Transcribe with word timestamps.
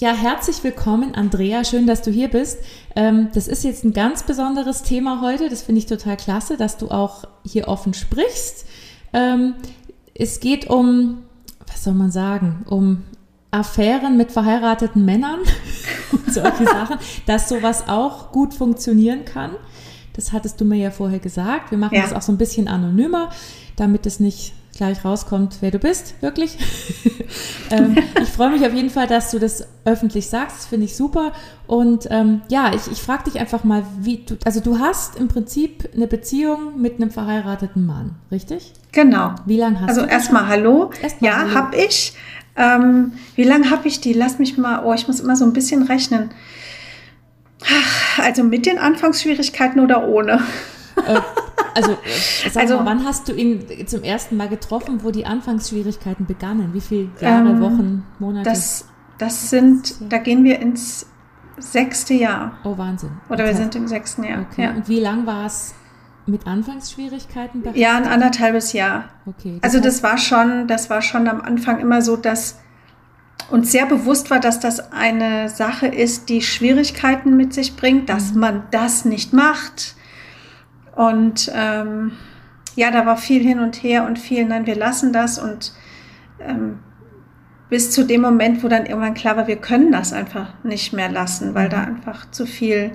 Ja, 0.00 0.14
herzlich 0.14 0.64
willkommen, 0.64 1.14
Andrea. 1.14 1.62
Schön, 1.62 1.86
dass 1.86 2.00
du 2.00 2.10
hier 2.10 2.28
bist. 2.28 2.60
Ähm, 2.96 3.28
das 3.34 3.48
ist 3.48 3.64
jetzt 3.64 3.84
ein 3.84 3.92
ganz 3.92 4.22
besonderes 4.22 4.82
Thema 4.82 5.20
heute. 5.20 5.50
Das 5.50 5.60
finde 5.60 5.80
ich 5.80 5.84
total 5.84 6.16
klasse, 6.16 6.56
dass 6.56 6.78
du 6.78 6.90
auch 6.90 7.24
hier 7.44 7.68
offen 7.68 7.92
sprichst. 7.92 8.64
Ähm, 9.12 9.56
es 10.14 10.40
geht 10.40 10.70
um, 10.70 11.18
was 11.66 11.84
soll 11.84 11.92
man 11.92 12.10
sagen, 12.10 12.64
um 12.66 13.02
Affären 13.50 14.16
mit 14.16 14.32
verheirateten 14.32 15.04
Männern 15.04 15.40
und 16.12 16.32
solche 16.32 16.64
Sachen, 16.64 16.96
dass 17.26 17.50
sowas 17.50 17.86
auch 17.86 18.32
gut 18.32 18.54
funktionieren 18.54 19.26
kann. 19.26 19.50
Das 20.14 20.32
hattest 20.32 20.58
du 20.62 20.64
mir 20.64 20.78
ja 20.78 20.90
vorher 20.90 21.18
gesagt. 21.18 21.72
Wir 21.72 21.78
machen 21.78 21.96
ja. 21.96 22.02
das 22.04 22.14
auch 22.14 22.22
so 22.22 22.32
ein 22.32 22.38
bisschen 22.38 22.68
anonymer, 22.68 23.28
damit 23.76 24.06
es 24.06 24.18
nicht 24.18 24.54
gleich 24.80 25.04
rauskommt, 25.04 25.58
wer 25.60 25.70
du 25.70 25.78
bist, 25.78 26.14
wirklich. 26.22 26.56
ähm, 27.70 27.98
ich 28.22 28.30
freue 28.30 28.48
mich 28.48 28.66
auf 28.66 28.72
jeden 28.72 28.88
Fall, 28.88 29.06
dass 29.06 29.30
du 29.30 29.38
das 29.38 29.68
öffentlich 29.84 30.30
sagst. 30.30 30.56
Das 30.56 30.66
finde 30.66 30.86
ich 30.86 30.96
super. 30.96 31.32
Und 31.66 32.08
ähm, 32.10 32.40
ja, 32.48 32.72
ich, 32.74 32.90
ich 32.90 33.02
frage 33.02 33.24
dich 33.24 33.38
einfach 33.38 33.62
mal, 33.62 33.84
wie 33.98 34.24
du, 34.24 34.38
also 34.42 34.60
du 34.60 34.78
hast 34.78 35.16
im 35.16 35.28
Prinzip 35.28 35.90
eine 35.94 36.06
Beziehung 36.06 36.80
mit 36.80 36.94
einem 36.94 37.10
verheirateten 37.10 37.84
Mann, 37.84 38.14
richtig? 38.32 38.72
Genau. 38.92 39.34
Wie 39.44 39.58
lange 39.58 39.82
hast 39.82 39.90
also 39.90 40.00
du? 40.00 40.06
Also 40.06 40.14
erstmal 40.14 40.48
hallo. 40.48 40.90
Erst 41.02 41.20
ja, 41.20 41.52
habe 41.52 41.76
ich. 41.76 42.14
Ähm, 42.56 43.12
wie 43.36 43.44
lange 43.44 43.68
habe 43.68 43.86
ich 43.86 44.00
die? 44.00 44.14
Lass 44.14 44.38
mich 44.38 44.56
mal, 44.56 44.82
oh, 44.82 44.94
ich 44.94 45.06
muss 45.06 45.20
immer 45.20 45.36
so 45.36 45.44
ein 45.44 45.52
bisschen 45.52 45.82
rechnen. 45.82 46.30
Also 48.16 48.44
mit 48.44 48.64
den 48.64 48.78
Anfangsschwierigkeiten 48.78 49.78
oder 49.78 50.08
ohne? 50.08 50.40
Äh, 50.96 51.20
also, 51.74 51.92
äh, 51.92 52.58
also, 52.58 52.76
mal, 52.76 52.86
wann 52.86 53.04
hast 53.04 53.28
du 53.28 53.32
ihn 53.32 53.86
zum 53.86 54.02
ersten 54.02 54.36
Mal 54.36 54.48
getroffen, 54.48 55.02
wo 55.02 55.10
die 55.10 55.26
Anfangsschwierigkeiten 55.26 56.26
begannen? 56.26 56.70
Wie 56.72 56.80
viele 56.80 57.10
Jahre, 57.20 57.50
ähm, 57.50 57.60
Wochen, 57.60 58.06
Monate? 58.18 58.48
Das, 58.48 58.86
das 59.18 59.50
sind, 59.50 59.94
da 60.08 60.18
gehen 60.18 60.44
wir 60.44 60.60
ins 60.60 61.06
sechste 61.58 62.14
Jahr. 62.14 62.58
Oh, 62.64 62.76
Wahnsinn. 62.76 63.10
Oder 63.28 63.44
okay. 63.44 63.48
wir 63.48 63.54
sind 63.54 63.74
im 63.74 63.86
sechsten 63.86 64.24
Jahr. 64.24 64.46
Okay. 64.50 64.64
Ja. 64.64 64.70
Und 64.72 64.88
wie 64.88 65.00
lang 65.00 65.26
war 65.26 65.46
es 65.46 65.74
mit 66.26 66.46
Anfangsschwierigkeiten? 66.46 67.62
Ja, 67.74 67.96
ein 67.96 68.06
anderthalbes 68.06 68.72
Jahr. 68.72 69.04
Okay. 69.26 69.58
Das 69.60 69.74
also 69.74 69.84
das 69.84 70.02
war 70.02 70.18
schon, 70.18 70.66
das 70.66 70.90
war 70.90 71.02
schon 71.02 71.28
am 71.28 71.40
Anfang 71.40 71.80
immer 71.80 72.02
so, 72.02 72.16
dass 72.16 72.58
uns 73.50 73.72
sehr 73.72 73.86
bewusst 73.86 74.30
war, 74.30 74.40
dass 74.40 74.60
das 74.60 74.92
eine 74.92 75.48
Sache 75.48 75.86
ist, 75.86 76.28
die 76.28 76.42
Schwierigkeiten 76.42 77.36
mit 77.36 77.52
sich 77.52 77.76
bringt, 77.76 78.08
dass 78.08 78.32
mhm. 78.32 78.40
man 78.40 78.62
das 78.70 79.04
nicht 79.04 79.32
macht. 79.32 79.96
Und 81.00 81.50
ähm, 81.54 82.12
ja, 82.76 82.90
da 82.90 83.06
war 83.06 83.16
viel 83.16 83.42
hin 83.42 83.58
und 83.58 83.82
her 83.82 84.04
und 84.04 84.18
viel, 84.18 84.44
nein, 84.44 84.66
wir 84.66 84.76
lassen 84.76 85.14
das 85.14 85.38
und 85.38 85.72
ähm, 86.40 86.80
bis 87.70 87.90
zu 87.90 88.04
dem 88.04 88.20
Moment, 88.20 88.62
wo 88.62 88.68
dann 88.68 88.84
irgendwann 88.84 89.14
klar 89.14 89.38
war, 89.38 89.46
wir 89.46 89.56
können 89.56 89.92
das 89.92 90.12
einfach 90.12 90.52
nicht 90.62 90.92
mehr 90.92 91.10
lassen, 91.10 91.54
weil 91.54 91.70
da 91.70 91.86
mhm. 91.86 91.96
einfach 91.96 92.30
zu 92.30 92.44
viel 92.44 92.92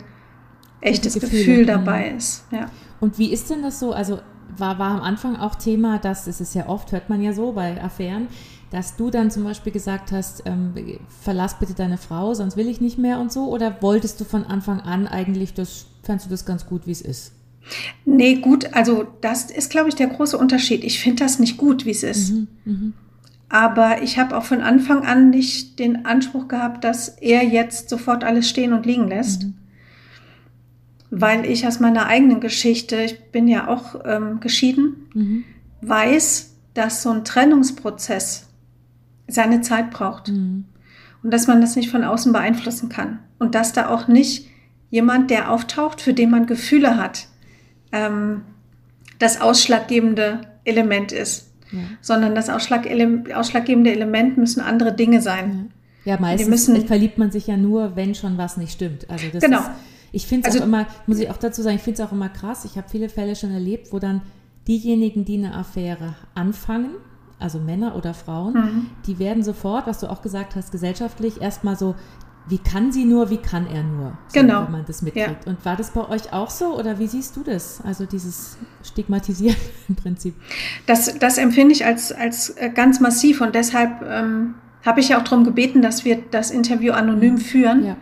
echtes 0.82 1.20
Gefühl 1.20 1.66
dabei 1.66 2.10
ist. 2.10 2.46
Ja. 2.52 2.68
Und 3.00 3.18
wie 3.18 3.34
ist 3.34 3.50
denn 3.50 3.64
das 3.64 3.80
so? 3.80 3.92
Also 3.92 4.20
war, 4.56 4.78
war 4.78 4.92
am 4.92 5.02
Anfang 5.02 5.38
auch 5.38 5.56
Thema, 5.56 5.98
dass 5.98 6.28
es 6.28 6.40
ist 6.40 6.54
ja 6.54 6.70
oft, 6.70 6.92
hört 6.92 7.10
man 7.10 7.24
ja 7.24 7.34
so 7.34 7.54
bei 7.54 7.82
Affären, 7.82 8.28
dass 8.70 8.98
du 8.98 9.10
dann 9.10 9.32
zum 9.32 9.46
Beispiel 9.46 9.74
gesagt 9.74 10.12
hast, 10.12 10.44
ähm, 10.46 10.76
verlass 11.24 11.58
bitte 11.58 11.74
deine 11.74 11.98
Frau, 11.98 12.36
sonst 12.36 12.56
will 12.56 12.70
ich 12.70 12.82
nicht 12.82 13.00
mehr 13.00 13.20
und 13.20 13.32
so? 13.32 13.48
Oder 13.48 13.82
wolltest 13.82 14.22
du 14.22 14.26
von 14.26 14.44
Anfang 14.44 14.82
an 14.82 15.08
eigentlich, 15.08 15.56
das, 15.56 15.88
fandst 16.04 16.28
du 16.28 16.30
das 16.30 16.46
ganz 16.46 16.68
gut, 16.68 16.86
wie 16.86 16.92
es 16.92 17.02
ist? 17.02 17.32
Nee, 18.06 18.36
gut, 18.36 18.74
also 18.74 19.08
das 19.22 19.50
ist, 19.50 19.72
glaube 19.72 19.90
ich, 19.90 19.96
der 19.96 20.08
große 20.08 20.38
Unterschied. 20.38 20.84
Ich 20.84 21.00
finde 21.00 21.24
das 21.24 21.40
nicht 21.40 21.58
gut, 21.58 21.86
wie 21.86 21.92
es 21.92 22.04
ist. 22.04 22.32
Mhm, 22.32 22.48
mh. 22.66 22.92
Aber 23.50 24.02
ich 24.02 24.18
habe 24.18 24.36
auch 24.36 24.44
von 24.44 24.62
Anfang 24.62 25.06
an 25.06 25.30
nicht 25.30 25.80
den 25.80 26.06
Anspruch 26.06 26.48
gehabt, 26.48 26.84
dass 26.84 27.10
er 27.10 27.44
jetzt 27.44 27.90
sofort 27.90 28.24
alles 28.24 28.50
stehen 28.50 28.74
und 28.74 28.86
liegen 28.86 29.08
lässt. 29.08 29.44
Mhm 29.44 29.54
weil 31.18 31.46
ich 31.46 31.66
aus 31.66 31.80
meiner 31.80 32.08
eigenen 32.08 32.42
Geschichte, 32.42 32.98
ich 32.98 33.32
bin 33.32 33.48
ja 33.48 33.68
auch 33.68 34.02
ähm, 34.04 34.42
geschieden, 34.42 35.08
mhm. 35.14 35.44
weiß, 35.82 36.56
dass 36.74 37.04
so 37.04 37.12
ein 37.12 37.24
Trennungsprozess 37.24 38.50
seine 39.28 39.62
Zeit 39.62 39.92
braucht 39.92 40.28
mhm. 40.28 40.66
und 41.24 41.32
dass 41.32 41.48
man 41.48 41.62
das 41.62 41.78
nicht 41.78 41.90
von 41.90 42.04
außen 42.04 42.34
beeinflussen 42.34 42.90
kann 42.90 43.20
und 43.40 43.56
dass 43.56 43.72
da 43.72 43.90
auch 43.90 44.10
nicht 44.10 44.50
jemand, 44.90 45.32
der 45.32 45.52
auftaucht, 45.52 46.02
für 46.02 46.14
den 46.14 46.30
man 46.30 46.48
Gefühle 46.48 46.98
hat, 46.98 47.28
ähm, 47.96 48.42
das 49.20 49.40
ausschlaggebende 49.40 50.42
Element 50.66 51.12
ist, 51.12 51.52
ja. 51.72 51.80
sondern 52.02 52.36
das 52.36 52.50
Ausschlag 52.50 52.88
ausschlaggebende 53.34 53.92
Element 53.92 54.38
müssen 54.38 54.62
andere 54.62 54.94
Dinge 54.94 55.22
sein. 55.22 55.72
Ja, 56.04 56.16
ja 56.16 56.22
meistens 56.22 56.50
müssen, 56.50 56.88
verliebt 56.88 57.18
man 57.18 57.32
sich 57.32 57.48
ja 57.48 57.58
nur, 57.58 57.96
wenn 57.96 58.14
schon 58.14 58.38
was 58.38 58.58
nicht 58.58 58.74
stimmt. 58.74 59.10
Also 59.10 59.28
das 59.32 59.42
genau. 59.42 59.60
Ist, 59.60 59.70
ich 60.12 60.28
finde 60.28 60.48
es 60.48 60.56
also, 60.56 60.64
auch 60.64 60.68
immer, 60.68 60.88
muss 61.08 61.20
ich 61.20 61.30
auch 61.30 61.38
dazu 61.38 61.62
sagen, 61.62 61.78
ich 61.78 61.82
finde 61.82 62.02
es 62.02 62.08
auch 62.08 62.12
immer 62.12 62.30
krass. 62.30 62.66
Ich 62.66 62.78
habe 62.78 62.90
viele 62.90 63.10
Fälle 63.10 63.36
schon 63.36 63.52
erlebt, 63.52 63.92
wo 63.92 64.00
dann 64.00 64.22
diejenigen, 64.68 65.26
die 65.26 65.38
eine 65.38 65.56
Affäre 65.56 66.16
anfangen, 66.34 66.92
also 67.40 67.60
Männer 67.60 67.96
oder 67.96 68.14
Frauen, 68.14 68.54
mhm. 68.54 68.86
die 69.06 69.20
werden 69.20 69.44
sofort, 69.44 69.88
was 69.88 70.00
du 70.00 70.10
auch 70.10 70.22
gesagt 70.22 70.56
hast, 70.56 70.72
gesellschaftlich 70.72 71.42
erstmal 71.42 71.78
so, 71.78 71.96
wie 72.48 72.60
kann 72.60 72.92
sie 72.92 73.06
nur, 73.06 73.30
wie 73.30 73.38
kann 73.38 73.68
er 73.68 73.84
nur, 73.84 74.18
so, 74.28 74.40
genau. 74.40 74.66
wenn 74.66 74.72
man 74.72 74.86
das 74.86 75.02
mitkriegt. 75.02 75.46
Ja. 75.46 75.52
Und 75.52 75.66
war 75.66 75.76
das 75.76 75.92
bei 75.92 76.08
euch 76.08 76.32
auch 76.32 76.50
so 76.50 76.78
oder 76.78 77.00
wie 77.00 77.08
siehst 77.08 77.36
du 77.36 77.44
das? 77.44 77.82
Also 77.84 78.06
dieses 78.06 78.58
Stigmatisieren 78.84 79.58
im 79.90 79.96
Prinzip. 79.96 80.36
Das, 80.86 81.18
das 81.18 81.38
empfinde 81.38 81.74
ich 81.74 81.86
als, 81.86 82.12
als 82.12 82.52
äh, 82.52 82.70
ganz 82.70 83.00
massiv 83.00 83.42
und 83.42 83.56
deshalb 83.56 84.02
ähm, 84.08 84.56
habe 84.86 85.00
ich 85.00 85.10
ja 85.10 85.20
auch 85.20 85.24
darum 85.24 85.44
gebeten, 85.44 85.82
dass 85.82 86.06
wir 86.06 86.22
das 86.30 86.52
Interview 86.52 86.94
anonym 86.94 87.34
mhm. 87.34 87.40
führen. 87.40 87.86
Ja. 87.86 87.98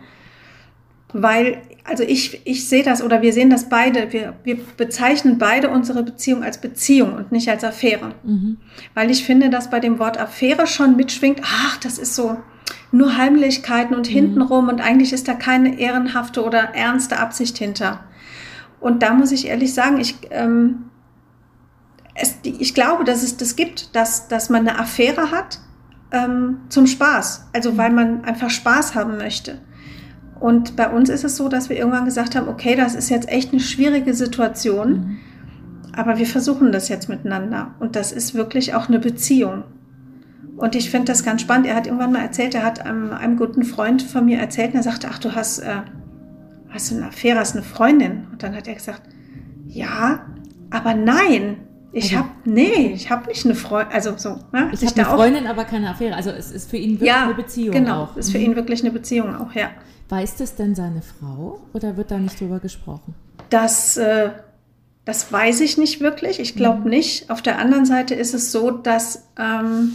Weil 1.14 1.62
also 1.84 2.02
ich, 2.02 2.40
ich 2.46 2.66
sehe 2.66 2.82
das 2.82 3.02
oder 3.02 3.20
wir 3.22 3.32
sehen 3.32 3.50
das 3.50 3.68
beide, 3.68 4.12
wir, 4.12 4.34
wir 4.42 4.58
bezeichnen 4.76 5.36
beide 5.38 5.68
unsere 5.68 6.02
Beziehung 6.02 6.42
als 6.42 6.58
Beziehung 6.58 7.14
und 7.14 7.30
nicht 7.30 7.48
als 7.48 7.62
Affäre. 7.62 8.14
Mhm. 8.24 8.56
Weil 8.94 9.10
ich 9.10 9.24
finde, 9.24 9.50
dass 9.50 9.70
bei 9.70 9.80
dem 9.80 9.98
Wort 9.98 10.18
Affäre 10.18 10.66
schon 10.66 10.96
mitschwingt, 10.96 11.42
ach, 11.44 11.76
das 11.76 11.98
ist 11.98 12.14
so 12.14 12.38
nur 12.90 13.16
Heimlichkeiten 13.16 13.94
und 13.94 14.08
mhm. 14.08 14.12
hintenrum 14.12 14.68
und 14.68 14.80
eigentlich 14.80 15.12
ist 15.12 15.28
da 15.28 15.34
keine 15.34 15.78
ehrenhafte 15.78 16.42
oder 16.42 16.74
ernste 16.74 17.18
Absicht 17.18 17.58
hinter. 17.58 18.00
Und 18.80 19.02
da 19.02 19.12
muss 19.12 19.30
ich 19.30 19.46
ehrlich 19.46 19.74
sagen, 19.74 20.00
ich, 20.00 20.16
ähm, 20.30 20.86
es, 22.14 22.38
ich 22.42 22.74
glaube, 22.74 23.04
dass 23.04 23.22
es 23.22 23.36
das 23.36 23.56
gibt, 23.56 23.94
dass, 23.94 24.28
dass 24.28 24.48
man 24.48 24.66
eine 24.66 24.78
Affäre 24.78 25.30
hat 25.30 25.60
ähm, 26.12 26.60
zum 26.70 26.86
Spaß. 26.86 27.48
Also 27.52 27.76
weil 27.76 27.90
man 27.90 28.24
einfach 28.24 28.50
Spaß 28.50 28.94
haben 28.94 29.18
möchte. 29.18 29.60
Und 30.44 30.76
bei 30.76 30.90
uns 30.90 31.08
ist 31.08 31.24
es 31.24 31.38
so, 31.38 31.48
dass 31.48 31.70
wir 31.70 31.78
irgendwann 31.78 32.04
gesagt 32.04 32.36
haben, 32.36 32.48
okay, 32.48 32.76
das 32.76 32.94
ist 32.94 33.08
jetzt 33.08 33.30
echt 33.30 33.52
eine 33.52 33.62
schwierige 33.62 34.12
Situation, 34.12 34.90
mhm. 34.90 35.18
aber 35.96 36.18
wir 36.18 36.26
versuchen 36.26 36.70
das 36.70 36.90
jetzt 36.90 37.08
miteinander. 37.08 37.74
Und 37.80 37.96
das 37.96 38.12
ist 38.12 38.34
wirklich 38.34 38.74
auch 38.74 38.88
eine 38.88 38.98
Beziehung. 38.98 39.64
Und 40.58 40.74
ich 40.74 40.90
finde 40.90 41.06
das 41.06 41.24
ganz 41.24 41.40
spannend. 41.40 41.66
Er 41.66 41.74
hat 41.74 41.86
irgendwann 41.86 42.12
mal 42.12 42.20
erzählt, 42.20 42.54
er 42.54 42.62
hat 42.62 42.84
einem, 42.84 43.12
einem 43.12 43.38
guten 43.38 43.62
Freund 43.62 44.02
von 44.02 44.26
mir 44.26 44.38
erzählt, 44.38 44.72
und 44.72 44.80
er 44.80 44.82
sagte, 44.82 45.08
ach, 45.10 45.18
du 45.18 45.34
hast, 45.34 45.60
äh, 45.60 45.76
hast 46.68 46.92
eine 46.92 47.06
Affäre, 47.06 47.38
hast 47.38 47.56
eine 47.56 47.64
Freundin. 47.64 48.26
Und 48.30 48.42
dann 48.42 48.54
hat 48.54 48.68
er 48.68 48.74
gesagt, 48.74 49.00
ja, 49.66 50.26
aber 50.68 50.92
nein, 50.92 51.56
ich 51.94 52.04
also, 52.04 52.16
habe, 52.16 52.28
nee, 52.44 52.92
ich 52.92 53.10
habe 53.10 53.28
nicht 53.28 53.44
eine 53.44 53.54
Freundin, 53.54 53.94
also 53.94 54.14
so. 54.16 54.40
Ne? 54.52 54.70
Ich 54.72 54.84
habe 54.84 54.94
eine 54.96 55.04
Freundin, 55.04 55.46
aber 55.46 55.64
keine 55.64 55.90
Affäre. 55.90 56.16
Also 56.16 56.30
es 56.30 56.50
ist 56.50 56.68
für 56.68 56.76
ihn 56.76 56.92
wirklich 56.92 57.08
ja, 57.08 57.24
eine 57.24 57.34
Beziehung 57.34 57.72
genau, 57.72 58.02
auch. 58.02 58.16
ist 58.16 58.32
für 58.32 58.38
mhm. 58.38 58.44
ihn 58.44 58.56
wirklich 58.56 58.82
eine 58.82 58.90
Beziehung 58.90 59.36
auch, 59.36 59.52
ja. 59.52 59.70
Weiß 60.08 60.36
das 60.36 60.56
denn 60.56 60.74
seine 60.74 61.02
Frau 61.02 61.60
oder 61.72 61.96
wird 61.96 62.10
da 62.10 62.18
nicht 62.18 62.40
drüber 62.40 62.58
gesprochen? 62.58 63.14
Das, 63.48 63.96
äh, 63.96 64.30
das 65.04 65.32
weiß 65.32 65.60
ich 65.60 65.78
nicht 65.78 66.00
wirklich. 66.00 66.40
Ich 66.40 66.56
glaube 66.56 66.80
mhm. 66.80 66.90
nicht. 66.90 67.30
Auf 67.30 67.42
der 67.42 67.58
anderen 67.58 67.86
Seite 67.86 68.14
ist 68.14 68.34
es 68.34 68.50
so, 68.50 68.72
dass 68.72 69.28
ähm, 69.38 69.92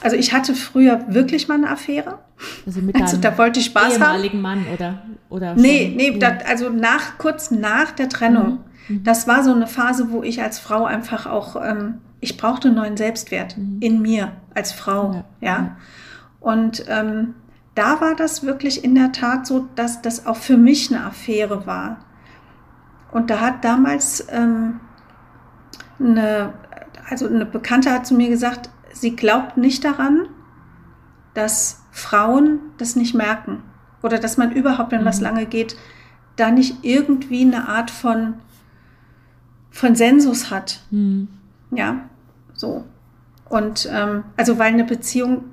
also 0.00 0.16
ich 0.16 0.32
hatte 0.32 0.54
früher 0.54 1.04
wirklich 1.08 1.46
mal 1.46 1.56
eine 1.56 1.68
Affäre. 1.68 2.20
Also 2.64 2.80
mit 2.80 2.96
also, 3.00 3.18
da 3.18 3.36
wollte 3.36 3.60
ich 3.60 3.66
Spaß 3.66 3.94
ehemaligen 3.96 4.38
haben. 4.38 4.42
Mann 4.42 4.66
oder 4.72 5.02
oder 5.28 5.54
Nee, 5.54 5.92
nee, 5.94 6.18
das, 6.18 6.44
also 6.46 6.70
nach 6.70 7.18
kurz 7.18 7.50
nach 7.50 7.90
der 7.90 8.08
Trennung. 8.08 8.46
Mhm. 8.46 8.58
Mhm. 8.90 9.04
Das 9.04 9.26
war 9.26 9.42
so 9.44 9.52
eine 9.54 9.66
Phase, 9.66 10.10
wo 10.10 10.22
ich 10.22 10.42
als 10.42 10.58
Frau 10.58 10.84
einfach 10.84 11.26
auch 11.26 11.56
ähm, 11.56 12.00
ich 12.20 12.36
brauchte 12.36 12.68
einen 12.68 12.76
neuen 12.76 12.96
Selbstwert 12.96 13.56
mhm. 13.56 13.78
in 13.80 14.02
mir 14.02 14.32
als 14.54 14.72
Frau, 14.72 15.24
ja. 15.40 15.48
ja. 15.48 15.76
Und 16.38 16.84
ähm, 16.88 17.34
da 17.74 18.00
war 18.00 18.14
das 18.14 18.44
wirklich 18.44 18.84
in 18.84 18.94
der 18.94 19.12
Tat 19.12 19.46
so, 19.46 19.68
dass 19.74 20.02
das 20.02 20.26
auch 20.26 20.36
für 20.36 20.56
mich 20.56 20.92
eine 20.92 21.04
Affäre 21.04 21.66
war. 21.66 21.98
Und 23.10 23.30
da 23.30 23.40
hat 23.40 23.64
damals 23.64 24.26
ähm, 24.30 24.80
eine, 25.98 26.52
also 27.08 27.26
eine 27.26 27.46
Bekannte 27.46 27.90
hat 27.90 28.06
zu 28.06 28.14
mir 28.14 28.28
gesagt, 28.28 28.70
sie 28.92 29.16
glaubt 29.16 29.56
nicht 29.56 29.84
daran, 29.84 30.28
dass 31.34 31.82
Frauen 31.90 32.60
das 32.78 32.96
nicht 32.96 33.14
merken 33.14 33.62
oder 34.02 34.18
dass 34.18 34.36
man 34.36 34.52
überhaupt, 34.52 34.92
wenn 34.92 35.02
mhm. 35.02 35.06
was 35.06 35.20
lange 35.20 35.46
geht, 35.46 35.76
da 36.36 36.50
nicht 36.50 36.78
irgendwie 36.82 37.42
eine 37.42 37.68
Art 37.68 37.90
von, 37.90 38.34
von 39.70 39.94
Sensus 39.94 40.50
hat. 40.50 40.80
Mhm. 40.90 41.28
Ja, 41.70 42.08
so. 42.54 42.84
Und 43.48 43.88
ähm, 43.92 44.24
also 44.36 44.58
weil 44.58 44.72
eine 44.72 44.84
Beziehung 44.84 45.44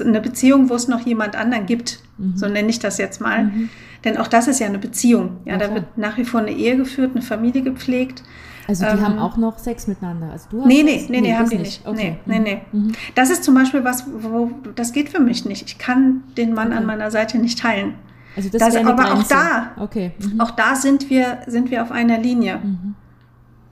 eine 0.00 0.20
Beziehung, 0.20 0.68
wo 0.68 0.74
es 0.74 0.88
noch 0.88 1.00
jemand 1.00 1.36
anderen 1.36 1.66
gibt. 1.66 2.00
Mhm. 2.18 2.36
So 2.36 2.48
nenne 2.48 2.68
ich 2.68 2.78
das 2.78 2.98
jetzt 2.98 3.20
mal. 3.20 3.44
Mhm. 3.44 3.68
Denn 4.04 4.16
auch 4.16 4.28
das 4.28 4.48
ist 4.48 4.60
ja 4.60 4.66
eine 4.66 4.78
Beziehung. 4.78 5.38
Ja, 5.44 5.54
ja 5.54 5.58
da 5.58 5.74
wird 5.74 5.98
nach 5.98 6.16
wie 6.16 6.24
vor 6.24 6.40
eine 6.40 6.52
Ehe 6.52 6.76
geführt, 6.76 7.12
eine 7.12 7.22
Familie 7.22 7.62
gepflegt. 7.62 8.22
Also 8.68 8.84
die 8.84 8.90
ähm, 8.90 9.00
haben 9.00 9.18
auch 9.18 9.36
noch 9.36 9.58
Sex 9.58 9.86
miteinander. 9.86 10.30
Also 10.32 10.48
du 10.50 10.60
hast 10.60 10.66
nee, 10.66 10.82
nee, 10.82 11.06
nee, 11.08 11.20
nee, 11.20 11.34
haben 11.34 11.48
die 11.48 11.58
nicht. 11.58 11.86
Okay. 11.86 12.18
Nee, 12.26 12.38
nee, 12.38 12.62
nee. 12.72 12.78
Mhm. 12.78 12.92
Das 13.14 13.30
ist 13.30 13.44
zum 13.44 13.54
Beispiel 13.54 13.84
was, 13.84 14.04
wo 14.06 14.50
das 14.74 14.92
geht 14.92 15.08
für 15.08 15.20
mich 15.20 15.44
nicht. 15.44 15.62
Ich 15.66 15.78
kann 15.78 16.24
den 16.36 16.52
Mann 16.54 16.68
okay. 16.68 16.78
an 16.78 16.86
meiner 16.86 17.10
Seite 17.10 17.38
nicht 17.38 17.60
teilen. 17.60 17.94
Also 18.36 18.50
das, 18.50 18.60
das 18.60 18.76
aber 18.76 18.94
Grenze. 18.94 19.12
auch 19.12 19.28
da, 19.28 19.70
okay. 19.78 20.12
Mhm. 20.18 20.40
auch 20.40 20.50
da 20.50 20.76
sind 20.76 21.08
wir, 21.08 21.38
sind 21.46 21.70
wir 21.70 21.82
auf 21.82 21.90
einer 21.90 22.18
Linie. 22.18 22.58
Mhm. 22.62 22.94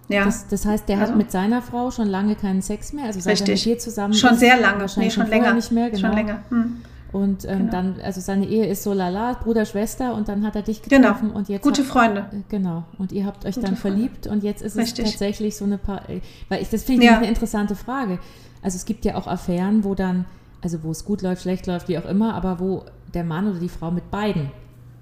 Ja. 0.08 0.24
Das, 0.24 0.48
das, 0.48 0.66
heißt, 0.66 0.88
der 0.88 0.98
also, 0.98 1.12
hat 1.12 1.18
mit 1.18 1.30
seiner 1.30 1.62
Frau 1.62 1.90
schon 1.90 2.08
lange 2.08 2.34
keinen 2.34 2.62
Sex 2.62 2.92
mehr. 2.92 3.06
Also 3.06 3.20
seit 3.20 3.32
richtig. 3.40 3.48
er 3.48 3.70
mit 3.70 3.78
dir 3.78 3.78
zusammen 3.78 4.14
schon 4.14 4.34
ist, 4.34 4.40
sehr 4.40 4.60
lange, 4.60 4.80
wahrscheinlich 4.80 5.16
nee, 5.16 5.22
schon 5.22 5.30
länger 5.30 5.54
nicht 5.54 5.72
mehr. 5.72 5.90
Genau. 5.90 6.00
Schon 6.00 6.12
länger. 6.12 6.42
Hm. 6.50 6.76
Und 7.12 7.44
ähm, 7.44 7.58
genau. 7.58 7.70
dann, 7.70 7.94
also 8.02 8.20
seine 8.20 8.44
Ehe 8.46 8.66
ist 8.66 8.82
so 8.82 8.92
lala, 8.92 9.34
Bruder, 9.34 9.64
Schwester 9.64 10.14
und 10.14 10.28
dann 10.28 10.44
hat 10.44 10.56
er 10.56 10.62
dich 10.62 10.82
genau. 10.82 11.08
getroffen 11.08 11.28
genau. 11.28 11.38
und 11.38 11.48
jetzt. 11.48 11.62
Gute 11.62 11.82
hat, 11.82 11.88
Freunde. 11.88 12.26
Äh, 12.32 12.42
genau. 12.48 12.84
Und 12.98 13.12
ihr 13.12 13.24
habt 13.24 13.46
euch 13.46 13.54
Gute 13.54 13.66
dann 13.66 13.76
verliebt 13.76 14.26
und 14.26 14.42
jetzt 14.42 14.62
ist 14.62 14.76
Richtig. 14.76 15.04
es 15.04 15.12
tatsächlich 15.12 15.56
so 15.56 15.64
eine 15.64 15.78
paar, 15.78 16.08
äh, 16.10 16.20
weil 16.48 16.60
ich, 16.60 16.70
das 16.70 16.82
finde 16.82 17.04
ich 17.04 17.10
ja. 17.10 17.18
eine 17.18 17.28
interessante 17.28 17.76
Frage. 17.76 18.18
Also 18.62 18.76
es 18.76 18.84
gibt 18.84 19.04
ja 19.04 19.14
auch 19.14 19.28
Affären, 19.28 19.84
wo 19.84 19.94
dann, 19.94 20.24
also 20.60 20.82
wo 20.82 20.90
es 20.90 21.04
gut 21.04 21.22
läuft, 21.22 21.42
schlecht 21.42 21.66
läuft, 21.66 21.88
wie 21.88 21.98
auch 21.98 22.04
immer, 22.04 22.34
aber 22.34 22.58
wo 22.58 22.84
der 23.14 23.24
Mann 23.24 23.48
oder 23.48 23.60
die 23.60 23.68
Frau 23.68 23.90
mit 23.90 24.10
beiden 24.10 24.50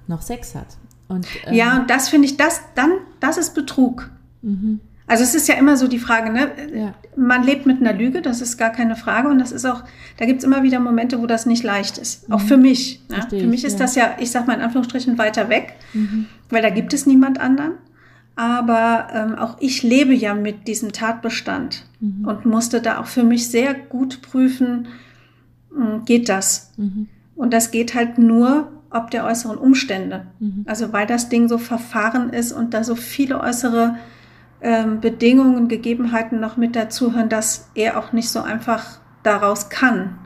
noch 0.06 0.23
Sex 0.23 0.55
hat. 0.55 0.67
Und, 1.09 1.26
ähm, 1.47 1.55
ja, 1.55 1.79
und 1.79 1.91
das 1.91 2.09
finde 2.09 2.26
ich, 2.26 2.37
das 2.37 2.62
dann, 2.75 2.93
das 3.20 3.37
ist 3.37 3.55
Betrug. 3.55 4.11
Mhm. 4.43 4.81
Also 5.06 5.25
es 5.25 5.35
ist 5.35 5.49
ja 5.49 5.56
immer 5.56 5.76
so 5.76 5.88
die 5.88 5.99
Frage, 5.99 6.32
ne? 6.32 6.50
Ja. 6.75 6.94
Man 7.17 7.43
lebt 7.43 7.67
mit 7.67 7.81
einer 7.81 7.93
Lüge, 7.93 8.23
das 8.23 8.41
ist 8.41 8.56
gar 8.56 8.70
keine 8.70 8.97
Frage. 8.97 9.29
Und 9.29 9.38
das 9.38 9.53
ist 9.53 9.67
auch, 9.67 9.82
da 10.17 10.25
gibt 10.25 10.38
es 10.38 10.44
immer 10.44 10.62
wieder 10.62 10.81
Momente, 10.81 11.20
wo 11.20 11.26
das 11.26 11.44
nicht 11.44 11.62
leicht 11.62 11.99
ist. 11.99 12.29
Mhm. 12.29 12.35
Auch 12.35 12.41
für 12.41 12.56
mich. 12.56 13.03
Ne? 13.11 13.26
Für 13.29 13.47
mich 13.47 13.64
ist 13.64 13.75
ja. 13.75 13.79
das 13.81 13.94
ja, 13.94 14.17
ich 14.20 14.31
sag 14.31 14.47
mal 14.47 14.55
in 14.55 14.62
Anführungsstrichen, 14.62 15.19
weiter 15.19 15.49
weg, 15.49 15.75
mhm. 15.93 16.26
weil 16.49 16.62
da 16.62 16.70
gibt 16.70 16.94
es 16.94 17.05
niemand 17.05 17.41
anderen. 17.41 17.73
Aber 18.37 19.08
ähm, 19.12 19.35
auch 19.35 19.56
ich 19.61 19.82
lebe 19.82 20.15
ja 20.15 20.35
mit 20.35 20.67
diesem 20.67 20.93
Tatbestand 20.93 21.85
mhm. 22.00 22.26
und 22.26 22.47
musste 22.47 22.81
da 22.81 22.99
auch 22.99 23.06
für 23.06 23.25
mich 23.25 23.50
sehr 23.50 23.75
gut 23.75 24.23
prüfen, 24.23 24.88
hm, 25.75 26.05
geht 26.06 26.29
das? 26.31 26.73
Und 27.43 27.53
das 27.53 27.73
geht 27.73 27.94
halt 27.94 28.19
nur 28.19 28.69
ob 28.93 29.11
der 29.11 29.25
äußeren 29.25 29.59
Umstände. 29.59 30.27
Mhm. 30.39 30.65
Also 30.67 30.93
weil 30.93 31.06
das 31.06 31.29
Ding 31.29 31.49
so 31.49 31.59
verfahren 31.59 32.31
ist 32.31 32.53
und 32.53 32.75
da 32.75 32.85
so 32.85 32.94
viele 32.94 33.41
äußere 33.41 33.97
ähm, 34.61 35.00
Bedingungen, 35.00 35.69
Gegebenheiten 35.69 36.41
noch 36.41 36.56
mit 36.56 36.77
dazuhören, 36.77 37.29
dass 37.29 37.71
er 37.75 37.99
auch 37.99 38.12
nicht 38.12 38.29
so 38.29 38.41
einfach 38.41 39.00
daraus 39.23 39.71
kann. 39.71 40.19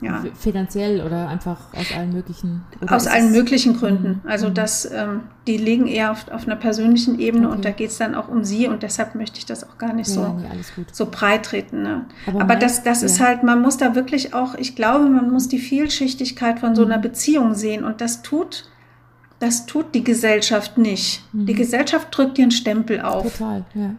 Ja. 0.00 0.22
Finanziell 0.34 1.00
oder 1.00 1.28
einfach 1.28 1.58
aus 1.74 1.92
allen 1.96 2.12
möglichen 2.12 2.62
Aus 2.86 3.08
allen 3.08 3.32
möglichen 3.32 3.76
Gründen. 3.76 4.20
Mhm. 4.22 4.30
Also 4.30 4.48
mhm. 4.48 4.54
das, 4.54 4.88
ähm, 4.90 5.22
die 5.46 5.56
liegen 5.56 5.88
eher 5.88 6.12
auf, 6.12 6.28
auf 6.30 6.46
einer 6.46 6.56
persönlichen 6.56 7.18
Ebene 7.18 7.48
okay. 7.48 7.56
und 7.56 7.64
da 7.64 7.70
geht 7.70 7.90
es 7.90 7.98
dann 7.98 8.14
auch 8.14 8.28
um 8.28 8.44
sie 8.44 8.68
und 8.68 8.84
deshalb 8.84 9.16
möchte 9.16 9.38
ich 9.38 9.46
das 9.46 9.68
auch 9.68 9.76
gar 9.76 9.92
nicht 9.92 10.08
ja, 10.08 10.14
so, 10.14 10.28
nee, 10.38 10.84
so 10.92 11.06
breit 11.10 11.46
treten. 11.46 11.82
Ne? 11.82 12.04
Aber, 12.26 12.42
Aber 12.42 12.56
das, 12.56 12.84
das 12.84 13.00
ja. 13.00 13.06
ist 13.06 13.20
halt, 13.20 13.42
man 13.42 13.60
muss 13.60 13.76
da 13.76 13.94
wirklich 13.94 14.34
auch, 14.34 14.54
ich 14.54 14.76
glaube, 14.76 15.06
man 15.06 15.30
muss 15.30 15.48
die 15.48 15.58
Vielschichtigkeit 15.58 16.60
von 16.60 16.76
so 16.76 16.84
einer 16.84 16.98
mhm. 16.98 17.02
Beziehung 17.02 17.54
sehen 17.54 17.84
und 17.84 18.00
das 18.00 18.22
tut 18.22 18.68
das 19.40 19.66
tut 19.66 19.94
die 19.94 20.02
Gesellschaft 20.02 20.78
nicht. 20.78 21.22
Mhm. 21.32 21.46
Die 21.46 21.54
Gesellschaft 21.54 22.08
drückt 22.10 22.38
dir 22.38 22.42
einen 22.42 22.50
Stempel 22.50 23.00
auf. 23.00 23.32
Total, 23.38 23.64
ja. 23.74 23.94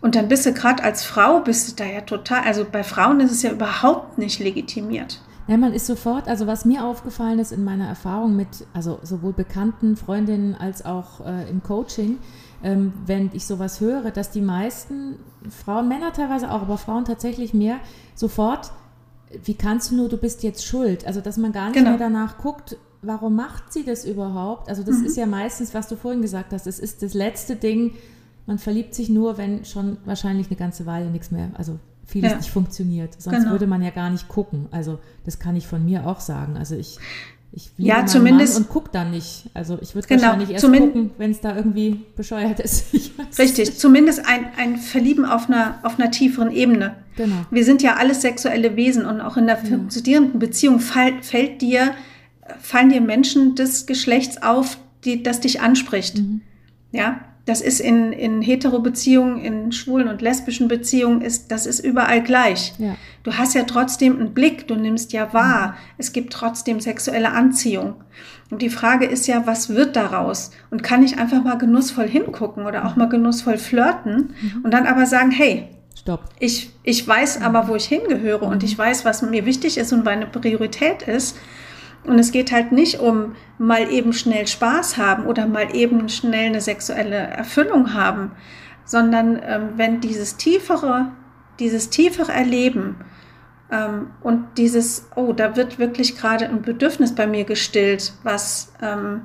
Und 0.00 0.16
dann 0.16 0.28
bist 0.28 0.44
du 0.44 0.52
gerade 0.52 0.82
als 0.82 1.02
Frau, 1.02 1.40
bist 1.40 1.70
du 1.70 1.82
da 1.82 1.90
ja 1.90 2.02
total, 2.02 2.42
also 2.42 2.66
bei 2.70 2.84
Frauen 2.84 3.20
ist 3.20 3.30
es 3.30 3.42
ja 3.42 3.50
überhaupt 3.50 4.18
nicht 4.18 4.38
legitimiert. 4.38 5.22
Ja, 5.46 5.58
man 5.58 5.74
ist 5.74 5.86
sofort, 5.86 6.26
also 6.26 6.46
was 6.46 6.64
mir 6.64 6.84
aufgefallen 6.84 7.38
ist 7.38 7.52
in 7.52 7.64
meiner 7.64 7.86
Erfahrung 7.86 8.34
mit, 8.34 8.48
also 8.72 8.98
sowohl 9.02 9.34
Bekannten, 9.34 9.96
Freundinnen 9.96 10.54
als 10.54 10.86
auch 10.86 11.24
äh, 11.24 11.48
im 11.50 11.62
Coaching, 11.62 12.18
ähm, 12.62 12.94
wenn 13.04 13.30
ich 13.34 13.46
sowas 13.46 13.80
höre, 13.80 14.10
dass 14.10 14.30
die 14.30 14.40
meisten 14.40 15.16
Frauen, 15.50 15.86
Männer 15.88 16.14
teilweise 16.14 16.50
auch, 16.50 16.62
aber 16.62 16.78
Frauen 16.78 17.04
tatsächlich 17.04 17.52
mehr, 17.52 17.76
sofort, 18.14 18.72
wie 19.44 19.54
kannst 19.54 19.90
du 19.90 19.96
nur, 19.96 20.08
du 20.08 20.16
bist 20.16 20.42
jetzt 20.42 20.64
schuld. 20.64 21.06
Also 21.06 21.20
dass 21.20 21.36
man 21.36 21.52
gar 21.52 21.66
nicht 21.66 21.74
genau. 21.74 21.90
mehr 21.90 21.98
danach 21.98 22.38
guckt, 22.38 22.78
warum 23.02 23.36
macht 23.36 23.70
sie 23.70 23.84
das 23.84 24.06
überhaupt? 24.06 24.70
Also 24.70 24.82
das 24.82 24.98
mhm. 24.98 25.06
ist 25.06 25.16
ja 25.16 25.26
meistens, 25.26 25.74
was 25.74 25.88
du 25.88 25.96
vorhin 25.96 26.22
gesagt 26.22 26.54
hast, 26.54 26.66
es 26.66 26.78
ist 26.78 27.02
das 27.02 27.12
letzte 27.12 27.56
Ding, 27.56 27.94
man 28.46 28.58
verliebt 28.58 28.94
sich 28.94 29.10
nur, 29.10 29.36
wenn 29.36 29.64
schon 29.66 29.98
wahrscheinlich 30.06 30.48
eine 30.48 30.56
ganze 30.56 30.86
Weile 30.86 31.10
nichts 31.10 31.30
mehr, 31.30 31.50
also 31.54 31.78
vieles 32.06 32.32
ja. 32.32 32.36
nicht 32.36 32.50
funktioniert. 32.50 33.20
Sonst 33.20 33.38
genau. 33.38 33.50
würde 33.52 33.66
man 33.66 33.82
ja 33.82 33.90
gar 33.90 34.10
nicht 34.10 34.28
gucken. 34.28 34.66
Also 34.70 34.98
das 35.24 35.38
kann 35.38 35.56
ich 35.56 35.66
von 35.66 35.84
mir 35.84 36.06
auch 36.06 36.20
sagen. 36.20 36.56
Also 36.56 36.76
ich, 36.76 36.98
ich 37.52 37.70
liebe 37.76 37.88
ja, 37.88 38.06
zumindest, 38.06 38.54
Mann 38.54 38.62
und 38.64 38.68
gucke 38.68 38.90
dann 38.92 39.10
nicht. 39.10 39.50
Also 39.54 39.78
ich 39.80 39.94
würde 39.94 40.08
genau, 40.08 40.22
wahrscheinlich 40.22 40.50
erst 40.50 40.64
gucken, 40.64 41.10
wenn 41.18 41.30
es 41.30 41.40
da 41.40 41.56
irgendwie 41.56 42.00
bescheuert 42.16 42.60
ist. 42.60 42.86
Richtig, 43.38 43.78
zumindest 43.78 44.26
ein, 44.26 44.46
ein 44.56 44.76
Verlieben 44.76 45.24
auf 45.24 45.48
einer, 45.48 45.78
auf 45.82 45.98
einer 45.98 46.10
tieferen 46.10 46.50
Ebene. 46.50 46.96
Genau. 47.16 47.46
Wir 47.50 47.64
sind 47.64 47.82
ja 47.82 47.96
alles 47.96 48.22
sexuelle 48.22 48.76
Wesen 48.76 49.06
und 49.06 49.20
auch 49.20 49.36
in 49.36 49.46
der 49.46 49.56
funktionierenden 49.56 50.38
Beziehung 50.38 50.80
fall, 50.80 51.22
fällt 51.22 51.62
dir 51.62 51.94
fallen 52.60 52.90
dir 52.90 53.00
Menschen 53.00 53.54
des 53.54 53.86
Geschlechts 53.86 54.42
auf, 54.42 54.78
die, 55.04 55.22
das 55.22 55.40
dich 55.40 55.60
anspricht. 55.60 56.18
Mhm. 56.18 56.40
Ja, 56.92 57.20
das 57.46 57.60
ist 57.60 57.80
in, 57.80 58.12
in 58.12 58.40
Hetero-Beziehungen, 58.40 59.38
in 59.38 59.72
schwulen 59.72 60.08
und 60.08 60.22
lesbischen 60.22 60.66
Beziehungen, 60.66 61.20
ist, 61.20 61.50
das 61.50 61.66
ist 61.66 61.80
überall 61.80 62.22
gleich. 62.22 62.72
Ja. 62.78 62.96
Du 63.22 63.34
hast 63.34 63.54
ja 63.54 63.64
trotzdem 63.64 64.18
einen 64.18 64.32
Blick, 64.32 64.66
du 64.66 64.76
nimmst 64.76 65.12
ja 65.12 65.32
wahr, 65.32 65.68
mhm. 65.68 65.74
es 65.98 66.12
gibt 66.12 66.32
trotzdem 66.32 66.80
sexuelle 66.80 67.32
Anziehung. 67.32 67.96
Und 68.50 68.62
die 68.62 68.70
Frage 68.70 69.04
ist 69.04 69.26
ja, 69.26 69.46
was 69.46 69.70
wird 69.70 69.96
daraus? 69.96 70.52
Und 70.70 70.82
kann 70.82 71.02
ich 71.02 71.18
einfach 71.18 71.42
mal 71.42 71.58
genussvoll 71.58 72.08
hingucken 72.08 72.66
oder 72.66 72.86
auch 72.86 72.96
mal 72.96 73.08
genussvoll 73.08 73.58
flirten 73.58 74.34
mhm. 74.40 74.64
und 74.64 74.70
dann 74.72 74.86
aber 74.86 75.06
sagen, 75.06 75.30
hey, 75.30 75.68
Stopp. 75.98 76.24
Ich, 76.38 76.70
ich 76.82 77.06
weiß 77.06 77.40
aber, 77.40 77.68
wo 77.68 77.76
ich 77.76 77.86
hingehöre 77.86 78.42
und 78.42 78.62
mhm. 78.62 78.68
ich 78.68 78.76
weiß, 78.76 79.04
was 79.04 79.22
mir 79.22 79.46
wichtig 79.46 79.78
ist 79.78 79.92
und 79.92 80.04
meine 80.04 80.26
Priorität 80.26 81.02
ist. 81.02 81.36
Und 82.04 82.18
es 82.18 82.32
geht 82.32 82.52
halt 82.52 82.72
nicht 82.72 83.00
um 83.00 83.34
mal 83.58 83.90
eben 83.90 84.12
schnell 84.12 84.46
Spaß 84.46 84.98
haben 84.98 85.26
oder 85.26 85.46
mal 85.46 85.74
eben 85.74 86.08
schnell 86.08 86.48
eine 86.48 86.60
sexuelle 86.60 87.16
Erfüllung 87.16 87.94
haben, 87.94 88.32
sondern 88.84 89.40
ähm, 89.42 89.68
wenn 89.76 90.00
dieses 90.00 90.36
tiefere, 90.36 91.12
dieses 91.58 91.88
tiefere 91.88 92.32
Erleben 92.32 92.96
ähm, 93.70 94.08
und 94.20 94.58
dieses, 94.58 95.08
oh, 95.16 95.32
da 95.32 95.56
wird 95.56 95.78
wirklich 95.78 96.16
gerade 96.16 96.46
ein 96.46 96.62
Bedürfnis 96.62 97.14
bei 97.14 97.26
mir 97.26 97.44
gestillt, 97.44 98.12
was, 98.22 98.72
ähm, 98.82 99.22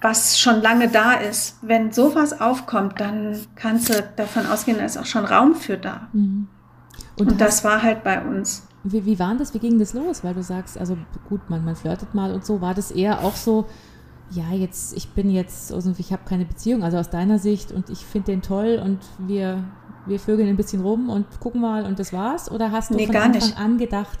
was 0.00 0.38
schon 0.38 0.62
lange 0.62 0.88
da 0.88 1.12
ist. 1.12 1.58
Wenn 1.60 1.92
sowas 1.92 2.40
aufkommt, 2.40 2.98
dann 2.98 3.38
kannst 3.56 3.90
du 3.90 4.02
davon 4.16 4.46
ausgehen, 4.46 4.78
da 4.78 4.84
ist 4.84 4.96
auch 4.96 5.06
schon 5.06 5.26
Raum 5.26 5.54
für 5.54 5.76
da. 5.76 6.08
Mhm. 6.14 6.48
Und, 7.18 7.32
und 7.32 7.40
das 7.42 7.64
war 7.64 7.82
halt 7.82 8.02
bei 8.02 8.22
uns. 8.22 8.66
Wie, 8.82 9.04
wie 9.04 9.18
war 9.18 9.34
das? 9.34 9.52
Wie 9.52 9.58
ging 9.58 9.78
das 9.78 9.92
los? 9.92 10.24
Weil 10.24 10.34
du 10.34 10.42
sagst, 10.42 10.78
also 10.78 10.96
gut, 11.28 11.50
man, 11.50 11.64
man 11.64 11.76
flirtet 11.76 12.14
mal 12.14 12.32
und 12.32 12.44
so. 12.44 12.60
War 12.60 12.74
das 12.74 12.90
eher 12.90 13.22
auch 13.22 13.36
so, 13.36 13.66
ja, 14.30 14.52
jetzt, 14.52 14.96
ich 14.96 15.10
bin 15.10 15.30
jetzt, 15.30 15.72
also 15.72 15.92
ich 15.98 16.12
habe 16.12 16.22
keine 16.26 16.44
Beziehung, 16.44 16.82
also 16.82 16.96
aus 16.96 17.10
deiner 17.10 17.38
Sicht 17.38 17.72
und 17.72 17.90
ich 17.90 17.98
finde 17.98 18.32
den 18.32 18.42
toll 18.42 18.80
und 18.82 18.98
wir, 19.18 19.64
wir 20.06 20.20
vögeln 20.20 20.48
ein 20.48 20.56
bisschen 20.56 20.82
rum 20.82 21.10
und 21.10 21.26
gucken 21.40 21.60
mal 21.60 21.84
und 21.84 21.98
das 21.98 22.12
war's? 22.12 22.50
Oder 22.50 22.70
hast 22.70 22.90
du 22.90 22.94
nee, 22.94 23.06
von 23.06 23.16
Anfang 23.16 23.32
nicht. 23.32 23.58
an 23.58 23.78
gedacht, 23.78 24.18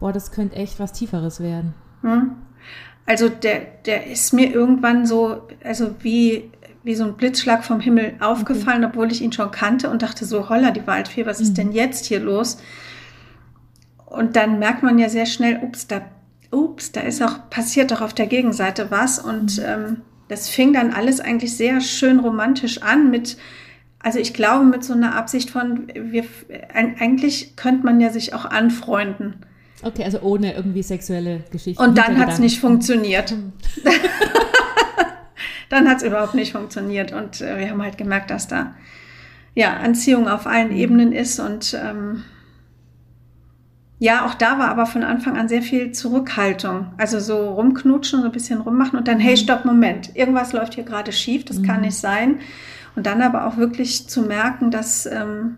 boah, 0.00 0.12
das 0.12 0.32
könnte 0.32 0.56
echt 0.56 0.80
was 0.80 0.92
Tieferes 0.92 1.40
werden? 1.40 1.74
Hm. 2.02 2.32
Also 3.06 3.28
der, 3.28 3.60
der 3.86 4.06
ist 4.06 4.32
mir 4.32 4.52
irgendwann 4.52 5.06
so, 5.06 5.42
also 5.62 5.94
wie, 6.00 6.50
wie 6.82 6.94
so 6.94 7.04
ein 7.04 7.14
Blitzschlag 7.14 7.64
vom 7.64 7.80
Himmel 7.80 8.14
aufgefallen, 8.20 8.84
okay. 8.84 8.92
obwohl 8.92 9.12
ich 9.12 9.22
ihn 9.22 9.32
schon 9.32 9.50
kannte 9.50 9.90
und 9.90 10.02
dachte 10.02 10.24
so, 10.24 10.48
holla, 10.48 10.70
die 10.70 10.86
Waldfee, 10.86 11.26
was 11.26 11.40
ist 11.40 11.50
mhm. 11.50 11.54
denn 11.54 11.72
jetzt 11.72 12.06
hier 12.06 12.20
los? 12.20 12.58
Und 14.14 14.36
dann 14.36 14.58
merkt 14.58 14.82
man 14.82 14.98
ja 14.98 15.08
sehr 15.08 15.26
schnell, 15.26 15.60
ups, 15.62 15.86
da, 15.86 16.02
ups, 16.50 16.92
da 16.92 17.00
ist 17.00 17.22
auch, 17.22 17.50
passiert 17.50 17.90
doch 17.90 18.00
auf 18.00 18.14
der 18.14 18.26
Gegenseite 18.26 18.90
was. 18.90 19.18
Und 19.18 19.58
mhm. 19.58 19.64
ähm, 19.66 19.96
das 20.28 20.48
fing 20.48 20.72
dann 20.72 20.92
alles 20.92 21.20
eigentlich 21.20 21.56
sehr 21.56 21.80
schön 21.80 22.18
romantisch 22.18 22.82
an 22.82 23.10
mit, 23.10 23.36
also 23.98 24.18
ich 24.18 24.34
glaube 24.34 24.64
mit 24.64 24.84
so 24.84 24.92
einer 24.92 25.14
Absicht 25.14 25.50
von, 25.50 25.88
wir, 25.94 26.24
eigentlich 26.72 27.56
könnte 27.56 27.84
man 27.84 28.00
ja 28.00 28.10
sich 28.10 28.34
auch 28.34 28.44
anfreunden. 28.44 29.36
Okay, 29.82 30.04
also 30.04 30.20
ohne 30.20 30.54
irgendwie 30.54 30.82
sexuelle 30.82 31.44
Geschichten. 31.50 31.82
Und 31.82 31.98
dann 31.98 32.18
hat 32.18 32.30
es 32.30 32.38
nicht 32.38 32.58
funktioniert. 32.58 33.32
Mhm. 33.32 33.52
dann 35.68 35.88
hat 35.88 35.98
es 35.98 36.02
überhaupt 36.04 36.34
nicht 36.34 36.52
funktioniert. 36.52 37.12
Und 37.12 37.40
äh, 37.40 37.58
wir 37.58 37.70
haben 37.70 37.82
halt 37.82 37.98
gemerkt, 37.98 38.30
dass 38.30 38.48
da 38.48 38.74
ja 39.54 39.74
Anziehung 39.76 40.28
auf 40.28 40.46
allen 40.46 40.70
mhm. 40.70 40.76
Ebenen 40.76 41.12
ist 41.12 41.38
und 41.38 41.78
ähm, 41.80 42.24
ja, 44.04 44.26
auch 44.26 44.34
da 44.34 44.58
war 44.58 44.68
aber 44.68 44.84
von 44.84 45.02
Anfang 45.02 45.38
an 45.38 45.48
sehr 45.48 45.62
viel 45.62 45.92
Zurückhaltung. 45.92 46.88
Also 46.98 47.20
so 47.20 47.52
rumknutschen, 47.54 48.20
so 48.20 48.26
ein 48.26 48.32
bisschen 48.32 48.60
rummachen 48.60 48.98
und 48.98 49.08
dann, 49.08 49.18
hey, 49.18 49.32
mhm. 49.32 49.38
stopp, 49.38 49.64
Moment, 49.64 50.14
irgendwas 50.14 50.52
läuft 50.52 50.74
hier 50.74 50.84
gerade 50.84 51.10
schief, 51.10 51.46
das 51.46 51.60
mhm. 51.60 51.62
kann 51.62 51.80
nicht 51.80 51.96
sein. 51.96 52.40
Und 52.96 53.06
dann 53.06 53.22
aber 53.22 53.46
auch 53.46 53.56
wirklich 53.56 54.06
zu 54.06 54.20
merken, 54.20 54.70
dass, 54.70 55.06
ähm, 55.06 55.56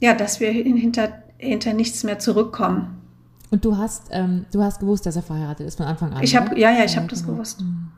ja, 0.00 0.14
dass 0.14 0.40
wir 0.40 0.50
hinter, 0.50 1.10
hinter 1.36 1.74
nichts 1.74 2.04
mehr 2.04 2.18
zurückkommen. 2.18 3.02
Und 3.50 3.66
du 3.66 3.76
hast, 3.76 4.04
ähm, 4.12 4.46
du 4.50 4.62
hast 4.62 4.80
gewusst, 4.80 5.04
dass 5.04 5.16
er 5.16 5.22
verheiratet 5.22 5.66
ist 5.66 5.76
von 5.76 5.84
Anfang 5.84 6.14
an. 6.14 6.22
Ich 6.22 6.34
habe, 6.34 6.58
ja, 6.58 6.70
ja, 6.70 6.84
ich 6.84 6.96
habe 6.96 7.06
das 7.08 7.20
genau. 7.20 7.34
gewusst. 7.34 7.60
Mhm. 7.60 7.88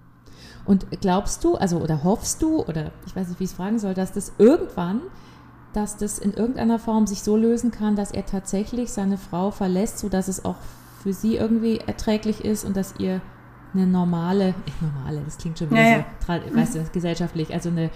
Und 0.64 1.00
glaubst 1.00 1.44
du, 1.44 1.54
also 1.54 1.76
oder 1.78 2.02
hoffst 2.02 2.42
du, 2.42 2.64
oder 2.64 2.90
ich 3.06 3.14
weiß 3.14 3.28
nicht, 3.28 3.38
wie 3.38 3.44
ich 3.44 3.50
es 3.50 3.56
fragen 3.56 3.78
soll, 3.78 3.94
dass 3.94 4.10
das 4.10 4.32
irgendwann, 4.38 5.00
dass 5.74 5.96
das 5.96 6.18
in 6.18 6.32
irgendeiner 6.32 6.78
Form 6.78 7.06
sich 7.06 7.22
so 7.22 7.36
lösen 7.36 7.70
kann, 7.70 7.96
dass 7.96 8.12
er 8.12 8.24
tatsächlich 8.24 8.92
seine 8.92 9.18
Frau 9.18 9.50
verlässt, 9.50 9.98
sodass 9.98 10.28
es 10.28 10.44
auch 10.44 10.56
für 11.02 11.12
sie 11.12 11.36
irgendwie 11.36 11.78
erträglich 11.78 12.44
ist 12.44 12.64
und 12.64 12.76
dass 12.76 12.94
ihr 12.98 13.20
eine 13.74 13.86
normale, 13.86 14.54
nicht 14.64 14.80
normale, 14.82 15.20
das 15.24 15.36
klingt 15.36 15.58
schon 15.58 15.70
wieder 15.70 15.82
ja, 15.82 16.04
so, 16.26 16.56
weißt 16.56 16.74
du, 16.76 16.84
gesellschaftlich, 16.92 17.52
also 17.52 17.68
eine 17.68 17.90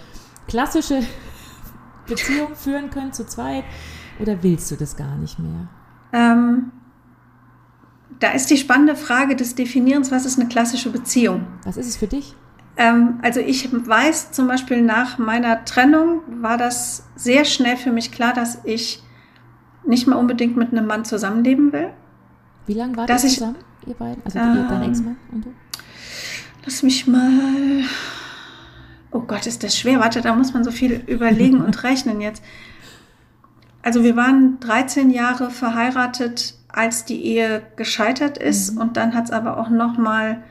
klassische 0.47 1.01
Beziehung 2.07 2.55
führen 2.55 2.89
könnt 2.89 3.15
zu 3.15 3.25
zweit? 3.25 3.63
Oder 4.19 4.43
willst 4.43 4.69
du 4.71 4.75
das 4.75 4.97
gar 4.97 5.15
nicht 5.15 5.39
mehr? 5.39 5.67
Ähm, 6.11 6.71
da 8.19 8.31
ist 8.31 8.49
die 8.49 8.57
spannende 8.57 8.95
Frage 8.95 9.35
des 9.35 9.55
Definierens, 9.55 10.11
was 10.11 10.25
ist 10.25 10.37
eine 10.37 10.49
klassische 10.49 10.89
Beziehung? 10.89 11.47
Was 11.63 11.77
ist 11.77 11.87
es 11.87 11.95
für 11.95 12.07
dich? 12.07 12.35
Ähm, 12.79 13.19
also 13.21 13.41
ich 13.41 13.69
weiß 13.71 14.31
zum 14.31 14.47
Beispiel 14.47 14.81
nach 14.81 15.17
meiner 15.17 15.65
Trennung 15.65 16.21
war 16.41 16.57
das 16.57 17.09
sehr 17.15 17.43
schnell 17.43 17.75
für 17.75 17.91
mich 17.91 18.13
klar, 18.13 18.33
dass 18.33 18.59
ich 18.63 19.03
nicht 19.85 20.07
mal 20.07 20.15
unbedingt 20.15 20.55
mit 20.55 20.71
einem 20.71 20.87
Mann 20.87 21.03
zusammenleben 21.03 21.73
will. 21.73 21.89
Wie 22.67 22.73
lange 22.73 22.95
war 22.95 23.05
das 23.05 23.23
zusammen, 23.23 23.57
ihr 23.85 23.95
beiden? 23.95 24.23
Also 24.23 24.39
ähm, 24.39 24.65
dein 24.69 24.83
Ex-Mann 24.83 25.17
und 25.33 25.45
du? 25.45 25.53
Lass 26.63 26.81
mich 26.81 27.05
mal. 27.05 27.83
Oh 29.11 29.21
Gott, 29.21 29.45
ist 29.45 29.63
das 29.63 29.77
schwer. 29.77 29.99
Warte, 29.99 30.21
da 30.21 30.33
muss 30.33 30.53
man 30.53 30.63
so 30.63 30.71
viel 30.71 31.03
überlegen 31.05 31.61
und 31.61 31.83
rechnen 31.83 32.21
jetzt. 32.21 32.41
Also 33.81 34.03
wir 34.03 34.15
waren 34.15 34.59
13 34.61 35.09
Jahre 35.09 35.49
verheiratet, 35.49 36.53
als 36.69 37.03
die 37.03 37.25
Ehe 37.25 37.61
gescheitert 37.75 38.37
ist. 38.37 38.75
Mhm. 38.75 38.81
Und 38.81 38.97
dann 38.97 39.15
hat 39.15 39.25
es 39.25 39.31
aber 39.31 39.57
auch 39.57 39.69
noch 39.69 39.97
mal 39.97 40.43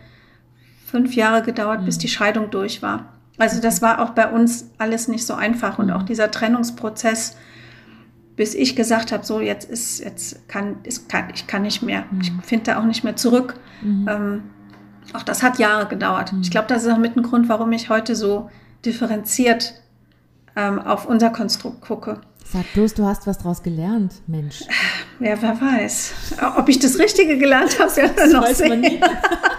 fünf 0.89 1.15
Jahre 1.15 1.43
gedauert, 1.43 1.83
mhm. 1.83 1.85
bis 1.85 1.99
die 1.99 2.09
Scheidung 2.09 2.51
durch 2.51 2.83
war. 2.83 3.13
Also 3.37 3.61
das 3.61 3.83
war 3.83 4.03
auch 4.03 4.11
bei 4.11 4.29
uns 4.29 4.71
alles 4.79 5.07
nicht 5.07 5.27
so 5.27 5.35
einfach. 5.35 5.79
Und 5.79 5.87
mhm. 5.87 5.93
auch 5.93 6.03
dieser 6.03 6.31
Trennungsprozess, 6.31 7.37
bis 8.37 8.55
ich 8.55 8.75
gesagt 8.75 9.13
habe, 9.13 9.25
so 9.25 9.41
jetzt 9.41 9.71
ist, 9.71 10.01
jetzt 10.01 10.49
kann, 10.49 10.77
ist, 10.83 11.09
kann 11.09 11.29
ich 11.33 11.47
kann 11.47 11.63
nicht 11.63 11.83
mehr. 11.83 12.05
Ich 12.21 12.33
mhm. 12.33 12.43
finde 12.43 12.65
da 12.65 12.81
auch 12.81 12.85
nicht 12.85 13.05
mehr 13.05 13.17
zurück. 13.17 13.55
Mhm. 13.83 14.09
Ähm, 14.09 14.43
auch 15.15 15.23
das 15.23 15.43
hat 15.43 15.59
Jahre 15.59 15.87
gedauert. 15.87 16.33
Ich 16.43 16.51
glaube, 16.51 16.69
das 16.69 16.85
ist 16.85 16.93
auch 16.93 16.99
mit 16.99 17.17
ein 17.17 17.23
Grund, 17.23 17.49
warum 17.49 17.73
ich 17.73 17.89
heute 17.89 18.15
so 18.15 18.51
differenziert 18.85 19.75
ähm, 20.57 20.79
auf 20.79 21.07
unser 21.07 21.31
Konstrukt 21.31 21.81
gucke. 21.81 22.21
Sag 22.45 22.73
bloß, 22.73 22.95
du 22.95 23.05
hast 23.05 23.27
was 23.27 23.39
draus 23.39 23.63
gelernt, 23.63 24.15
Mensch. 24.27 24.65
Ja, 25.21 25.37
wer 25.41 25.61
weiß. 25.61 26.15
Ob 26.57 26.69
ich 26.69 26.79
das 26.79 26.99
Richtige 26.99 27.37
gelernt 27.39 27.79
habe, 27.79 27.91
ja 27.97 28.27
noch 28.29 28.47
sehen. 28.47 28.85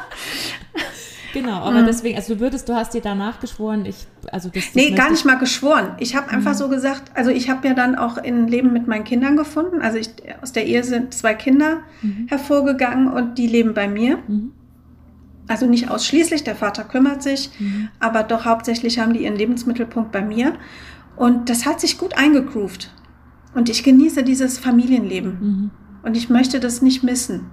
Genau, 1.34 1.62
aber 1.62 1.82
mhm. 1.82 1.86
deswegen, 1.86 2.18
also 2.18 2.36
du 2.36 2.40
würdest, 2.40 2.68
du 2.70 2.76
hast 2.76 2.94
dir 2.94 3.02
danach 3.02 3.40
geschworen, 3.40 3.86
ich, 3.86 4.08
also 4.32 4.50
das, 4.50 4.74
Nee, 4.74 4.92
gar 4.92 5.12
nicht 5.12 5.26
mal 5.26 5.38
geschworen. 5.38 5.94
Ich 6.00 6.16
habe 6.16 6.30
einfach 6.30 6.54
mhm. 6.54 6.58
so 6.58 6.70
gesagt, 6.70 7.12
also 7.16 7.30
ich 7.30 7.50
habe 7.50 7.68
ja 7.68 7.74
dann 7.74 7.96
auch 7.96 8.18
ein 8.18 8.48
Leben 8.48 8.74
mit 8.74 8.88
meinen 8.88 9.04
Kindern 9.04 9.38
gefunden. 9.38 9.82
Also 9.82 9.98
ich, 9.98 10.10
aus 10.42 10.52
der 10.52 10.66
Ehe 10.66 10.84
sind 10.84 11.14
zwei 11.14 11.34
Kinder 11.34 11.82
mhm. 12.02 12.28
hervorgegangen 12.28 13.08
und 13.08 13.38
die 13.38 13.48
leben 13.48 13.74
bei 13.74 13.88
mir. 13.88 14.18
Mhm. 14.28 14.52
Also 15.48 15.66
nicht 15.66 15.90
ausschließlich, 15.90 16.44
der 16.44 16.56
Vater 16.56 16.84
kümmert 16.84 17.24
sich, 17.24 17.50
mhm. 17.60 17.90
aber 18.00 18.24
doch 18.24 18.46
hauptsächlich 18.46 19.00
haben 19.00 19.14
die 19.14 19.24
ihren 19.24 19.36
Lebensmittelpunkt 19.36 20.12
bei 20.12 20.22
mir. 20.22 20.54
Und 21.16 21.50
das 21.50 21.66
hat 21.66 21.82
sich 21.82 21.98
gut 21.98 22.18
eingegroovt. 22.18 22.92
Und 23.56 23.68
ich 23.68 23.84
genieße 23.84 24.24
dieses 24.24 24.60
Familienleben. 24.60 25.72
Und 26.04 26.16
ich 26.16 26.30
möchte 26.30 26.60
das 26.60 26.84
nicht 26.84 27.04
missen. 27.04 27.48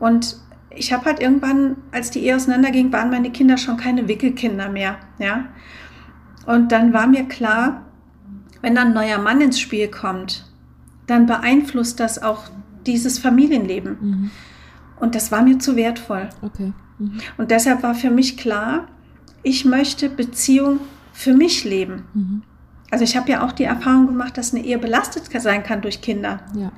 Und 0.00 0.36
ich 0.76 0.92
habe 0.92 1.04
halt 1.04 1.20
irgendwann, 1.20 1.76
als 1.90 2.10
die 2.10 2.20
Ehe 2.20 2.36
auseinanderging, 2.36 2.92
waren 2.92 3.10
meine 3.10 3.30
Kinder 3.30 3.56
schon 3.56 3.76
keine 3.76 4.08
Wickelkinder 4.08 4.68
mehr. 4.68 4.96
Ja? 5.18 5.46
Und 6.46 6.72
dann 6.72 6.92
war 6.92 7.06
mir 7.06 7.24
klar, 7.24 7.82
wenn 8.60 8.74
dann 8.74 8.88
ein 8.88 8.94
neuer 8.94 9.18
Mann 9.18 9.40
ins 9.40 9.60
Spiel 9.60 9.88
kommt, 9.88 10.46
dann 11.06 11.26
beeinflusst 11.26 12.00
das 12.00 12.22
auch 12.22 12.44
dieses 12.86 13.18
Familienleben. 13.18 13.96
Mhm. 14.00 14.30
Und 15.00 15.14
das 15.14 15.32
war 15.32 15.42
mir 15.42 15.58
zu 15.58 15.76
wertvoll. 15.76 16.28
Okay. 16.42 16.72
Mhm. 16.98 17.18
Und 17.36 17.50
deshalb 17.50 17.82
war 17.82 17.94
für 17.94 18.10
mich 18.10 18.36
klar, 18.36 18.86
ich 19.42 19.64
möchte 19.64 20.08
Beziehung 20.08 20.80
für 21.12 21.34
mich 21.34 21.64
leben. 21.64 22.04
Mhm. 22.14 22.42
Also 22.90 23.04
ich 23.04 23.16
habe 23.16 23.30
ja 23.30 23.44
auch 23.44 23.52
die 23.52 23.64
Erfahrung 23.64 24.06
gemacht, 24.06 24.36
dass 24.36 24.52
eine 24.52 24.64
Ehe 24.64 24.78
belastet 24.78 25.24
sein 25.40 25.62
kann 25.62 25.80
durch 25.80 26.00
Kinder. 26.02 26.40
Ja. 26.54 26.70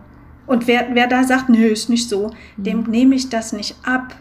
Und 0.46 0.66
wer, 0.66 0.88
wer 0.92 1.06
da 1.06 1.24
sagt, 1.24 1.48
nö, 1.48 1.66
ist 1.66 1.88
nicht 1.88 2.08
so, 2.08 2.30
mhm. 2.56 2.62
dem 2.62 2.82
nehme 2.84 3.14
ich 3.14 3.28
das 3.28 3.52
nicht 3.52 3.76
ab. 3.82 4.14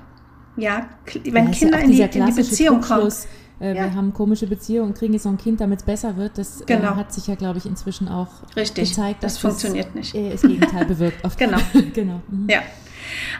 Ja, 0.55 0.87
wenn 1.25 1.45
ja, 1.45 1.51
Kinder 1.51 1.79
in 1.79 1.91
die, 1.91 2.01
in 2.01 2.25
die, 2.25 2.31
Beziehung 2.31 2.81
kommen. 2.81 3.11
Äh, 3.59 3.75
ja. 3.75 3.83
Wir 3.83 3.95
haben 3.95 4.13
komische 4.13 4.45
Beziehungen 4.45 4.89
und 4.89 4.97
kriegen 4.97 5.13
jetzt 5.13 5.25
noch 5.25 5.31
ein 5.31 5.37
Kind, 5.37 5.61
damit 5.61 5.79
es 5.79 5.85
besser 5.85 6.15
wird. 6.15 6.37
Das 6.37 6.61
äh, 6.61 6.65
genau. 6.65 6.93
äh, 6.93 6.95
hat 6.95 7.11
sich 7.11 7.27
ja, 7.27 7.35
glaube 7.35 7.57
ich, 7.57 7.65
inzwischen 7.65 8.07
auch 8.07 8.29
Richtig. 8.55 8.89
gezeigt, 8.89 9.23
dass 9.23 9.33
das 9.33 9.41
funktioniert 9.41 9.87
das, 9.87 9.95
nicht. 9.95 10.15
Äh, 10.15 10.31
das 10.31 10.41
Gegenteil 10.41 10.85
bewirkt. 10.85 11.23
Oft. 11.25 11.39
Genau. 11.39 11.57
genau. 11.93 12.21
Mhm. 12.29 12.49
Ja. 12.49 12.61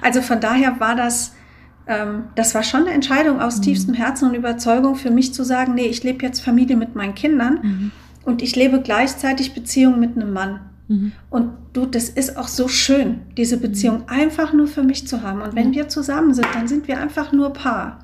Also 0.02 0.22
von 0.22 0.40
daher 0.40 0.80
war 0.80 0.96
das, 0.96 1.34
ähm, 1.88 2.26
das 2.36 2.56
war 2.56 2.64
schon 2.64 2.82
eine 2.82 2.92
Entscheidung 2.92 3.40
aus 3.42 3.58
mhm. 3.58 3.62
tiefstem 3.64 3.94
Herzen 3.94 4.30
und 4.30 4.36
Überzeugung 4.36 4.96
für 4.96 5.12
mich 5.12 5.34
zu 5.34 5.44
sagen, 5.44 5.76
nee, 5.76 5.86
ich 5.86 6.04
lebe 6.04 6.26
jetzt 6.26 6.40
Familie 6.40 6.78
mit 6.78 6.96
meinen 6.96 7.16
Kindern. 7.16 7.60
Mhm 7.62 7.92
und 8.26 8.42
ich 8.42 8.56
lebe 8.56 8.82
gleichzeitig 8.82 9.54
Beziehung 9.54 10.00
mit 10.00 10.16
einem 10.16 10.34
Mann. 10.34 10.62
Mhm. 10.94 11.12
Und 11.30 11.52
du, 11.74 11.86
das 11.86 12.10
ist 12.10 12.38
auch 12.38 12.48
so 12.48 12.68
schön, 12.68 13.22
diese 13.36 13.58
Beziehung 13.58 14.00
mhm. 14.00 14.04
einfach 14.08 14.54
nur 14.54 14.68
für 14.68 14.84
mich 14.84 15.08
zu 15.08 15.22
haben. 15.22 15.42
Und 15.42 15.56
wenn 15.56 15.74
wir 15.74 15.90
zusammen 15.90 16.34
sind, 16.34 16.48
dann 16.54 16.68
sind 16.68 16.88
wir 16.88 17.00
einfach 17.00 17.32
nur 17.32 17.52
Paar. 17.52 18.00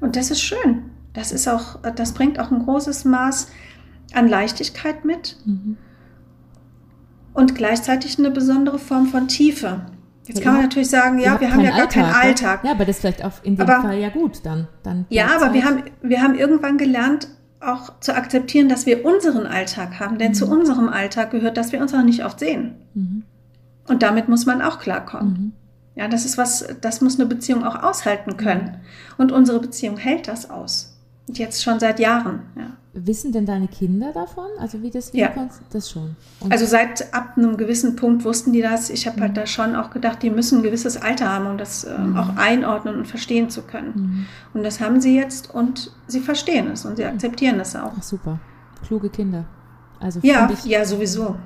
Und 0.00 0.16
das 0.16 0.30
ist 0.30 0.40
schön. 0.40 0.90
Das 1.12 1.32
ist 1.32 1.48
auch, 1.48 1.78
das 1.96 2.12
bringt 2.12 2.38
auch 2.38 2.50
ein 2.50 2.64
großes 2.64 3.04
Maß 3.04 3.48
an 4.12 4.28
Leichtigkeit 4.28 5.04
mit. 5.04 5.36
Mhm. 5.44 5.76
Und 7.32 7.54
gleichzeitig 7.54 8.18
eine 8.18 8.30
besondere 8.30 8.78
Form 8.78 9.06
von 9.06 9.26
Tiefe. 9.26 9.86
Jetzt 10.26 10.40
kann 10.40 10.54
man 10.54 10.62
natürlich 10.62 10.88
sagen, 10.88 11.18
ja, 11.18 11.38
wir 11.38 11.52
haben 11.52 11.60
ja 11.60 11.70
gar 11.70 11.80
Alltag, 11.80 11.92
keinen 11.92 12.14
Alltag. 12.14 12.64
Ja, 12.64 12.70
aber 12.70 12.84
das 12.86 12.96
ist 12.96 13.00
vielleicht 13.02 13.24
auch 13.24 13.42
in 13.42 13.56
dem 13.56 13.68
aber, 13.68 13.82
Fall 13.82 13.98
ja 13.98 14.08
gut 14.08 14.40
dann. 14.44 14.68
dann 14.82 15.04
ja, 15.10 15.36
aber 15.36 15.52
wir 15.52 15.64
haben, 15.64 15.82
wir 16.00 16.22
haben 16.22 16.34
irgendwann 16.34 16.78
gelernt, 16.78 17.28
auch 17.66 18.00
zu 18.00 18.14
akzeptieren, 18.14 18.68
dass 18.68 18.86
wir 18.86 19.04
unseren 19.04 19.46
Alltag 19.46 20.00
haben. 20.00 20.18
Denn 20.18 20.30
mhm. 20.30 20.34
zu 20.34 20.46
unserem 20.46 20.88
Alltag 20.88 21.30
gehört, 21.30 21.56
dass 21.56 21.72
wir 21.72 21.80
uns 21.80 21.94
auch 21.94 22.02
nicht 22.02 22.24
oft 22.24 22.38
sehen. 22.38 22.74
Mhm. 22.94 23.24
Und 23.86 24.02
damit 24.02 24.28
muss 24.28 24.46
man 24.46 24.62
auch 24.62 24.78
klarkommen. 24.78 25.32
Mhm. 25.32 25.52
Ja, 25.96 26.08
das 26.08 26.24
ist 26.24 26.38
was, 26.38 26.66
das 26.80 27.00
muss 27.00 27.18
eine 27.18 27.28
Beziehung 27.28 27.64
auch 27.64 27.80
aushalten 27.82 28.36
können. 28.36 28.78
Und 29.16 29.30
unsere 29.30 29.60
Beziehung 29.60 29.96
hält 29.96 30.26
das 30.26 30.50
aus. 30.50 30.93
Jetzt 31.26 31.62
schon 31.62 31.80
seit 31.80 31.98
Jahren. 32.00 32.40
Ja. 32.56 32.70
Wissen 32.92 33.32
denn 33.32 33.44
deine 33.44 33.66
Kinder 33.66 34.12
davon? 34.12 34.46
Also 34.60 34.82
wie 34.82 34.90
das 34.90 35.12
ja. 35.14 35.32
Das 35.70 35.90
schon. 35.90 36.14
Und 36.40 36.52
also 36.52 36.64
seit 36.64 37.12
ab 37.12 37.36
einem 37.36 37.56
gewissen 37.56 37.96
Punkt 37.96 38.24
wussten 38.24 38.52
die 38.52 38.62
das. 38.62 38.88
Ich 38.90 39.06
habe 39.06 39.20
halt 39.20 39.32
mhm. 39.32 39.36
halt 39.38 39.48
da 39.48 39.50
schon 39.50 39.74
auch 39.74 39.90
gedacht, 39.90 40.22
die 40.22 40.30
müssen 40.30 40.58
ein 40.58 40.62
gewisses 40.62 41.00
Alter 41.00 41.28
haben, 41.28 41.46
um 41.46 41.58
das 41.58 41.84
äh, 41.84 41.98
mhm. 41.98 42.16
auch 42.16 42.36
einordnen 42.36 42.96
und 42.96 43.08
verstehen 43.08 43.50
zu 43.50 43.62
können. 43.62 43.92
Mhm. 43.94 44.26
Und 44.52 44.64
das 44.64 44.80
haben 44.80 45.00
sie 45.00 45.16
jetzt 45.16 45.52
und 45.52 45.90
sie 46.06 46.20
verstehen 46.20 46.70
es 46.70 46.84
und 46.84 46.96
sie 46.96 47.04
akzeptieren 47.04 47.58
es 47.58 47.74
auch. 47.74 47.92
Ach, 47.98 48.02
super. 48.02 48.38
Kluge 48.86 49.08
Kinder. 49.08 49.44
Also 49.98 50.20
ja, 50.22 50.48
ich, 50.52 50.64
ja, 50.64 50.84
sowieso. 50.84 51.36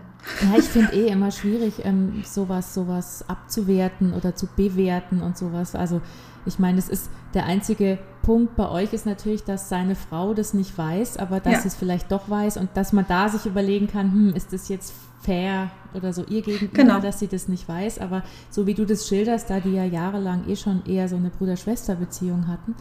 Ja, 0.42 0.58
ich 0.58 0.64
finde 0.64 0.92
eh 0.92 1.08
immer 1.08 1.30
schwierig, 1.30 1.84
ähm, 1.84 2.22
sowas, 2.24 2.74
sowas 2.74 3.24
abzuwerten 3.28 4.12
oder 4.12 4.34
zu 4.34 4.48
bewerten 4.54 5.22
und 5.22 5.38
sowas. 5.38 5.74
Also 5.74 6.02
ich 6.44 6.58
meine, 6.58 6.78
es 6.78 6.88
ist 6.88 7.10
der 7.34 7.46
einzige 7.46 7.98
Punkt 8.22 8.56
bei 8.56 8.68
euch 8.68 8.92
ist 8.92 9.06
natürlich, 9.06 9.44
dass 9.44 9.68
seine 9.68 9.94
Frau 9.94 10.34
das 10.34 10.54
nicht 10.54 10.76
weiß, 10.76 11.16
aber 11.16 11.40
dass 11.40 11.54
ja. 11.54 11.60
sie 11.60 11.68
es 11.68 11.74
vielleicht 11.74 12.12
doch 12.12 12.28
weiß 12.28 12.56
und 12.56 12.70
dass 12.74 12.92
man 12.92 13.06
da 13.08 13.28
sich 13.28 13.46
überlegen 13.46 13.86
kann, 13.86 14.12
hm, 14.12 14.34
ist 14.34 14.52
das 14.52 14.68
jetzt 14.68 14.92
fair 15.22 15.70
oder 15.94 16.12
so 16.12 16.24
ihr 16.24 16.42
gegenüber, 16.42 16.72
genau. 16.74 17.00
dass 17.00 17.18
sie 17.18 17.28
das 17.28 17.48
nicht 17.48 17.68
weiß. 17.68 17.98
Aber 17.98 18.22
so 18.50 18.66
wie 18.66 18.74
du 18.74 18.84
das 18.84 19.08
schilderst, 19.08 19.50
da 19.50 19.60
die 19.60 19.72
ja 19.72 19.84
jahrelang 19.84 20.48
eh 20.48 20.56
schon 20.56 20.84
eher 20.86 21.08
so 21.08 21.16
eine 21.16 21.30
Bruder-Schwester-Beziehung 21.30 22.48
hatten, 22.48 22.74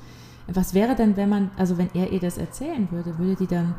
was 0.47 0.73
wäre 0.73 0.95
denn, 0.95 1.17
wenn 1.17 1.29
man, 1.29 1.51
also 1.57 1.77
wenn 1.77 1.89
er 1.93 2.11
ihr 2.11 2.19
das 2.19 2.37
erzählen 2.37 2.87
würde, 2.91 3.17
würde 3.17 3.35
die 3.35 3.47
dann 3.47 3.75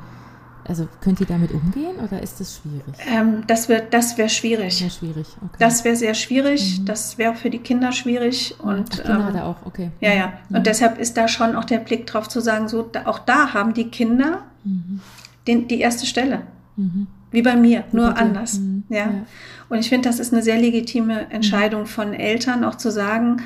also 0.68 0.86
könnt 1.00 1.18
ihr 1.20 1.26
damit 1.26 1.50
umgehen 1.52 1.96
oder 1.96 2.22
ist 2.22 2.40
das 2.40 2.60
schwierig? 2.60 2.94
Ähm, 3.10 3.44
das 3.46 3.68
wäre 3.68 3.82
das 3.90 4.18
wär 4.18 4.28
schwierig. 4.28 4.82
Wär 4.82 4.90
schwierig, 4.90 5.26
okay. 5.42 5.56
Das 5.58 5.84
wäre 5.84 5.96
sehr 5.96 6.14
schwierig. 6.14 6.80
Mhm. 6.80 6.84
Das 6.84 7.16
wäre 7.16 7.34
für 7.34 7.48
die 7.48 7.58
Kinder 7.58 7.92
schwierig. 7.92 8.54
Und, 8.58 8.90
Ach, 8.92 9.02
Kinder 9.02 9.28
ähm, 9.30 9.36
er 9.36 9.46
auch, 9.46 9.56
okay. 9.64 9.90
Ja, 10.00 10.12
ja. 10.12 10.32
Mhm. 10.48 10.56
Und 10.56 10.66
deshalb 10.66 10.98
ist 10.98 11.16
da 11.16 11.26
schon 11.26 11.56
auch 11.56 11.64
der 11.64 11.78
Blick 11.78 12.06
drauf 12.06 12.28
zu 12.28 12.40
sagen, 12.40 12.68
so 12.68 12.82
da, 12.82 13.06
auch 13.06 13.18
da 13.18 13.54
haben 13.54 13.72
die 13.72 13.88
Kinder 13.88 14.42
mhm. 14.64 15.00
den, 15.46 15.68
die 15.68 15.80
erste 15.80 16.06
Stelle. 16.06 16.42
Mhm. 16.76 17.06
Wie 17.30 17.42
bei 17.42 17.56
mir, 17.56 17.84
Wie 17.90 17.96
nur 17.96 18.16
anders. 18.16 18.58
Mhm. 18.58 18.84
Ja. 18.90 18.98
ja. 18.98 19.26
Und 19.70 19.78
ich 19.78 19.88
finde, 19.88 20.08
das 20.08 20.18
ist 20.18 20.32
eine 20.32 20.42
sehr 20.42 20.58
legitime 20.58 21.30
Entscheidung 21.30 21.86
von 21.86 22.12
Eltern, 22.12 22.64
auch 22.64 22.76
zu 22.76 22.90
sagen, 22.90 23.42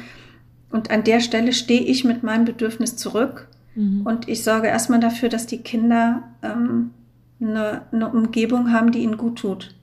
und 0.71 0.91
an 0.91 1.05
der 1.05 1.21
Stelle 1.21 1.52
stehe 1.52 1.83
ich 1.83 2.02
mit 2.02 2.23
meinem 2.23 2.47
Bedürfnis 2.47 2.97
zurück. 2.97 3.49
Mhm. 3.75 4.02
Und 4.05 4.29
ich 4.29 4.43
sorge 4.43 4.69
erstmal 4.69 5.00
dafür, 5.00 5.29
dass 5.29 5.47
die 5.47 5.59
Kinder 5.59 6.23
ähm, 6.43 6.91
eine, 7.42 7.82
eine 7.92 8.08
Umgebung 8.08 8.72
haben, 8.72 8.92
die 8.92 9.00
ihnen 9.00 9.16
gut 9.16 9.40
tut. 9.40 9.75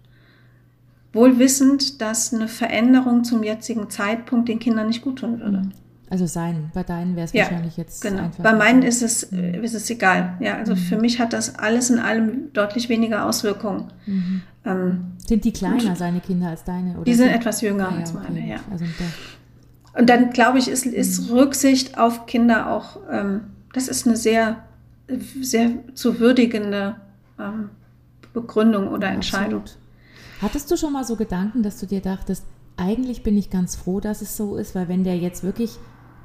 wohl 1.11 1.39
wissend, 1.39 2.01
dass 2.01 2.33
eine 2.33 2.47
Veränderung 2.47 3.23
zum 3.23 3.43
jetzigen 3.43 3.89
Zeitpunkt 3.89 4.47
den 4.47 4.59
Kindern 4.59 4.87
nicht 4.87 5.01
gut 5.01 5.19
tun 5.19 5.39
würde. 5.39 5.57
Mhm. 5.59 5.71
Also 6.11 6.25
sein, 6.25 6.71
bei 6.73 6.81
deinen 6.81 7.15
wäre 7.15 7.25
es 7.25 7.33
ja, 7.33 7.43
wahrscheinlich 7.43 7.77
jetzt 7.77 8.01
genau. 8.01 8.23
einfach. 8.23 8.43
Bei 8.43 8.53
meinen 8.53 8.81
ist 8.81 9.03
es, 9.03 9.31
mhm. 9.31 9.63
ist 9.63 9.75
es 9.75 9.89
egal. 9.89 10.37
Ja, 10.39 10.57
also 10.57 10.73
mhm. 10.73 10.79
für 10.79 10.97
mich 10.97 11.19
hat 11.19 11.33
das 11.33 11.55
alles 11.55 11.91
in 11.91 11.99
allem 11.99 12.51
deutlich 12.53 12.89
weniger 12.89 13.25
Auswirkungen. 13.25 13.91
Mhm. 14.07 14.41
Ähm, 14.65 15.05
sind 15.25 15.45
die 15.45 15.53
kleiner, 15.53 15.95
seine 15.95 16.19
Kinder, 16.19 16.49
als 16.49 16.63
deine? 16.63 16.95
Oder 16.95 17.03
die 17.03 17.13
sind 17.13 17.29
etwas 17.29 17.61
jünger 17.61 17.89
ah, 17.89 17.93
ja, 17.93 17.99
als 17.99 18.13
meine, 18.13 18.39
okay. 18.39 18.49
ja. 18.49 18.57
Also 18.71 18.85
und 19.93 20.09
dann 20.09 20.31
glaube 20.31 20.57
ich, 20.57 20.67
ist, 20.67 20.85
ist 20.85 21.29
mhm. 21.29 21.37
Rücksicht 21.37 21.97
auf 21.99 22.25
Kinder 22.25 22.71
auch, 22.71 22.97
ähm, 23.11 23.41
das 23.73 23.87
ist 23.87 24.07
eine 24.07 24.15
sehr, 24.15 24.63
sehr 25.41 25.71
zu 25.93 26.19
würdigende 26.19 26.95
ähm, 27.39 27.69
Begründung 28.34 28.89
oder 28.89 29.10
Entscheidung. 29.10 29.62
Absolut. 29.62 29.79
Hattest 30.41 30.72
du 30.72 30.77
schon 30.77 30.93
mal 30.93 31.03
so 31.03 31.15
Gedanken, 31.15 31.63
dass 31.63 31.79
du 31.79 31.86
dir 31.86 32.01
dachtest, 32.01 32.46
eigentlich 32.77 33.24
bin 33.24 33.38
ich 33.38 33.50
ganz 33.50 33.75
froh, 33.75 34.00
dass 34.00 34.22
es 34.22 34.38
so 34.38 34.55
ist, 34.55 34.74
weil 34.74 34.88
wenn 34.88 35.03
der 35.03 35.17
jetzt 35.17 35.43
wirklich 35.43 35.77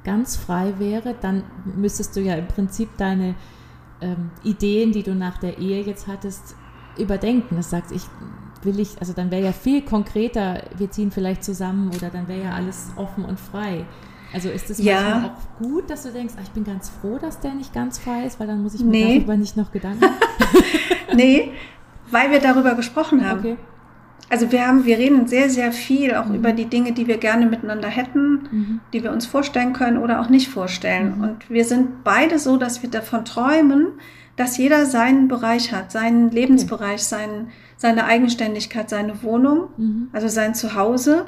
ganz 0.03 0.37
frei 0.37 0.75
wäre, 0.77 1.15
dann 1.19 1.43
müsstest 1.75 2.15
du 2.15 2.21
ja 2.21 2.35
im 2.35 2.47
Prinzip 2.47 2.89
deine 2.97 3.35
ähm, 4.01 4.31
Ideen, 4.43 4.91
die 4.91 5.03
du 5.03 5.15
nach 5.15 5.37
der 5.37 5.57
Ehe 5.57 5.81
jetzt 5.81 6.07
hattest, 6.07 6.55
überdenken. 6.97 7.57
Das 7.57 7.69
sagt, 7.69 7.91
ich 7.91 8.03
will 8.63 8.79
ich, 8.79 8.99
also 8.99 9.13
dann 9.13 9.31
wäre 9.31 9.43
ja 9.43 9.51
viel 9.51 9.81
konkreter, 9.81 10.63
wir 10.77 10.89
ziehen 10.91 11.11
vielleicht 11.11 11.43
zusammen 11.43 11.91
oder 11.93 12.09
dann 12.09 12.27
wäre 12.27 12.43
ja 12.43 12.53
alles 12.53 12.91
offen 12.95 13.25
und 13.25 13.39
frei. 13.39 13.85
Also 14.33 14.49
ist 14.49 14.69
es 14.69 14.79
ja. 14.79 15.31
auch 15.33 15.63
gut, 15.63 15.89
dass 15.89 16.03
du 16.03 16.11
denkst, 16.11 16.33
ach, 16.37 16.43
ich 16.43 16.51
bin 16.51 16.63
ganz 16.63 16.89
froh, 16.89 17.17
dass 17.19 17.39
der 17.39 17.53
nicht 17.53 17.73
ganz 17.73 17.99
frei 17.99 18.25
ist, 18.25 18.39
weil 18.39 18.47
dann 18.47 18.61
muss 18.61 18.73
ich 18.75 18.81
mir 18.81 18.91
nee. 18.91 19.15
darüber 19.15 19.37
nicht 19.37 19.55
noch 19.57 19.71
Gedanken 19.71 20.01
machen. 20.01 20.15
nee, 21.15 21.51
weil 22.11 22.31
wir 22.31 22.39
darüber 22.39 22.75
gesprochen 22.75 23.27
haben. 23.27 23.39
Okay. 23.39 23.57
Also 24.29 24.51
wir 24.51 24.67
haben, 24.67 24.85
wir 24.85 24.97
reden 24.97 25.27
sehr, 25.27 25.49
sehr 25.49 25.71
viel 25.71 26.15
auch 26.15 26.25
mhm. 26.25 26.35
über 26.35 26.51
die 26.51 26.65
Dinge, 26.65 26.93
die 26.93 27.07
wir 27.07 27.17
gerne 27.17 27.45
miteinander 27.45 27.87
hätten, 27.87 28.31
mhm. 28.51 28.79
die 28.91 29.03
wir 29.03 29.11
uns 29.11 29.25
vorstellen 29.25 29.73
können 29.73 29.97
oder 29.97 30.19
auch 30.19 30.29
nicht 30.29 30.49
vorstellen. 30.49 31.17
Mhm. 31.17 31.23
Und 31.23 31.49
wir 31.49 31.63
sind 31.63 32.03
beide 32.03 32.39
so, 32.39 32.57
dass 32.57 32.81
wir 32.81 32.89
davon 32.89 33.23
träumen, 33.23 33.87
dass 34.35 34.57
jeder 34.57 34.85
seinen 34.85 35.27
Bereich 35.27 35.71
hat, 35.71 35.91
seinen 35.91 36.31
Lebensbereich, 36.31 37.03
sein, 37.03 37.49
seine 37.77 38.05
Eigenständigkeit, 38.05 38.89
seine 38.89 39.21
Wohnung, 39.23 39.69
mhm. 39.77 40.09
also 40.11 40.27
sein 40.27 40.55
Zuhause, 40.55 41.25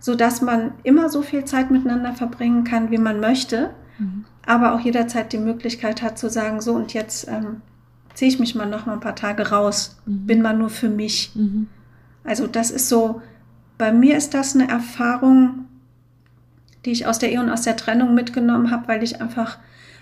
so 0.00 0.14
dass 0.14 0.42
man 0.42 0.72
immer 0.82 1.08
so 1.08 1.22
viel 1.22 1.44
Zeit 1.44 1.70
miteinander 1.70 2.12
verbringen 2.12 2.64
kann, 2.64 2.90
wie 2.90 2.98
man 2.98 3.20
möchte, 3.20 3.70
mhm. 3.98 4.24
aber 4.46 4.74
auch 4.74 4.80
jederzeit 4.80 5.32
die 5.32 5.38
Möglichkeit 5.38 6.02
hat 6.02 6.18
zu 6.18 6.30
sagen, 6.30 6.60
so 6.60 6.74
und 6.74 6.94
jetzt 6.94 7.28
ähm, 7.28 7.62
ziehe 8.14 8.30
ich 8.30 8.38
mich 8.38 8.54
mal 8.54 8.66
noch 8.66 8.86
mal 8.86 8.94
ein 8.94 9.00
paar 9.00 9.16
Tage 9.16 9.50
raus, 9.50 10.00
mhm. 10.06 10.26
bin 10.26 10.42
mal 10.42 10.56
nur 10.56 10.70
für 10.70 10.88
mich. 10.88 11.32
Also 12.24 12.46
das 12.46 12.70
ist 12.70 12.88
so, 12.88 13.22
bei 13.78 13.92
mir 13.92 14.16
ist 14.16 14.34
das 14.34 14.54
eine 14.54 14.68
Erfahrung, 14.68 15.66
die 16.84 16.90
ich 16.92 17.06
aus 17.06 17.18
der 17.18 17.30
Ehe 17.30 17.40
und 17.40 17.50
aus 17.50 17.62
der 17.62 17.76
Trennung 17.76 18.14
mitgenommen 18.14 18.70
habe, 18.70 18.88
weil 18.88 19.02
ich 19.02 19.20
einfach 19.20 19.58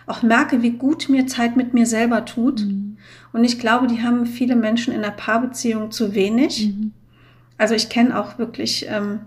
auch 0.07 0.23
merke, 0.23 0.63
wie 0.63 0.71
gut 0.71 1.09
mir 1.09 1.27
Zeit 1.27 1.57
mit 1.57 1.75
mir 1.75 1.87
selber 1.87 2.25
tut. 2.25 2.61
Mhm. 2.65 2.97
Und 3.33 3.45
ich 3.45 3.59
glaube, 3.59 3.87
die 3.87 4.03
haben 4.03 4.27
viele 4.27 4.57
Menschen 4.57 4.95
in 4.95 5.03
der 5.03 5.11
Paarbeziehung 5.11 5.91
zu 5.91 6.15
wenig. 6.15 6.69
Mhm. 6.69 6.93
Also 7.59 7.75
ich 7.75 7.89
kenne 7.89 8.19
auch 8.19 8.39
wirklich, 8.39 8.87
ähm, 8.89 9.21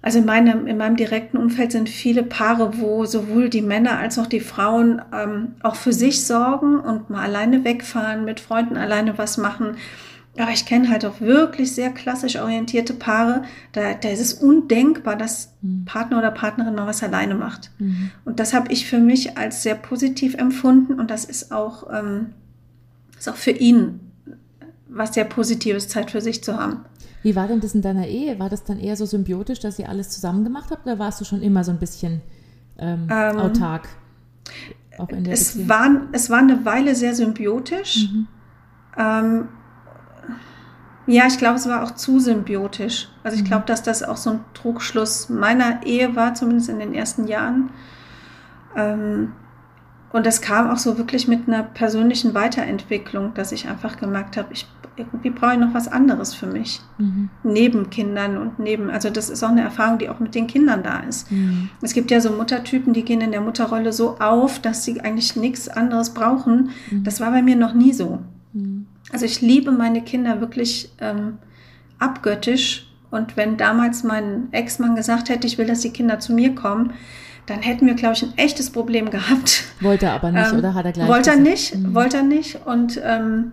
also 0.00 0.18
in 0.20 0.26
meinem, 0.26 0.66
in 0.66 0.76
meinem 0.76 0.96
direkten 0.96 1.36
Umfeld 1.36 1.72
sind 1.72 1.88
viele 1.88 2.22
Paare, 2.22 2.78
wo 2.78 3.04
sowohl 3.04 3.48
die 3.48 3.62
Männer 3.62 3.98
als 3.98 4.18
auch 4.18 4.26
die 4.26 4.40
Frauen 4.40 5.02
ähm, 5.12 5.56
auch 5.62 5.74
für 5.74 5.92
sich 5.92 6.24
sorgen 6.24 6.78
und 6.78 7.10
mal 7.10 7.22
alleine 7.22 7.64
wegfahren, 7.64 8.24
mit 8.24 8.38
Freunden 8.38 8.76
alleine 8.76 9.18
was 9.18 9.38
machen. 9.38 9.76
Aber 10.38 10.52
ich 10.52 10.66
kenne 10.66 10.88
halt 10.88 11.04
auch 11.04 11.20
wirklich 11.20 11.74
sehr 11.74 11.90
klassisch 11.90 12.36
orientierte 12.36 12.94
Paare. 12.94 13.42
Da, 13.72 13.94
da 13.94 14.08
ist 14.08 14.20
es 14.20 14.34
undenkbar, 14.34 15.16
dass 15.16 15.54
mhm. 15.62 15.84
Partner 15.84 16.18
oder 16.18 16.30
Partnerin 16.30 16.76
mal 16.76 16.86
was 16.86 17.02
alleine 17.02 17.34
macht. 17.34 17.72
Mhm. 17.78 18.12
Und 18.24 18.38
das 18.38 18.54
habe 18.54 18.70
ich 18.72 18.86
für 18.86 19.00
mich 19.00 19.36
als 19.36 19.64
sehr 19.64 19.74
positiv 19.74 20.34
empfunden. 20.34 20.94
Und 21.00 21.10
das 21.10 21.24
ist 21.24 21.50
auch, 21.50 21.92
ähm, 21.92 22.26
ist 23.18 23.28
auch 23.28 23.36
für 23.36 23.50
ihn 23.50 23.98
was 24.88 25.14
sehr 25.14 25.24
Positives, 25.24 25.88
Zeit 25.88 26.12
für 26.12 26.20
sich 26.20 26.42
zu 26.42 26.56
haben. 26.56 26.84
Wie 27.22 27.34
war 27.34 27.48
denn 27.48 27.60
das 27.60 27.74
in 27.74 27.82
deiner 27.82 28.06
Ehe? 28.06 28.38
War 28.38 28.48
das 28.48 28.64
dann 28.64 28.78
eher 28.78 28.96
so 28.96 29.04
symbiotisch, 29.04 29.60
dass 29.60 29.78
ihr 29.78 29.88
alles 29.88 30.10
zusammen 30.10 30.44
gemacht 30.44 30.70
habt? 30.70 30.86
Oder 30.86 30.98
warst 30.98 31.20
du 31.20 31.24
schon 31.24 31.42
immer 31.42 31.64
so 31.64 31.72
ein 31.72 31.78
bisschen 31.78 32.20
ähm, 32.78 33.08
ähm, 33.10 33.38
autark? 33.38 33.88
Auch 34.98 35.08
in 35.10 35.24
der 35.24 35.34
es, 35.34 35.68
war, 35.68 35.90
es 36.12 36.30
war 36.30 36.38
eine 36.38 36.64
Weile 36.64 36.94
sehr 36.94 37.14
symbiotisch. 37.14 38.08
Mhm. 38.10 38.26
Ähm, 38.96 39.48
ja, 41.06 41.26
ich 41.26 41.38
glaube, 41.38 41.56
es 41.56 41.68
war 41.68 41.82
auch 41.82 41.92
zu 41.92 42.20
symbiotisch. 42.20 43.08
Also 43.22 43.36
ich 43.36 43.42
mhm. 43.42 43.48
glaube, 43.48 43.64
dass 43.66 43.82
das 43.82 44.02
auch 44.02 44.16
so 44.16 44.30
ein 44.30 44.40
Trugschluss 44.54 45.28
meiner 45.28 45.84
Ehe 45.86 46.14
war, 46.16 46.34
zumindest 46.34 46.68
in 46.68 46.78
den 46.78 46.94
ersten 46.94 47.26
Jahren. 47.26 47.70
Ähm, 48.76 49.32
und 50.12 50.26
das 50.26 50.40
kam 50.40 50.70
auch 50.70 50.78
so 50.78 50.98
wirklich 50.98 51.28
mit 51.28 51.48
einer 51.48 51.62
persönlichen 51.62 52.34
Weiterentwicklung, 52.34 53.34
dass 53.34 53.52
ich 53.52 53.68
einfach 53.68 53.96
gemerkt 53.98 54.36
habe, 54.36 54.52
ich 54.52 54.66
irgendwie 54.98 55.30
brauche 55.30 55.52
ich 55.52 55.58
noch 55.58 55.74
was 55.74 55.88
anderes 55.88 56.34
für 56.34 56.46
mich. 56.46 56.80
Mhm. 56.98 57.30
Neben 57.42 57.90
Kindern 57.90 58.36
und 58.36 58.58
neben, 58.58 58.90
also 58.90 59.10
das 59.10 59.30
ist 59.30 59.42
auch 59.42 59.50
eine 59.50 59.62
Erfahrung, 59.62 59.98
die 59.98 60.08
auch 60.08 60.20
mit 60.20 60.34
den 60.34 60.46
Kindern 60.46 60.82
da 60.82 61.00
ist. 61.00 61.30
Mhm. 61.30 61.70
Es 61.82 61.92
gibt 61.94 62.10
ja 62.10 62.20
so 62.20 62.30
Muttertypen, 62.30 62.92
die 62.92 63.04
gehen 63.04 63.20
in 63.20 63.32
der 63.32 63.40
Mutterrolle 63.40 63.92
so 63.92 64.18
auf, 64.18 64.60
dass 64.60 64.84
sie 64.84 65.00
eigentlich 65.00 65.36
nichts 65.36 65.68
anderes 65.68 66.10
brauchen. 66.10 66.70
Mhm. 66.90 67.04
Das 67.04 67.20
war 67.20 67.30
bei 67.30 67.42
mir 67.42 67.56
noch 67.56 67.74
nie 67.74 67.92
so. 67.92 68.20
Mhm. 68.52 68.86
Also 69.12 69.24
ich 69.24 69.40
liebe 69.40 69.72
meine 69.72 70.02
Kinder 70.02 70.40
wirklich 70.40 70.90
ähm, 71.00 71.38
abgöttisch. 71.98 72.86
Und 73.10 73.36
wenn 73.36 73.56
damals 73.56 74.04
mein 74.04 74.48
Ex-Mann 74.52 74.94
gesagt 74.94 75.30
hätte, 75.30 75.46
ich 75.46 75.56
will, 75.56 75.66
dass 75.66 75.80
die 75.80 75.90
Kinder 75.90 76.18
zu 76.18 76.34
mir 76.34 76.54
kommen, 76.54 76.92
dann 77.46 77.60
hätten 77.60 77.86
wir, 77.86 77.94
glaube 77.94 78.14
ich, 78.14 78.22
ein 78.22 78.36
echtes 78.36 78.70
Problem 78.70 79.10
gehabt. 79.10 79.64
Wollte 79.80 80.06
er 80.06 80.12
aber 80.12 80.30
nicht, 80.30 80.52
ähm, 80.52 80.58
oder 80.58 80.74
hat 80.74 80.84
er 80.84 80.92
gleich? 80.92 81.08
Wollte 81.08 81.30
er 81.30 81.36
nicht, 81.36 81.74
mhm. 81.74 81.94
wollte 81.94 82.18
er 82.18 82.22
nicht. 82.22 82.66
Und 82.66 83.00
ähm, 83.02 83.52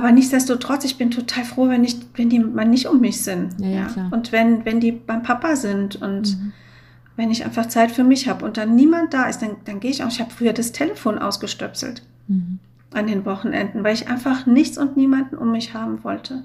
aber 0.00 0.12
nichtsdestotrotz, 0.12 0.84
ich 0.84 0.98
bin 0.98 1.10
total 1.10 1.44
froh, 1.44 1.68
wenn 1.68 1.84
ich, 1.84 1.96
wenn 2.14 2.28
die 2.28 2.38
mal 2.38 2.66
nicht 2.66 2.86
um 2.86 3.00
mich 3.00 3.22
sind. 3.22 3.60
Ja, 3.60 3.68
ja, 3.68 3.90
ja. 3.94 4.08
Und 4.10 4.32
wenn, 4.32 4.64
wenn 4.64 4.80
die 4.80 4.92
beim 4.92 5.22
Papa 5.22 5.56
sind 5.56 6.00
und 6.00 6.38
mhm. 6.38 6.52
wenn 7.16 7.30
ich 7.30 7.44
einfach 7.44 7.66
Zeit 7.66 7.90
für 7.90 8.04
mich 8.04 8.28
habe 8.28 8.44
und 8.44 8.56
dann 8.56 8.74
niemand 8.74 9.14
da 9.14 9.28
ist, 9.28 9.42
dann, 9.42 9.56
dann 9.64 9.80
gehe 9.80 9.90
ich 9.90 10.02
auch. 10.02 10.08
Ich 10.08 10.20
habe 10.20 10.30
früher 10.30 10.52
das 10.52 10.72
Telefon 10.72 11.18
ausgestöpselt. 11.18 12.02
Mhm 12.28 12.60
an 12.92 13.06
den 13.06 13.24
Wochenenden, 13.24 13.84
weil 13.84 13.94
ich 13.94 14.08
einfach 14.08 14.46
nichts 14.46 14.78
und 14.78 14.96
niemanden 14.96 15.36
um 15.36 15.52
mich 15.52 15.74
haben 15.74 16.02
wollte. 16.04 16.42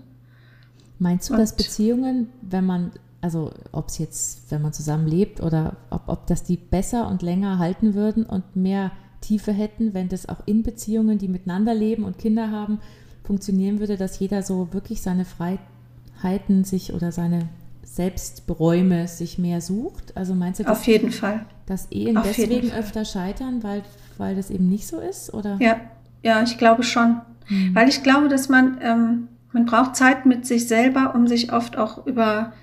Meinst 1.00 1.30
du, 1.30 1.34
und 1.34 1.40
dass 1.40 1.56
Beziehungen, 1.56 2.30
wenn 2.42 2.66
man, 2.66 2.92
also 3.22 3.52
ob 3.72 3.90
es 3.90 3.98
jetzt, 3.98 4.52
wenn 4.52 4.62
man 4.62 4.74
zusammen 4.74 5.08
lebt 5.08 5.42
oder 5.42 5.78
ob, 5.90 6.04
ob 6.08 6.28
das 6.28 6.44
die 6.44 6.58
besser 6.58 7.08
und 7.10 7.22
länger 7.22 7.60
halten 7.60 7.94
würden 7.96 8.26
und 8.26 8.56
mehr 8.56 8.92
Tiefe 9.22 9.52
hätten, 9.52 9.94
wenn 9.94 10.08
das 10.08 10.30
auch 10.30 10.46
in 10.46 10.64
Beziehungen, 10.64 11.18
die 11.18 11.28
miteinander 11.28 11.74
leben 11.74 12.04
und 12.04 12.18
Kinder 12.18 12.52
haben, 12.52 12.80
funktionieren 13.26 13.80
würde, 13.80 13.98
dass 13.98 14.20
jeder 14.20 14.44
so 14.44 14.74
wirklich 14.74 15.02
seine 15.02 15.26
Freiheiten 15.26 16.64
sich 16.64 16.94
oder 16.94 17.12
seine 17.12 17.50
Selbstberäume 17.84 19.08
sich 19.08 19.38
mehr 19.38 19.62
sucht? 19.62 20.16
Also 20.16 20.36
meinst 20.36 20.60
du, 20.60 20.64
dass, 20.64 20.80
Auf 20.80 20.88
jeden 20.88 21.12
Fall. 21.12 21.46
dass 21.66 21.92
Ehen 21.92 22.18
Auf 22.18 22.26
deswegen 22.26 22.72
öfter 22.72 23.06
scheitern, 23.06 23.64
weil, 23.64 23.84
weil 24.18 24.36
das 24.36 24.50
eben 24.50 24.70
nicht 24.70 24.88
so 24.88 25.00
ist? 25.00 25.34
Oder? 25.34 25.58
Ja, 25.60 25.80
ja, 26.24 26.42
ich 26.44 26.58
glaube 26.58 26.84
schon. 26.84 27.22
Mhm. 27.48 27.76
Weil 27.76 27.90
ich 27.90 28.04
glaube, 28.04 28.28
dass 28.28 28.50
man, 28.50 28.80
ähm, 28.82 29.28
man 29.52 29.66
braucht 29.66 29.96
Zeit 29.96 30.26
mit 30.26 30.46
sich 30.46 30.68
selber, 30.68 31.14
um 31.16 31.28
sich 31.28 31.54
oft 31.54 31.78
auch 31.78 32.06
über 32.06 32.54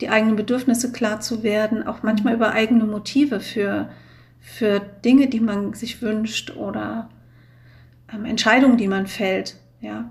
die 0.00 0.08
eigenen 0.08 0.36
Bedürfnisse 0.36 0.92
klar 0.92 1.20
zu 1.20 1.42
werden, 1.42 1.86
auch 1.86 2.02
manchmal 2.02 2.34
mhm. 2.34 2.40
über 2.40 2.52
eigene 2.52 2.84
Motive 2.84 3.40
für, 3.40 3.88
für 4.40 4.80
Dinge, 5.04 5.28
die 5.28 5.40
man 5.40 5.72
sich 5.74 6.02
wünscht 6.02 6.56
oder 6.56 7.08
ähm, 8.12 8.24
Entscheidungen, 8.24 8.76
die 8.76 8.88
man 8.88 9.06
fällt. 9.06 9.56
Ja. 9.84 10.10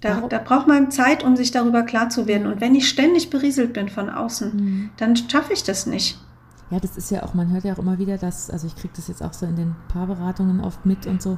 Da, 0.00 0.20
da, 0.28 0.38
braucht 0.38 0.68
man 0.68 0.92
Zeit, 0.92 1.24
um 1.24 1.34
sich 1.34 1.50
darüber 1.50 1.82
klar 1.82 2.08
zu 2.08 2.28
werden. 2.28 2.46
Und 2.46 2.60
wenn 2.60 2.76
ich 2.76 2.88
ständig 2.88 3.30
berieselt 3.30 3.72
bin 3.72 3.88
von 3.88 4.08
außen, 4.08 4.54
mhm. 4.54 4.90
dann 4.96 5.16
schaffe 5.16 5.52
ich 5.52 5.64
das 5.64 5.86
nicht. 5.86 6.20
Ja, 6.70 6.78
das 6.78 6.96
ist 6.96 7.10
ja 7.10 7.24
auch, 7.24 7.34
man 7.34 7.50
hört 7.50 7.64
ja 7.64 7.72
auch 7.72 7.78
immer 7.78 7.98
wieder, 7.98 8.16
dass, 8.18 8.48
also 8.50 8.68
ich 8.68 8.76
kriege 8.76 8.94
das 8.94 9.08
jetzt 9.08 9.22
auch 9.22 9.32
so 9.32 9.46
in 9.46 9.56
den 9.56 9.74
Paarberatungen 9.88 10.60
oft 10.60 10.86
mit 10.86 11.06
und 11.06 11.20
so, 11.20 11.36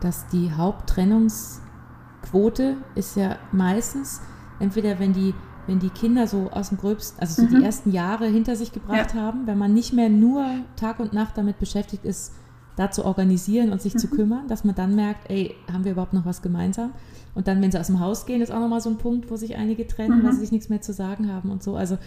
dass 0.00 0.26
die 0.26 0.52
Haupttrennungsquote 0.52 2.76
ist 2.96 3.16
ja 3.16 3.38
meistens 3.52 4.20
entweder, 4.58 4.98
wenn 4.98 5.14
die, 5.14 5.32
wenn 5.66 5.78
die 5.78 5.90
Kinder 5.90 6.26
so 6.26 6.50
aus 6.50 6.70
dem 6.70 6.78
Gröbsten, 6.78 7.20
also 7.20 7.42
so 7.42 7.48
mhm. 7.48 7.60
die 7.60 7.64
ersten 7.64 7.92
Jahre 7.92 8.26
hinter 8.26 8.56
sich 8.56 8.72
gebracht 8.72 9.14
ja. 9.14 9.20
haben, 9.20 9.46
wenn 9.46 9.56
man 9.56 9.72
nicht 9.72 9.92
mehr 9.92 10.08
nur 10.08 10.44
Tag 10.76 10.98
und 10.98 11.12
Nacht 11.12 11.38
damit 11.38 11.60
beschäftigt 11.60 12.04
ist, 12.04 12.32
da 12.76 12.90
zu 12.90 13.04
organisieren 13.04 13.70
und 13.70 13.82
sich 13.82 13.94
mhm. 13.94 13.98
zu 13.98 14.08
kümmern, 14.08 14.48
dass 14.48 14.64
man 14.64 14.74
dann 14.74 14.94
merkt, 14.94 15.30
ey, 15.30 15.54
haben 15.70 15.84
wir 15.84 15.92
überhaupt 15.92 16.14
noch 16.14 16.24
was 16.24 16.42
gemeinsam? 16.42 16.92
Und 17.34 17.48
dann, 17.48 17.62
wenn 17.62 17.72
sie 17.72 17.78
aus 17.78 17.86
dem 17.86 18.00
Haus 18.00 18.26
gehen, 18.26 18.42
ist 18.42 18.52
auch 18.52 18.60
nochmal 18.60 18.80
so 18.80 18.90
ein 18.90 18.98
Punkt, 18.98 19.30
wo 19.30 19.36
sich 19.36 19.56
einige 19.56 19.86
trennen, 19.86 20.18
mhm. 20.18 20.24
weil 20.24 20.32
sie 20.32 20.40
sich 20.40 20.52
nichts 20.52 20.68
mehr 20.68 20.80
zu 20.80 20.92
sagen 20.92 21.32
haben 21.32 21.50
und 21.50 21.62
so. 21.62 21.76
Also 21.76 21.98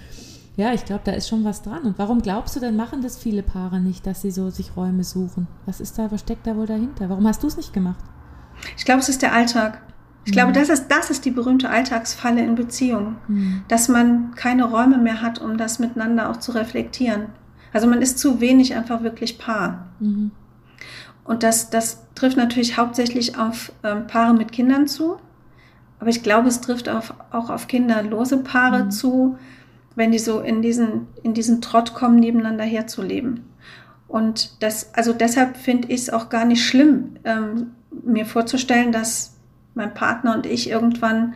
ja, 0.57 0.73
ich 0.73 0.85
glaube, 0.85 1.01
da 1.03 1.11
ist 1.11 1.27
schon 1.27 1.43
was 1.43 1.61
dran. 1.63 1.83
Und 1.83 1.99
warum 1.99 2.21
glaubst 2.21 2.55
du 2.55 2.59
denn, 2.59 2.75
machen 2.75 3.01
das 3.01 3.17
viele 3.17 3.43
Paare 3.43 3.79
nicht, 3.79 4.07
dass 4.07 4.21
sie 4.21 4.31
so 4.31 4.49
sich 4.49 4.77
Räume 4.77 5.03
suchen? 5.03 5.47
Was 5.65 5.81
ist 5.81 5.99
da, 5.99 6.11
was 6.11 6.21
steckt 6.21 6.47
da 6.47 6.55
wohl 6.55 6.65
dahinter? 6.65 7.09
Warum 7.09 7.27
hast 7.27 7.43
du 7.43 7.47
es 7.47 7.57
nicht 7.57 7.73
gemacht? 7.73 8.03
Ich 8.77 8.85
glaube, 8.85 9.01
es 9.01 9.09
ist 9.09 9.21
der 9.21 9.33
Alltag. 9.33 9.81
Ich 10.23 10.31
mhm. 10.31 10.35
glaube, 10.35 10.51
das 10.53 10.69
ist, 10.69 10.87
das 10.87 11.09
ist 11.09 11.25
die 11.25 11.31
berühmte 11.31 11.69
Alltagsfalle 11.69 12.41
in 12.41 12.55
Beziehungen, 12.55 13.17
mhm. 13.27 13.61
dass 13.67 13.89
man 13.89 14.33
keine 14.35 14.63
Räume 14.65 14.97
mehr 14.97 15.21
hat, 15.21 15.41
um 15.41 15.57
das 15.57 15.79
miteinander 15.79 16.29
auch 16.29 16.37
zu 16.37 16.53
reflektieren. 16.53 17.27
Also 17.73 17.87
man 17.87 18.01
ist 18.01 18.19
zu 18.19 18.39
wenig 18.39 18.75
einfach 18.75 19.03
wirklich 19.03 19.37
Paar. 19.37 19.87
Mhm. 19.99 20.31
Und 21.25 21.43
das, 21.43 21.69
das 21.69 22.05
trifft 22.13 22.37
natürlich 22.37 22.77
hauptsächlich 22.77 23.37
auf 23.37 23.73
ähm, 23.83 24.07
Paare 24.07 24.33
mit 24.33 24.51
Kindern 24.51 24.87
zu. 24.87 25.17
Aber 25.99 26.09
ich 26.09 26.23
glaube, 26.23 26.47
es 26.47 26.61
trifft 26.61 26.87
auf, 26.87 27.13
auch 27.31 27.49
auf 27.49 27.67
kinderlose 27.67 28.37
Paare 28.37 28.85
mhm. 28.85 28.91
zu, 28.91 29.37
wenn 29.95 30.11
die 30.11 30.19
so 30.19 30.39
in 30.39 30.61
diesen, 30.61 31.07
in 31.23 31.33
diesen 31.33 31.61
Trott 31.61 31.93
kommen, 31.93 32.19
nebeneinander 32.19 32.63
herzuleben. 32.63 33.41
Und 34.07 34.61
das, 34.61 34.93
also 34.93 35.13
deshalb 35.13 35.57
finde 35.57 35.87
ich 35.89 36.01
es 36.01 36.09
auch 36.09 36.29
gar 36.29 36.45
nicht 36.45 36.63
schlimm, 36.63 37.17
ähm, 37.23 37.71
mir 38.03 38.25
vorzustellen, 38.25 38.91
dass 38.91 39.35
mein 39.73 39.93
Partner 39.93 40.35
und 40.35 40.45
ich 40.45 40.69
irgendwann 40.69 41.33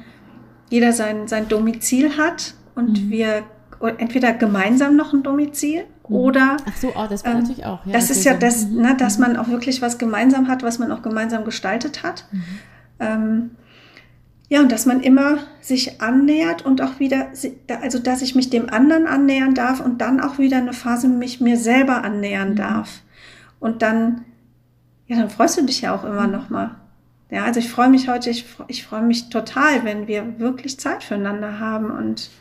jeder 0.69 0.93
sein, 0.93 1.28
sein 1.28 1.47
Domizil 1.47 2.15
hat 2.17 2.54
und 2.75 3.06
mhm. 3.06 3.10
wir 3.10 3.43
entweder 3.97 4.34
gemeinsam 4.34 4.95
noch 4.95 5.13
ein 5.13 5.23
Domizil. 5.23 5.86
Oder. 6.10 6.58
Ach 6.65 6.78
so, 6.78 6.93
oh, 6.95 7.08
das 7.10 7.24
war 7.24 7.34
ähm, 7.34 7.39
natürlich 7.39 7.65
auch. 7.65 7.86
Ja, 7.86 7.93
das 7.93 8.10
ist 8.10 8.24
ja 8.24 8.34
das, 8.34 8.67
mhm. 8.67 8.82
ne, 8.82 8.98
dass 8.98 9.17
mhm. 9.17 9.26
man 9.26 9.38
auch 9.38 9.48
wirklich 9.48 9.82
was 9.82 9.98
gemeinsam 9.98 10.48
hat, 10.48 10.63
was 10.63 10.80
man 10.80 10.91
auch 10.91 11.02
gemeinsam 11.02 11.45
gestaltet 11.45 12.04
hat. 12.04 12.26
Mhm. 12.32 12.43
Ähm, 13.00 13.52
ja, 14.50 14.62
und 14.62 14.72
dass 14.72 14.88
man 14.88 15.02
immer 15.02 15.38
sich 15.62 16.02
annähert 16.02 16.65
und 16.65 16.82
auch 16.82 17.00
wieder, 17.00 17.28
also 17.82 18.00
dass 18.00 18.24
ich 18.24 18.34
mich 18.34 18.50
dem 18.50 18.69
anderen 18.69 19.06
annähern 19.06 19.54
darf 19.54 19.80
und 19.80 20.02
dann 20.02 20.19
auch 20.19 20.39
wieder 20.39 20.58
eine 20.58 20.74
Phase 20.74 21.08
mich 21.08 21.39
mir 21.39 21.56
selber 21.56 22.04
annähern 22.04 22.52
mhm. 22.52 22.56
darf. 22.56 23.02
Und 23.60 23.82
dann, 23.84 24.26
ja, 25.08 25.17
dann 25.17 25.30
freust 25.30 25.58
du 25.60 25.65
dich 25.65 25.82
ja 25.82 25.93
auch 25.93 26.04
immer 26.04 26.28
noch 26.28 26.50
mal. 26.50 26.76
Ja, 27.30 27.43
also 27.43 27.60
ich 27.60 27.69
freue 27.69 27.89
mich 27.89 28.08
heute, 28.08 28.32
ich, 28.32 28.45
ich 28.67 28.84
freue 28.84 29.04
mich 29.04 29.30
total, 29.30 29.84
wenn 29.84 30.08
wir 30.08 30.39
wirklich 30.39 30.80
Zeit 30.80 31.04
füreinander 31.04 31.60
haben 31.60 31.91
und 31.91 32.32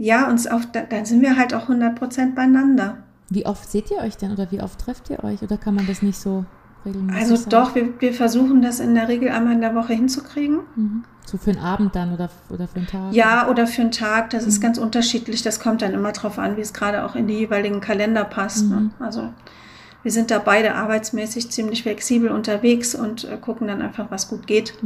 ja, 0.00 0.30
uns 0.30 0.46
auf, 0.46 0.62
dann 0.72 1.04
sind 1.04 1.20
wir 1.20 1.36
halt 1.36 1.52
auch 1.52 1.62
100 1.62 1.94
Prozent 1.94 2.34
beieinander. 2.34 2.96
Wie 3.28 3.44
oft 3.44 3.70
seht 3.70 3.90
ihr 3.90 3.98
euch 3.98 4.16
denn 4.16 4.32
oder 4.32 4.50
wie 4.50 4.62
oft 4.62 4.80
trefft 4.80 5.10
ihr 5.10 5.22
euch 5.22 5.42
oder 5.42 5.58
kann 5.58 5.74
man 5.74 5.86
das 5.86 6.00
nicht 6.00 6.18
so 6.18 6.46
regelmäßig 6.86 7.20
Also 7.20 7.36
sein? 7.36 7.50
doch, 7.50 7.74
wir, 7.74 8.00
wir 8.00 8.14
versuchen 8.14 8.62
das 8.62 8.80
in 8.80 8.94
der 8.94 9.08
Regel 9.08 9.28
einmal 9.28 9.52
in 9.52 9.60
der 9.60 9.74
Woche 9.74 9.92
hinzukriegen. 9.92 10.60
Mhm. 10.74 11.04
So 11.26 11.36
für 11.36 11.50
einen 11.50 11.60
Abend 11.60 11.94
dann 11.94 12.14
oder, 12.14 12.30
oder 12.48 12.66
für 12.66 12.78
einen 12.78 12.86
Tag? 12.86 13.12
Ja, 13.12 13.46
oder 13.48 13.66
für 13.66 13.82
einen 13.82 13.92
Tag, 13.92 14.30
das 14.30 14.44
mhm. 14.44 14.48
ist 14.48 14.60
ganz 14.62 14.78
unterschiedlich. 14.78 15.42
Das 15.42 15.60
kommt 15.60 15.82
dann 15.82 15.92
immer 15.92 16.12
drauf 16.12 16.38
an, 16.38 16.56
wie 16.56 16.62
es 16.62 16.72
gerade 16.72 17.04
auch 17.04 17.14
in 17.14 17.28
die 17.28 17.34
jeweiligen 17.34 17.82
Kalender 17.82 18.24
passt. 18.24 18.70
Ne? 18.70 18.76
Mhm. 18.76 18.82
Ne? 18.98 19.06
Also 19.06 19.28
wir 20.02 20.10
sind 20.10 20.30
da 20.30 20.38
beide 20.38 20.76
arbeitsmäßig 20.76 21.50
ziemlich 21.50 21.82
flexibel 21.82 22.30
unterwegs 22.30 22.94
und 22.94 23.24
äh, 23.24 23.36
gucken 23.36 23.68
dann 23.68 23.82
einfach, 23.82 24.10
was 24.10 24.28
gut 24.28 24.46
geht. 24.46 24.82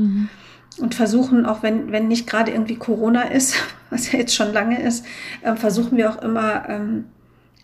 Und 0.79 0.95
versuchen, 0.95 1.47
auch 1.47 1.63
wenn, 1.63 1.93
wenn 1.93 2.09
nicht 2.09 2.27
gerade 2.27 2.51
irgendwie 2.51 2.77
Corona 2.77 3.23
ist, 3.23 3.57
was 3.91 4.11
ja 4.13 4.19
jetzt 4.19 4.35
schon 4.35 4.53
lange 4.53 4.81
ist, 4.81 5.05
äh, 5.43 5.55
versuchen 5.57 5.97
wir 5.97 6.11
auch 6.11 6.23
immer 6.23 6.69
ähm, 6.69 7.05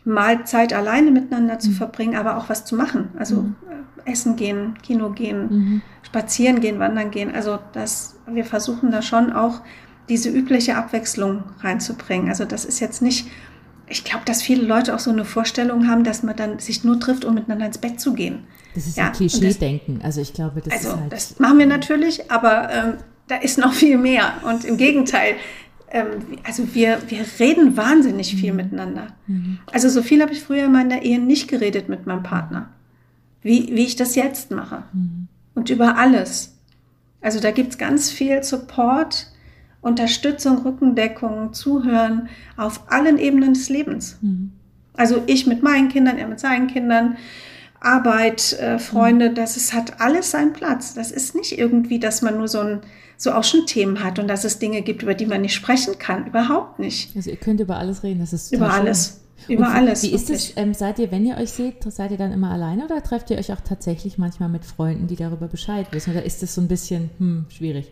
mal 0.04 0.44
Zeit 0.44 0.72
alleine 0.72 1.10
miteinander 1.10 1.58
zu 1.58 1.70
mhm. 1.70 1.74
verbringen, 1.74 2.16
aber 2.16 2.36
auch 2.36 2.48
was 2.48 2.64
zu 2.64 2.76
machen. 2.76 3.08
Also 3.18 3.42
mhm. 3.42 3.56
äh, 4.04 4.10
essen 4.10 4.36
gehen, 4.36 4.74
Kino 4.82 5.10
gehen, 5.10 5.48
mhm. 5.50 5.82
spazieren 6.02 6.60
gehen, 6.60 6.78
wandern 6.78 7.10
gehen. 7.10 7.34
Also 7.34 7.58
das, 7.72 8.16
wir 8.26 8.44
versuchen 8.44 8.90
da 8.90 9.02
schon 9.02 9.32
auch 9.32 9.60
diese 10.08 10.28
übliche 10.28 10.76
Abwechslung 10.76 11.44
reinzubringen. 11.60 12.28
Also 12.28 12.44
das 12.44 12.64
ist 12.64 12.80
jetzt 12.80 13.00
nicht, 13.02 13.28
ich 13.90 14.04
glaube, 14.04 14.24
dass 14.24 14.42
viele 14.42 14.64
Leute 14.64 14.94
auch 14.94 14.98
so 15.00 15.10
eine 15.10 15.24
Vorstellung 15.24 15.88
haben, 15.88 16.04
dass 16.04 16.22
man 16.22 16.36
dann 16.36 16.58
sich 16.58 16.84
nur 16.84 16.98
trifft, 16.98 17.24
um 17.24 17.34
miteinander 17.34 17.66
ins 17.66 17.78
Bett 17.78 18.00
zu 18.00 18.14
gehen. 18.14 18.44
Das 18.74 18.86
ist 18.86 18.96
ja, 18.96 19.06
ein 19.06 19.12
Klischee-Denken. 19.12 20.00
Also 20.02 20.20
ich 20.20 20.32
glaube, 20.32 20.60
das 20.60 20.72
also, 20.72 20.88
ist 20.88 20.96
halt 20.96 21.12
das 21.12 21.38
machen 21.40 21.58
wir 21.58 21.66
natürlich, 21.66 22.30
aber 22.30 22.70
ähm, 22.72 22.94
da 23.26 23.36
ist 23.36 23.58
noch 23.58 23.72
viel 23.72 23.98
mehr. 23.98 24.34
Und 24.44 24.64
im 24.64 24.76
Gegenteil, 24.76 25.34
ähm, 25.90 26.38
also 26.44 26.72
wir, 26.72 26.98
wir 27.08 27.24
reden 27.40 27.76
wahnsinnig 27.76 28.34
viel 28.36 28.52
mhm. 28.52 28.56
miteinander. 28.56 29.08
Mhm. 29.26 29.58
Also 29.72 29.88
so 29.88 30.02
viel 30.02 30.22
habe 30.22 30.32
ich 30.32 30.40
früher 30.40 30.66
in 30.66 30.72
meiner 30.72 31.02
Ehe 31.02 31.18
nicht 31.18 31.48
geredet 31.48 31.88
mit 31.88 32.06
meinem 32.06 32.22
Partner, 32.22 32.70
wie, 33.42 33.74
wie 33.74 33.84
ich 33.84 33.96
das 33.96 34.14
jetzt 34.14 34.52
mache. 34.52 34.84
Mhm. 34.92 35.26
Und 35.54 35.68
über 35.68 35.96
alles. 35.96 36.56
Also 37.20 37.40
da 37.40 37.50
gibt 37.50 37.72
es 37.72 37.78
ganz 37.78 38.10
viel 38.10 38.42
Support, 38.42 39.26
Unterstützung, 39.80 40.58
Rückendeckung, 40.58 41.52
Zuhören 41.52 42.28
auf 42.56 42.82
allen 42.90 43.18
Ebenen 43.18 43.54
des 43.54 43.68
Lebens. 43.68 44.18
Mhm. 44.20 44.52
Also 44.94 45.22
ich 45.26 45.46
mit 45.46 45.62
meinen 45.62 45.88
Kindern, 45.88 46.18
er 46.18 46.28
mit 46.28 46.40
seinen 46.40 46.66
Kindern. 46.66 47.16
Arbeit, 47.82 48.52
äh, 48.60 48.78
Freunde, 48.78 49.30
mhm. 49.30 49.34
das 49.34 49.56
ist, 49.56 49.72
hat 49.72 50.00
alles 50.00 50.30
seinen 50.30 50.52
Platz. 50.52 50.92
Das 50.92 51.10
ist 51.10 51.34
nicht 51.34 51.58
irgendwie, 51.58 51.98
dass 51.98 52.20
man 52.20 52.36
nur 52.36 52.48
so 52.48 52.60
ein 52.60 52.80
so 53.16 53.32
auch 53.32 53.44
schon 53.44 53.66
Themen 53.66 54.02
hat 54.02 54.18
und 54.18 54.28
dass 54.28 54.44
es 54.44 54.58
Dinge 54.58 54.80
gibt, 54.80 55.02
über 55.02 55.14
die 55.14 55.26
man 55.26 55.42
nicht 55.42 55.54
sprechen 55.54 55.98
kann. 55.98 56.26
Überhaupt 56.26 56.78
nicht. 56.78 57.14
Also 57.14 57.30
ihr 57.30 57.36
könnt 57.36 57.60
über 57.60 57.76
alles 57.76 58.02
reden, 58.02 58.20
das 58.20 58.32
ist 58.32 58.50
Über 58.50 58.72
alles. 58.72 59.20
Über 59.46 59.66
und 59.66 59.72
alles. 59.72 60.02
Wie 60.02 60.12
ist 60.12 60.30
es, 60.30 60.54
ähm, 60.56 60.72
seid 60.74 60.98
ihr, 60.98 61.10
wenn 61.10 61.26
ihr 61.26 61.36
euch 61.36 61.50
seht, 61.50 61.82
seid 61.92 62.12
ihr 62.12 62.16
dann 62.16 62.32
immer 62.32 62.50
alleine 62.50 62.84
oder 62.84 63.02
trefft 63.02 63.30
ihr 63.30 63.38
euch 63.38 63.52
auch 63.52 63.60
tatsächlich 63.60 64.16
manchmal 64.16 64.48
mit 64.48 64.64
Freunden, 64.64 65.06
die 65.06 65.16
darüber 65.16 65.48
Bescheid 65.48 65.86
wissen? 65.92 66.12
Oder 66.12 66.24
ist 66.24 66.42
das 66.42 66.54
so 66.54 66.60
ein 66.62 66.68
bisschen 66.68 67.10
hm, 67.18 67.46
schwierig? 67.50 67.90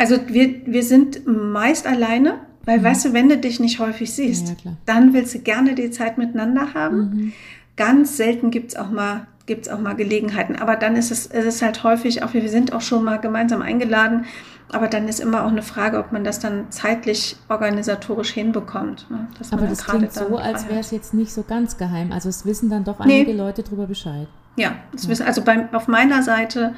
Also 0.00 0.16
wir, 0.28 0.62
wir 0.64 0.82
sind 0.82 1.26
meist 1.26 1.86
alleine, 1.86 2.38
weil 2.64 2.78
mhm. 2.78 2.84
weißt 2.84 3.04
du, 3.04 3.12
wenn 3.12 3.28
du 3.28 3.36
dich 3.36 3.60
nicht 3.60 3.80
häufig 3.80 4.10
siehst, 4.10 4.48
ja, 4.64 4.72
dann 4.86 5.12
willst 5.12 5.34
du 5.34 5.40
gerne 5.40 5.74
die 5.74 5.90
Zeit 5.90 6.16
miteinander 6.16 6.72
haben. 6.72 6.96
Mhm. 6.96 7.32
Ganz 7.76 8.16
selten 8.16 8.50
gibt 8.50 8.70
es 8.70 8.76
auch 8.76 8.90
mal 8.90 9.26
gibt 9.44 9.66
es 9.66 9.72
auch 9.72 9.80
mal 9.80 9.94
Gelegenheiten. 9.94 10.56
Aber 10.56 10.76
dann 10.76 10.96
ist 10.96 11.10
es, 11.10 11.26
es 11.26 11.44
ist 11.44 11.60
halt 11.60 11.82
häufig, 11.82 12.22
auch 12.22 12.32
wir 12.32 12.48
sind 12.48 12.72
auch 12.72 12.80
schon 12.80 13.04
mal 13.04 13.18
gemeinsam 13.18 13.60
eingeladen, 13.60 14.24
aber 14.70 14.88
dann 14.88 15.06
ist 15.06 15.20
immer 15.20 15.44
auch 15.44 15.50
eine 15.50 15.62
Frage, 15.62 15.98
ob 15.98 16.12
man 16.12 16.24
das 16.24 16.38
dann 16.38 16.70
zeitlich 16.70 17.36
organisatorisch 17.48 18.30
hinbekommt. 18.30 19.10
Ne? 19.10 19.26
aber 19.50 19.66
das 19.66 19.84
klingt 19.84 20.12
so, 20.14 20.36
als 20.38 20.66
wäre 20.68 20.80
es 20.80 20.92
jetzt 20.92 21.12
nicht 21.12 21.32
so 21.32 21.42
ganz 21.42 21.76
geheim. 21.76 22.12
Also 22.12 22.30
es 22.30 22.46
wissen 22.46 22.70
dann 22.70 22.84
doch 22.84 23.00
einige 23.00 23.32
nee. 23.32 23.36
Leute 23.36 23.64
darüber 23.64 23.86
Bescheid. 23.86 24.28
Ja, 24.56 24.76
das 24.92 25.04
ja. 25.04 25.10
wissen, 25.10 25.26
also 25.26 25.42
bei, 25.42 25.68
auf 25.72 25.88
meiner 25.88 26.22
Seite, 26.22 26.74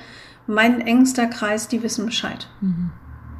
mein 0.48 0.80
engster 0.80 1.26
Kreis, 1.26 1.68
die 1.68 1.84
wissen 1.84 2.06
Bescheid. 2.06 2.48
Mhm. 2.62 2.90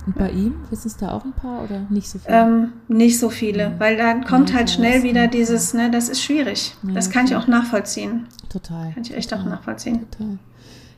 Und 0.05 0.19
bei 0.19 0.31
ihm 0.31 0.55
wissen 0.71 0.88
es 0.88 0.97
da 0.97 1.12
auch 1.12 1.25
ein 1.25 1.33
paar 1.33 1.62
oder 1.62 1.87
nicht 1.88 2.09
so 2.09 2.19
viele? 2.19 2.37
Ähm, 2.37 2.73
nicht 2.88 3.19
so 3.19 3.31
viele, 3.31 3.71
mhm. 3.71 3.81
weil 3.81 3.97
dann 3.97 4.25
kommt 4.25 4.51
ja, 4.51 4.57
halt 4.57 4.71
schnell 4.71 5.05
wieder 5.05 5.29
dieses, 5.29 5.75
ne, 5.75 5.91
das 5.91 6.09
ist 6.09 6.23
schwierig. 6.23 6.75
Ja, 6.83 6.93
das 6.93 7.11
kann 7.11 7.27
okay. 7.27 7.35
ich 7.35 7.41
auch 7.41 7.47
nachvollziehen. 7.47 8.27
Total. 8.49 8.93
Kann 8.93 9.03
ich 9.03 9.15
echt 9.15 9.31
total. 9.31 9.45
auch 9.45 9.49
nachvollziehen. 9.51 10.11
Total. 10.11 10.38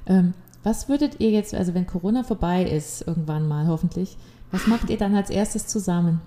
Ähm, 0.07 0.35
was 0.63 0.89
würdet 0.89 1.21
ihr 1.21 1.31
jetzt, 1.31 1.55
also 1.55 1.75
wenn 1.75 1.87
Corona 1.87 2.25
vorbei 2.25 2.65
ist, 2.65 3.07
irgendwann 3.07 3.47
mal 3.47 3.67
hoffentlich, 3.67 4.17
was 4.51 4.67
macht 4.67 4.89
ihr 4.89 4.97
dann 4.97 5.15
als 5.15 5.29
erstes 5.29 5.67
zusammen? 5.67 6.23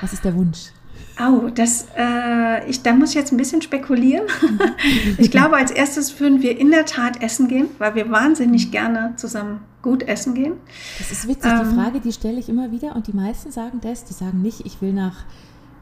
Was 0.00 0.12
ist 0.12 0.24
der 0.24 0.36
Wunsch? 0.36 0.70
Oh, 1.18 1.48
das, 1.54 1.86
äh, 1.96 2.68
ich, 2.68 2.82
da 2.82 2.92
muss 2.92 3.10
ich 3.10 3.14
jetzt 3.14 3.32
ein 3.32 3.38
bisschen 3.38 3.62
spekulieren. 3.62 4.26
ich 5.18 5.30
glaube, 5.30 5.56
als 5.56 5.70
erstes 5.70 6.20
würden 6.20 6.42
wir 6.42 6.58
in 6.58 6.70
der 6.70 6.84
Tat 6.84 7.22
essen 7.22 7.48
gehen, 7.48 7.68
weil 7.78 7.94
wir 7.94 8.10
wahnsinnig 8.10 8.70
gerne 8.70 9.14
zusammen 9.16 9.60
gut 9.80 10.02
essen 10.02 10.34
gehen. 10.34 10.54
Das 10.98 11.12
ist 11.12 11.26
witzig, 11.26 11.50
ähm, 11.50 11.70
die 11.70 11.74
Frage, 11.74 12.00
die 12.00 12.12
stelle 12.12 12.38
ich 12.38 12.50
immer 12.50 12.70
wieder 12.70 12.94
und 12.94 13.06
die 13.06 13.14
meisten 13.14 13.50
sagen 13.50 13.80
das, 13.80 14.04
die 14.04 14.12
sagen 14.12 14.42
nicht, 14.42 14.66
ich 14.66 14.82
will 14.82 14.92
nach, 14.92 15.24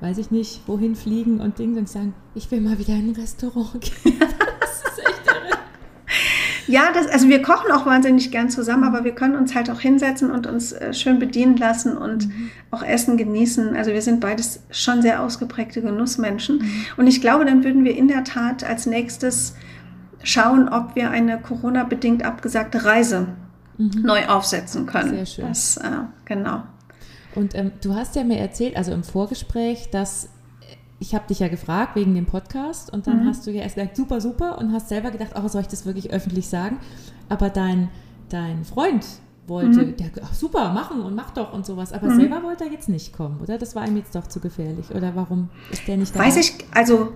weiß 0.00 0.18
ich 0.18 0.30
nicht, 0.30 0.60
wohin 0.66 0.94
fliegen 0.94 1.40
und 1.40 1.58
Dinge, 1.58 1.80
und 1.80 1.88
sagen, 1.88 2.14
ich 2.36 2.50
will 2.52 2.60
mal 2.60 2.78
wieder 2.78 2.94
in 2.94 3.10
ein 3.10 3.16
Restaurant 3.16 3.80
gehen. 3.80 4.20
Ja, 6.66 6.92
das, 6.92 7.06
also 7.08 7.28
wir 7.28 7.42
kochen 7.42 7.70
auch 7.72 7.86
wahnsinnig 7.86 8.30
gern 8.30 8.50
zusammen, 8.50 8.84
aber 8.84 9.04
wir 9.04 9.14
können 9.14 9.36
uns 9.36 9.54
halt 9.54 9.70
auch 9.70 9.80
hinsetzen 9.80 10.30
und 10.30 10.46
uns 10.46 10.72
äh, 10.72 10.92
schön 10.92 11.18
bedienen 11.18 11.56
lassen 11.56 11.96
und 11.96 12.28
mhm. 12.28 12.50
auch 12.70 12.82
Essen 12.82 13.16
genießen. 13.16 13.76
Also 13.76 13.92
wir 13.92 14.02
sind 14.02 14.20
beides 14.20 14.62
schon 14.70 15.02
sehr 15.02 15.22
ausgeprägte 15.22 15.82
Genussmenschen. 15.82 16.58
Mhm. 16.58 16.86
Und 16.96 17.06
ich 17.06 17.20
glaube, 17.20 17.44
dann 17.44 17.64
würden 17.64 17.84
wir 17.84 17.96
in 17.96 18.08
der 18.08 18.24
Tat 18.24 18.64
als 18.64 18.86
nächstes 18.86 19.54
schauen, 20.22 20.68
ob 20.68 20.94
wir 20.94 21.10
eine 21.10 21.38
Corona-bedingt 21.38 22.24
abgesagte 22.24 22.84
Reise 22.84 23.28
mhm. 23.78 24.02
neu 24.02 24.26
aufsetzen 24.26 24.86
können. 24.86 25.10
Sehr 25.10 25.26
schön. 25.26 25.48
Das, 25.48 25.76
äh, 25.76 25.88
genau. 26.24 26.62
Und 27.34 27.54
ähm, 27.54 27.72
du 27.82 27.94
hast 27.94 28.16
ja 28.16 28.24
mir 28.24 28.38
erzählt, 28.38 28.76
also 28.76 28.92
im 28.92 29.02
Vorgespräch, 29.02 29.90
dass 29.90 30.28
ich 31.04 31.14
habe 31.14 31.26
dich 31.28 31.40
ja 31.40 31.48
gefragt 31.48 31.96
wegen 31.96 32.14
dem 32.14 32.24
Podcast 32.24 32.90
und 32.90 33.06
dann 33.06 33.24
mhm. 33.24 33.28
hast 33.28 33.46
du 33.46 33.50
ja 33.50 33.62
erst 33.62 33.74
gesagt, 33.74 33.94
super, 33.94 34.22
super 34.22 34.56
und 34.56 34.72
hast 34.72 34.88
selber 34.88 35.10
gedacht, 35.10 35.32
oh, 35.36 35.46
soll 35.48 35.60
ich 35.60 35.68
das 35.68 35.84
wirklich 35.84 36.10
öffentlich 36.10 36.48
sagen? 36.48 36.78
Aber 37.28 37.50
dein, 37.50 37.90
dein 38.30 38.64
Freund 38.64 39.04
wollte, 39.46 39.82
mhm. 39.82 39.96
der, 39.98 40.06
ach, 40.22 40.32
super, 40.32 40.72
machen 40.72 41.02
und 41.02 41.14
mach 41.14 41.32
doch 41.32 41.52
und 41.52 41.66
sowas, 41.66 41.92
aber 41.92 42.08
mhm. 42.08 42.20
selber 42.20 42.42
wollte 42.42 42.64
er 42.64 42.72
jetzt 42.72 42.88
nicht 42.88 43.12
kommen, 43.12 43.38
oder? 43.42 43.58
Das 43.58 43.76
war 43.76 43.86
ihm 43.86 43.98
jetzt 43.98 44.14
doch 44.14 44.26
zu 44.26 44.40
gefährlich, 44.40 44.94
oder 44.94 45.14
warum 45.14 45.50
ist 45.70 45.86
der 45.86 45.98
nicht 45.98 46.16
da? 46.16 46.20
Weiß 46.20 46.38
ich, 46.38 46.54
also 46.72 47.12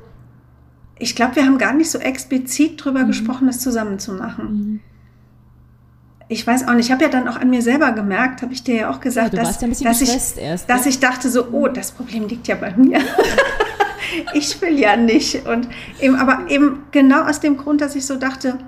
ich 0.98 1.16
glaube, 1.16 1.36
wir 1.36 1.46
haben 1.46 1.56
gar 1.56 1.72
nicht 1.72 1.90
so 1.90 1.98
explizit 1.98 2.84
drüber 2.84 3.04
mhm. 3.04 3.06
gesprochen, 3.06 3.46
das 3.46 3.60
zusammen 3.60 3.98
zu 3.98 4.12
machen. 4.12 4.44
Mhm. 4.52 4.80
Ich 6.28 6.46
weiß 6.46 6.68
auch 6.68 6.74
nicht, 6.74 6.86
ich 6.86 6.92
habe 6.92 7.04
ja 7.04 7.08
dann 7.08 7.26
auch 7.26 7.36
an 7.36 7.48
mir 7.48 7.62
selber 7.62 7.92
gemerkt, 7.92 8.42
habe 8.42 8.52
ich 8.52 8.62
dir 8.62 8.74
ja 8.74 8.90
auch 8.90 9.00
gesagt, 9.00 9.32
ja, 9.32 9.42
dass, 9.42 9.62
ja 9.62 9.68
dass, 9.68 10.02
ich, 10.02 10.36
erst, 10.36 10.68
dass 10.68 10.84
ich 10.84 11.00
dachte 11.00 11.30
so, 11.30 11.46
oh, 11.52 11.68
das 11.68 11.92
Problem 11.92 12.28
liegt 12.28 12.48
ja 12.48 12.54
bei 12.54 12.76
mir. 12.76 13.00
ich 14.34 14.60
will 14.62 14.78
ja 14.78 14.96
nicht. 14.96 15.46
Und 15.46 15.68
eben, 16.00 16.16
aber 16.16 16.50
eben 16.50 16.84
genau 16.90 17.22
aus 17.22 17.40
dem 17.40 17.56
Grund, 17.56 17.80
dass 17.80 17.94
ich 17.94 18.06
so 18.06 18.16
dachte, 18.16 18.58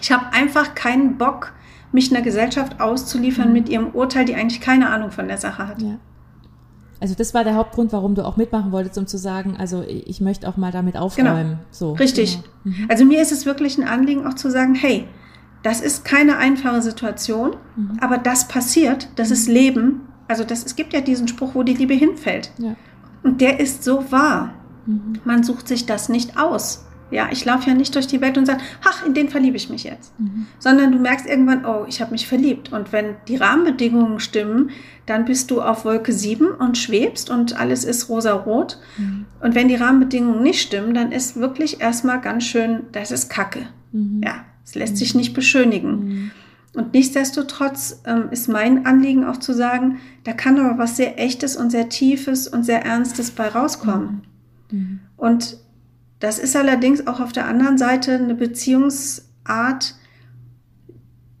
Ich 0.00 0.12
habe 0.12 0.32
einfach 0.32 0.74
keinen 0.74 1.16
Bock, 1.16 1.52
mich 1.92 2.10
einer 2.10 2.22
Gesellschaft 2.22 2.80
auszuliefern 2.80 3.48
mhm. 3.48 3.52
mit 3.52 3.68
ihrem 3.68 3.88
Urteil, 3.90 4.24
die 4.24 4.34
eigentlich 4.34 4.60
keine 4.60 4.90
Ahnung 4.90 5.10
von 5.10 5.28
der 5.28 5.38
Sache 5.38 5.66
hat. 5.66 5.80
Ja. 5.80 5.98
Also 7.00 7.14
das 7.14 7.34
war 7.34 7.44
der 7.44 7.54
Hauptgrund, 7.54 7.92
warum 7.92 8.14
du 8.14 8.24
auch 8.24 8.36
mitmachen 8.36 8.72
wolltest, 8.72 8.98
um 8.98 9.06
zu 9.06 9.18
sagen, 9.18 9.56
also 9.58 9.82
ich 9.82 10.20
möchte 10.20 10.48
auch 10.48 10.56
mal 10.56 10.72
damit 10.72 10.96
aufräumen. 10.96 11.46
Genau. 11.46 11.58
So, 11.70 11.92
Richtig. 11.92 12.40
Genau. 12.64 12.76
Mhm. 12.76 12.86
Also 12.88 13.04
mir 13.04 13.20
ist 13.20 13.32
es 13.32 13.46
wirklich 13.46 13.78
ein 13.78 13.86
Anliegen, 13.86 14.26
auch 14.26 14.34
zu 14.34 14.50
sagen, 14.50 14.74
hey, 14.74 15.06
das 15.62 15.80
ist 15.80 16.04
keine 16.04 16.36
einfache 16.36 16.82
Situation, 16.82 17.56
mhm. 17.76 17.98
aber 18.00 18.18
das 18.18 18.48
passiert, 18.48 19.08
das 19.16 19.30
ist 19.30 19.48
mhm. 19.48 19.54
Leben. 19.54 20.00
Also 20.28 20.44
das, 20.44 20.64
es 20.64 20.76
gibt 20.76 20.92
ja 20.92 21.00
diesen 21.00 21.28
Spruch, 21.28 21.54
wo 21.54 21.62
die 21.62 21.74
Liebe 21.74 21.94
hinfällt. 21.94 22.52
Ja. 22.58 22.74
Und 23.22 23.40
der 23.40 23.60
ist 23.60 23.84
so 23.84 24.10
wahr. 24.10 24.54
Mhm. 24.86 25.20
Man 25.24 25.42
sucht 25.42 25.68
sich 25.68 25.86
das 25.86 26.08
nicht 26.08 26.38
aus. 26.38 26.84
Ja, 27.10 27.28
ich 27.30 27.44
laufe 27.44 27.68
ja 27.68 27.74
nicht 27.74 27.94
durch 27.94 28.06
die 28.06 28.20
Welt 28.20 28.38
und 28.38 28.46
sage, 28.46 28.60
ach, 28.82 29.06
in 29.06 29.14
den 29.14 29.28
verliebe 29.28 29.56
ich 29.56 29.68
mich 29.70 29.84
jetzt. 29.84 30.18
Mhm. 30.18 30.46
Sondern 30.58 30.90
du 30.90 30.98
merkst 30.98 31.26
irgendwann, 31.26 31.64
oh, 31.64 31.84
ich 31.86 32.00
habe 32.00 32.12
mich 32.12 32.26
verliebt. 32.26 32.72
Und 32.72 32.92
wenn 32.92 33.16
die 33.28 33.36
Rahmenbedingungen 33.36 34.20
stimmen, 34.20 34.70
dann 35.06 35.24
bist 35.24 35.50
du 35.50 35.60
auf 35.60 35.84
Wolke 35.84 36.12
7 36.12 36.48
und 36.48 36.78
schwebst 36.78 37.30
und 37.30 37.58
alles 37.60 37.84
ist 37.84 38.08
rosarot. 38.08 38.80
Mhm. 38.96 39.26
Und 39.40 39.54
wenn 39.54 39.68
die 39.68 39.76
Rahmenbedingungen 39.76 40.42
nicht 40.42 40.62
stimmen, 40.62 40.94
dann 40.94 41.12
ist 41.12 41.36
wirklich 41.36 41.80
erstmal 41.80 42.20
ganz 42.20 42.44
schön, 42.44 42.84
das 42.92 43.10
ist 43.10 43.28
Kacke. 43.28 43.68
Mhm. 43.92 44.22
Ja, 44.24 44.44
es 44.64 44.74
lässt 44.74 44.96
sich 44.96 45.14
nicht 45.14 45.34
beschönigen. 45.34 45.90
Mhm. 45.90 46.30
Und 46.72 46.94
nichtsdestotrotz 46.94 48.02
ähm, 48.06 48.30
ist 48.32 48.48
mein 48.48 48.86
Anliegen 48.86 49.24
auch 49.24 49.36
zu 49.36 49.52
sagen, 49.52 49.98
da 50.24 50.32
kann 50.32 50.58
aber 50.58 50.78
was 50.78 50.96
sehr 50.96 51.20
Echtes 51.20 51.56
und 51.56 51.70
sehr 51.70 51.88
Tiefes 51.88 52.48
und 52.48 52.64
sehr 52.64 52.84
Ernstes 52.84 53.30
bei 53.30 53.46
rauskommen. 53.46 54.22
Mhm. 54.70 54.78
mhm. 54.78 55.00
Und 55.16 55.58
das 56.20 56.38
ist 56.38 56.56
allerdings 56.56 57.06
auch 57.06 57.20
auf 57.20 57.32
der 57.32 57.46
anderen 57.46 57.76
Seite 57.76 58.14
eine 58.14 58.34
Beziehungsart, 58.34 59.94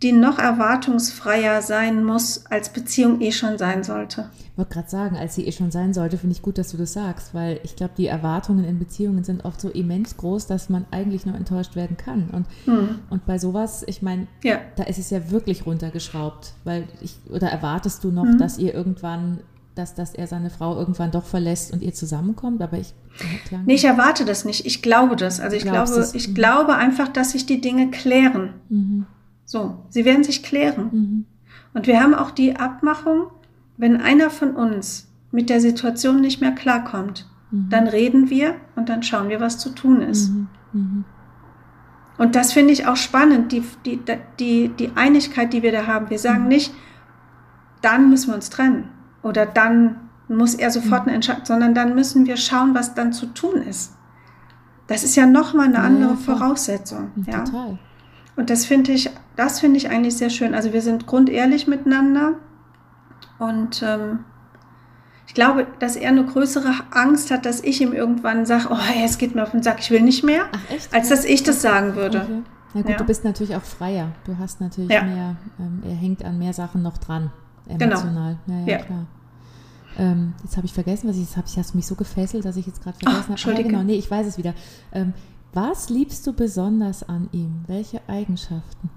die 0.02 0.12
noch 0.12 0.38
erwartungsfreier 0.38 1.62
sein 1.62 2.04
muss, 2.04 2.44
als 2.46 2.68
Beziehung 2.68 3.22
eh 3.22 3.32
schon 3.32 3.56
sein 3.56 3.82
sollte. 3.82 4.28
Ich 4.52 4.58
wollte 4.58 4.74
gerade 4.74 4.90
sagen, 4.90 5.16
als 5.16 5.34
sie 5.34 5.46
eh 5.46 5.52
schon 5.52 5.70
sein 5.70 5.94
sollte, 5.94 6.18
finde 6.18 6.36
ich 6.36 6.42
gut, 6.42 6.58
dass 6.58 6.70
du 6.70 6.76
das 6.76 6.92
sagst, 6.92 7.32
weil 7.32 7.58
ich 7.64 7.76
glaube, 7.76 7.94
die 7.96 8.06
Erwartungen 8.06 8.64
in 8.64 8.78
Beziehungen 8.78 9.24
sind 9.24 9.46
oft 9.46 9.60
so 9.60 9.70
immens 9.70 10.18
groß, 10.18 10.46
dass 10.46 10.68
man 10.68 10.84
eigentlich 10.90 11.24
nur 11.24 11.34
enttäuscht 11.34 11.74
werden 11.74 11.96
kann. 11.96 12.28
Und, 12.30 12.46
hm. 12.66 12.98
und 13.08 13.24
bei 13.24 13.38
sowas, 13.38 13.82
ich 13.86 14.02
meine, 14.02 14.26
ja. 14.42 14.58
da 14.76 14.82
ist 14.82 14.98
es 14.98 15.08
ja 15.08 15.30
wirklich 15.30 15.64
runtergeschraubt, 15.64 16.52
weil 16.64 16.86
ich, 17.00 17.16
oder 17.30 17.48
erwartest 17.48 18.04
du 18.04 18.10
noch, 18.12 18.26
hm. 18.26 18.38
dass 18.38 18.58
ihr 18.58 18.74
irgendwann 18.74 19.38
dass, 19.74 19.94
dass 19.94 20.14
er 20.14 20.26
seine 20.26 20.50
Frau 20.50 20.76
irgendwann 20.78 21.10
doch 21.10 21.24
verlässt 21.24 21.72
und 21.72 21.82
ihr 21.82 21.92
zusammenkommt, 21.92 22.62
aber 22.62 22.78
ich. 22.78 22.94
Nee, 23.66 23.74
ich 23.74 23.84
erwarte 23.84 24.24
das 24.24 24.44
nicht. 24.44 24.66
Ich 24.66 24.82
glaube 24.82 25.16
das. 25.16 25.40
Also 25.40 25.56
ich 25.56 25.64
glaube, 25.64 26.10
ich 26.12 26.28
mhm. 26.28 26.34
glaube 26.34 26.74
einfach, 26.76 27.08
dass 27.08 27.32
sich 27.32 27.46
die 27.46 27.60
Dinge 27.60 27.90
klären. 27.90 28.50
Mhm. 28.68 29.06
So, 29.44 29.84
sie 29.88 30.04
werden 30.04 30.24
sich 30.24 30.42
klären. 30.42 30.88
Mhm. 30.92 31.24
Und 31.74 31.86
wir 31.86 32.00
haben 32.00 32.14
auch 32.14 32.30
die 32.30 32.56
Abmachung, 32.56 33.26
wenn 33.76 34.00
einer 34.00 34.30
von 34.30 34.54
uns 34.54 35.08
mit 35.32 35.50
der 35.50 35.60
Situation 35.60 36.20
nicht 36.20 36.40
mehr 36.40 36.52
klarkommt, 36.52 37.28
mhm. 37.50 37.68
dann 37.68 37.88
reden 37.88 38.30
wir 38.30 38.54
und 38.76 38.88
dann 38.88 39.02
schauen 39.02 39.28
wir, 39.28 39.40
was 39.40 39.58
zu 39.58 39.70
tun 39.70 40.02
ist. 40.02 40.30
Mhm. 40.30 40.48
Mhm. 40.72 41.04
Und 42.16 42.36
das 42.36 42.52
finde 42.52 42.72
ich 42.72 42.86
auch 42.86 42.96
spannend, 42.96 43.50
die, 43.50 43.64
die, 43.84 44.00
die, 44.38 44.68
die 44.68 44.90
Einigkeit, 44.94 45.52
die 45.52 45.64
wir 45.64 45.72
da 45.72 45.88
haben. 45.88 46.10
Wir 46.10 46.20
sagen 46.20 46.46
nicht, 46.46 46.72
dann 47.82 48.08
müssen 48.08 48.28
wir 48.28 48.36
uns 48.36 48.50
trennen 48.50 48.88
oder 49.24 49.46
dann 49.46 49.96
muss 50.28 50.54
er 50.54 50.70
sofort 50.70 51.02
eine 51.02 51.12
Entscheidung, 51.12 51.44
sondern 51.44 51.74
dann 51.74 51.94
müssen 51.94 52.26
wir 52.26 52.36
schauen, 52.36 52.74
was 52.74 52.94
dann 52.94 53.12
zu 53.12 53.26
tun 53.26 53.62
ist. 53.62 53.94
Das 54.86 55.02
ist 55.02 55.16
ja 55.16 55.26
nochmal 55.26 55.66
eine 55.66 55.78
andere 55.78 56.10
ja, 56.10 56.16
Voraussetzung. 56.16 57.10
Ja. 57.26 57.44
Total. 57.44 57.78
Und 58.36 58.50
das 58.50 58.66
finde 58.66 58.92
ich, 58.92 59.10
das 59.36 59.60
finde 59.60 59.78
ich 59.78 59.88
eigentlich 59.90 60.16
sehr 60.16 60.30
schön. 60.30 60.54
Also 60.54 60.72
wir 60.72 60.82
sind 60.82 61.06
grundehrlich 61.06 61.66
miteinander 61.66 62.34
und 63.38 63.82
ähm, 63.82 64.20
ich 65.26 65.34
glaube, 65.34 65.66
dass 65.78 65.96
er 65.96 66.10
eine 66.10 66.24
größere 66.24 66.72
Angst 66.90 67.30
hat, 67.30 67.46
dass 67.46 67.62
ich 67.62 67.80
ihm 67.80 67.92
irgendwann 67.92 68.44
sage, 68.44 68.68
oh, 68.70 68.76
es 69.04 69.18
geht 69.18 69.34
mir 69.34 69.42
auf 69.42 69.52
den 69.52 69.62
Sack, 69.62 69.80
ich 69.80 69.90
will 69.90 70.02
nicht 70.02 70.22
mehr, 70.22 70.44
Ach, 70.52 70.74
echt? 70.74 70.92
als 70.92 71.08
dass 71.08 71.24
ich 71.24 71.42
das 71.42 71.62
sagen 71.62 71.94
würde. 71.94 72.20
Okay. 72.20 72.42
Na 72.74 72.82
gut, 72.82 72.90
ja. 72.90 72.96
du 72.96 73.04
bist 73.04 73.24
natürlich 73.24 73.54
auch 73.56 73.62
freier. 73.62 74.08
Du 74.24 74.36
hast 74.36 74.60
natürlich 74.60 74.90
ja. 74.90 75.02
mehr, 75.02 75.36
ähm, 75.58 75.82
er 75.84 75.94
hängt 75.94 76.24
an 76.24 76.38
mehr 76.38 76.52
Sachen 76.52 76.82
noch 76.82 76.98
dran. 76.98 77.30
Genau. 77.66 77.84
Emotional. 77.84 78.38
Genau. 78.46 78.66
Ja, 78.66 78.78
ja, 78.78 78.84
klar. 78.84 79.06
Ähm, 79.96 80.34
jetzt 80.42 80.56
habe 80.56 80.66
ich 80.66 80.72
vergessen, 80.72 81.08
was 81.08 81.16
ich 81.16 81.22
jetzt 81.22 81.36
habe. 81.36 81.46
Ich 81.48 81.56
hast 81.56 81.74
mich 81.74 81.86
so 81.86 81.94
gefesselt, 81.94 82.44
dass 82.44 82.56
ich 82.56 82.66
jetzt 82.66 82.82
gerade 82.82 82.98
vergessen 82.98 83.36
habe. 83.36 83.58
Ah, 83.58 83.62
genau, 83.62 83.82
nee, 83.82 83.94
ich 83.94 84.10
weiß 84.10 84.26
es 84.26 84.38
wieder. 84.38 84.54
Ähm, 84.92 85.14
was 85.52 85.88
liebst 85.88 86.26
du 86.26 86.32
besonders 86.32 87.08
an 87.08 87.28
ihm? 87.32 87.64
Welche 87.68 88.00
Eigenschaften? 88.08 88.90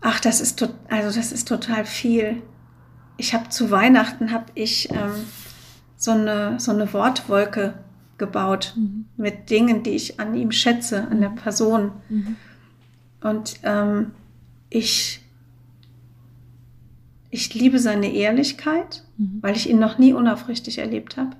Ach, 0.00 0.20
das 0.20 0.40
ist 0.40 0.68
also 0.88 1.16
das 1.16 1.32
ist 1.32 1.46
total 1.46 1.84
viel. 1.84 2.42
Ich 3.16 3.34
habe 3.34 3.48
zu 3.48 3.70
Weihnachten 3.70 4.32
habe 4.32 4.46
ich 4.54 4.90
ähm, 4.90 5.12
so 5.96 6.12
eine 6.12 6.58
so 6.58 6.72
eine 6.72 6.92
Wortwolke 6.92 7.74
gebaut 8.16 8.74
mhm. 8.76 9.06
mit 9.16 9.50
Dingen, 9.50 9.82
die 9.84 9.90
ich 9.90 10.18
an 10.18 10.34
ihm 10.34 10.50
schätze, 10.50 11.06
an 11.08 11.20
der 11.20 11.30
Person. 11.30 11.92
Mhm. 12.08 12.36
Und 13.20 13.60
ähm, 13.62 14.12
ich 14.70 15.24
ich 17.30 17.54
liebe 17.54 17.78
seine 17.78 18.12
Ehrlichkeit, 18.12 19.04
mhm. 19.16 19.38
weil 19.40 19.56
ich 19.56 19.68
ihn 19.68 19.78
noch 19.78 19.98
nie 19.98 20.12
unaufrichtig 20.12 20.78
erlebt 20.78 21.16
habe. 21.16 21.36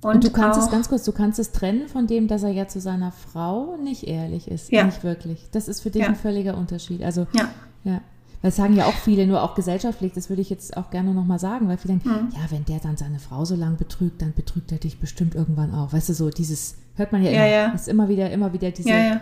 Und, 0.00 0.16
und, 0.16 0.24
du 0.24 0.30
kannst 0.30 0.58
auch, 0.58 0.64
es 0.64 0.70
ganz 0.70 0.88
kurz, 0.88 1.04
du 1.04 1.12
kannst 1.12 1.38
es 1.38 1.50
trennen 1.50 1.88
von 1.88 2.06
dem, 2.06 2.28
dass 2.28 2.44
er 2.44 2.50
ja 2.50 2.68
zu 2.68 2.80
seiner 2.80 3.10
Frau 3.10 3.76
nicht 3.76 4.04
ehrlich 4.04 4.48
ist. 4.48 4.70
Ja. 4.70 4.84
Nicht 4.84 5.02
wirklich. 5.02 5.48
Das 5.50 5.66
ist 5.66 5.80
für 5.80 5.90
dich 5.90 6.02
ja. 6.02 6.08
ein 6.08 6.16
völliger 6.16 6.56
Unterschied. 6.56 7.02
Also, 7.02 7.26
ja. 7.32 7.48
ja. 7.84 8.00
Das 8.40 8.54
sagen 8.54 8.76
ja 8.76 8.86
auch 8.86 8.94
viele, 8.94 9.26
nur 9.26 9.42
auch 9.42 9.56
gesellschaftlich, 9.56 10.12
das 10.12 10.28
würde 10.28 10.42
ich 10.42 10.50
jetzt 10.50 10.76
auch 10.76 10.90
gerne 10.90 11.12
nochmal 11.12 11.40
sagen, 11.40 11.66
weil 11.66 11.76
viele 11.76 11.94
denken, 11.94 12.26
mhm. 12.26 12.28
ja, 12.30 12.50
wenn 12.50 12.64
der 12.64 12.78
dann 12.78 12.96
seine 12.96 13.18
Frau 13.18 13.44
so 13.44 13.56
lange 13.56 13.74
betrügt, 13.74 14.22
dann 14.22 14.32
betrügt 14.32 14.70
er 14.70 14.78
dich 14.78 15.00
bestimmt 15.00 15.34
irgendwann 15.34 15.74
auch. 15.74 15.92
Weißt 15.92 16.08
du, 16.08 16.14
so 16.14 16.30
dieses, 16.30 16.76
hört 16.94 17.10
man 17.10 17.24
ja 17.24 17.30
immer, 17.30 17.40
ja, 17.40 17.46
ja. 17.46 17.72
ist 17.72 17.88
immer 17.88 18.08
wieder, 18.08 18.30
immer 18.30 18.52
wieder 18.52 18.70
diese, 18.70 19.20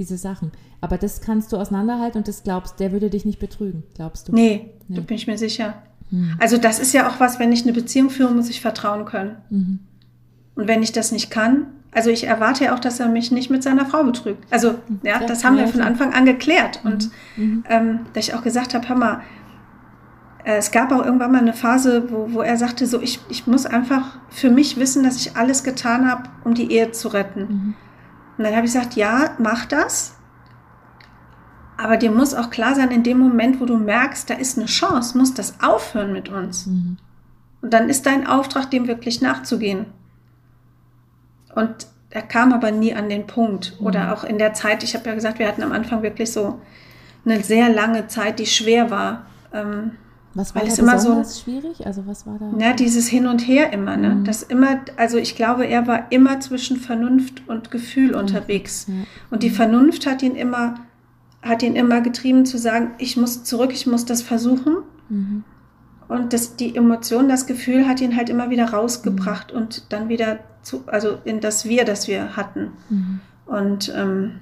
diese 0.00 0.18
Sachen. 0.18 0.50
Aber 0.80 0.98
das 0.98 1.20
kannst 1.20 1.52
du 1.52 1.58
auseinanderhalten 1.58 2.18
und 2.18 2.26
das 2.26 2.42
glaubst, 2.42 2.80
der 2.80 2.90
würde 2.90 3.10
dich 3.10 3.24
nicht 3.24 3.38
betrügen, 3.38 3.84
glaubst 3.94 4.26
du? 4.26 4.32
Nee, 4.32 4.70
nee. 4.88 4.96
da 4.96 5.02
bin 5.02 5.16
ich 5.16 5.28
mir 5.28 5.38
sicher. 5.38 5.74
Hm. 6.10 6.34
Also 6.40 6.56
das 6.56 6.80
ist 6.80 6.92
ja 6.92 7.08
auch 7.08 7.20
was, 7.20 7.38
wenn 7.38 7.52
ich 7.52 7.62
eine 7.62 7.72
Beziehung 7.72 8.10
führe, 8.10 8.34
muss 8.34 8.50
ich 8.50 8.60
vertrauen 8.60 9.04
können. 9.04 9.36
Mhm. 9.50 9.78
Und 10.56 10.66
wenn 10.66 10.82
ich 10.82 10.90
das 10.90 11.12
nicht 11.12 11.30
kann, 11.30 11.66
also 11.92 12.10
ich 12.10 12.26
erwarte 12.26 12.64
ja 12.64 12.74
auch, 12.74 12.78
dass 12.78 12.98
er 12.98 13.08
mich 13.08 13.30
nicht 13.30 13.50
mit 13.50 13.62
seiner 13.62 13.84
Frau 13.86 14.02
betrügt. 14.02 14.44
Also 14.50 14.76
ja, 15.02 15.20
ja 15.20 15.26
das 15.26 15.44
haben 15.44 15.56
ja, 15.56 15.64
wir 15.64 15.72
von 15.72 15.82
Anfang 15.82 16.12
an 16.14 16.24
geklärt. 16.24 16.80
Mhm. 16.82 16.90
Und 16.90 17.10
mhm. 17.36 17.64
ähm, 17.68 18.00
da 18.12 18.20
ich 18.20 18.34
auch 18.34 18.42
gesagt 18.42 18.74
habe, 18.74 18.88
Hammer, 18.88 19.22
äh, 20.44 20.56
es 20.56 20.70
gab 20.70 20.92
auch 20.92 21.04
irgendwann 21.04 21.32
mal 21.32 21.40
eine 21.40 21.52
Phase, 21.52 22.10
wo, 22.10 22.32
wo 22.32 22.42
er 22.42 22.56
sagte, 22.56 22.86
so 22.86 23.00
ich, 23.00 23.20
ich 23.28 23.46
muss 23.46 23.66
einfach 23.66 24.18
für 24.30 24.50
mich 24.50 24.78
wissen, 24.78 25.02
dass 25.02 25.16
ich 25.16 25.36
alles 25.36 25.62
getan 25.62 26.10
habe, 26.10 26.24
um 26.44 26.54
die 26.54 26.72
Ehe 26.72 26.92
zu 26.92 27.08
retten. 27.08 27.40
Mhm. 27.40 27.74
Und 28.40 28.44
dann 28.44 28.56
habe 28.56 28.64
ich 28.64 28.72
gesagt, 28.72 28.94
ja, 28.94 29.32
mach 29.36 29.66
das. 29.66 30.16
Aber 31.76 31.98
dir 31.98 32.10
muss 32.10 32.32
auch 32.32 32.48
klar 32.48 32.74
sein, 32.74 32.90
in 32.90 33.02
dem 33.02 33.18
Moment, 33.18 33.60
wo 33.60 33.66
du 33.66 33.76
merkst, 33.76 34.30
da 34.30 34.32
ist 34.32 34.56
eine 34.56 34.64
Chance, 34.64 35.18
muss 35.18 35.34
das 35.34 35.60
aufhören 35.62 36.14
mit 36.14 36.30
uns. 36.30 36.64
Mhm. 36.64 36.96
Und 37.60 37.74
dann 37.74 37.90
ist 37.90 38.06
dein 38.06 38.26
Auftrag, 38.26 38.70
dem 38.70 38.88
wirklich 38.88 39.20
nachzugehen. 39.20 39.84
Und 41.54 41.86
er 42.08 42.22
kam 42.22 42.54
aber 42.54 42.70
nie 42.70 42.94
an 42.94 43.10
den 43.10 43.26
Punkt. 43.26 43.78
Mhm. 43.78 43.86
Oder 43.86 44.14
auch 44.14 44.24
in 44.24 44.38
der 44.38 44.54
Zeit, 44.54 44.84
ich 44.84 44.94
habe 44.94 45.06
ja 45.10 45.14
gesagt, 45.14 45.38
wir 45.38 45.46
hatten 45.46 45.62
am 45.62 45.72
Anfang 45.72 46.02
wirklich 46.02 46.32
so 46.32 46.62
eine 47.26 47.42
sehr 47.42 47.68
lange 47.68 48.06
Zeit, 48.06 48.38
die 48.38 48.46
schwer 48.46 48.90
war. 48.90 49.26
Ähm, 49.52 49.98
was 50.34 50.54
war 50.54 50.62
Weil 50.62 50.68
da 50.68 50.72
es 50.72 50.78
immer 50.78 50.98
so 50.98 51.24
schwierig? 51.24 51.86
Also 51.86 52.06
was 52.06 52.26
war 52.26 52.38
da? 52.38 52.52
Ja, 52.58 52.72
dieses 52.72 53.08
Hin 53.08 53.26
und 53.26 53.40
Her 53.40 53.72
immer, 53.72 53.96
ne? 53.96 54.16
Mhm. 54.16 54.24
Das 54.24 54.42
immer, 54.44 54.80
also 54.96 55.18
ich 55.18 55.34
glaube, 55.34 55.66
er 55.66 55.88
war 55.88 56.12
immer 56.12 56.38
zwischen 56.38 56.76
Vernunft 56.76 57.48
und 57.48 57.70
Gefühl 57.70 58.12
mhm. 58.12 58.18
unterwegs. 58.18 58.86
Ja. 58.86 58.94
Und 59.30 59.42
die 59.42 59.50
Vernunft 59.50 60.06
hat 60.06 60.22
ihn 60.22 60.36
immer, 60.36 60.74
hat 61.42 61.62
ihn 61.62 61.74
immer 61.74 62.00
getrieben 62.00 62.46
zu 62.46 62.58
sagen, 62.58 62.92
ich 62.98 63.16
muss 63.16 63.42
zurück, 63.42 63.72
ich 63.72 63.86
muss 63.88 64.04
das 64.04 64.22
versuchen. 64.22 64.76
Mhm. 65.08 65.44
Und 66.06 66.32
das, 66.32 66.56
die 66.56 66.76
Emotion, 66.76 67.28
das 67.28 67.46
Gefühl 67.46 67.86
hat 67.88 68.00
ihn 68.00 68.16
halt 68.16 68.28
immer 68.28 68.50
wieder 68.50 68.70
rausgebracht 68.70 69.52
mhm. 69.52 69.60
und 69.60 69.92
dann 69.92 70.08
wieder 70.08 70.38
zu, 70.62 70.84
also 70.86 71.18
in 71.24 71.40
das 71.40 71.64
Wir, 71.64 71.84
das 71.84 72.06
wir 72.06 72.36
hatten. 72.36 72.72
Mhm. 72.88 73.20
Und 73.46 73.92
ähm, 73.96 74.32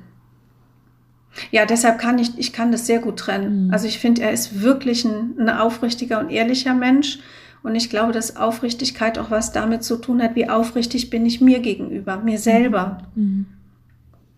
ja, 1.50 1.66
deshalb 1.66 1.98
kann 1.98 2.18
ich, 2.18 2.38
ich 2.38 2.52
kann 2.52 2.72
das 2.72 2.86
sehr 2.86 2.98
gut 2.98 3.18
trennen. 3.18 3.66
Mhm. 3.66 3.72
Also 3.72 3.86
ich 3.86 3.98
finde, 3.98 4.22
er 4.22 4.32
ist 4.32 4.60
wirklich 4.60 5.04
ein, 5.04 5.34
ein 5.38 5.48
aufrichtiger 5.48 6.20
und 6.20 6.30
ehrlicher 6.30 6.74
Mensch. 6.74 7.20
Und 7.62 7.74
ich 7.74 7.90
glaube, 7.90 8.12
dass 8.12 8.36
Aufrichtigkeit 8.36 9.18
auch 9.18 9.30
was 9.30 9.52
damit 9.52 9.82
zu 9.82 9.96
tun 9.96 10.22
hat, 10.22 10.34
wie 10.36 10.48
aufrichtig 10.48 11.10
bin 11.10 11.26
ich 11.26 11.40
mir 11.40 11.60
gegenüber, 11.60 12.18
mir 12.18 12.38
selber. 12.38 13.02
Mhm. 13.14 13.46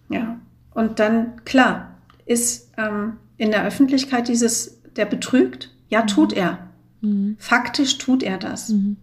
Ja. 0.09 0.39
Und 0.73 0.99
dann, 0.99 1.45
klar, 1.45 1.97
ist 2.27 2.71
ähm, 2.77 3.15
in 3.37 3.51
der 3.51 3.65
Öffentlichkeit 3.65 4.29
dieses, 4.29 4.81
der 4.97 5.05
betrügt, 5.05 5.71
ja, 5.89 6.03
mhm. 6.03 6.07
tut 6.07 6.33
er. 6.33 6.59
Mhm. 7.01 7.37
Faktisch 7.39 7.99
tut 7.99 8.23
er 8.23 8.39
das. 8.39 8.71
Mhm. 8.71 8.97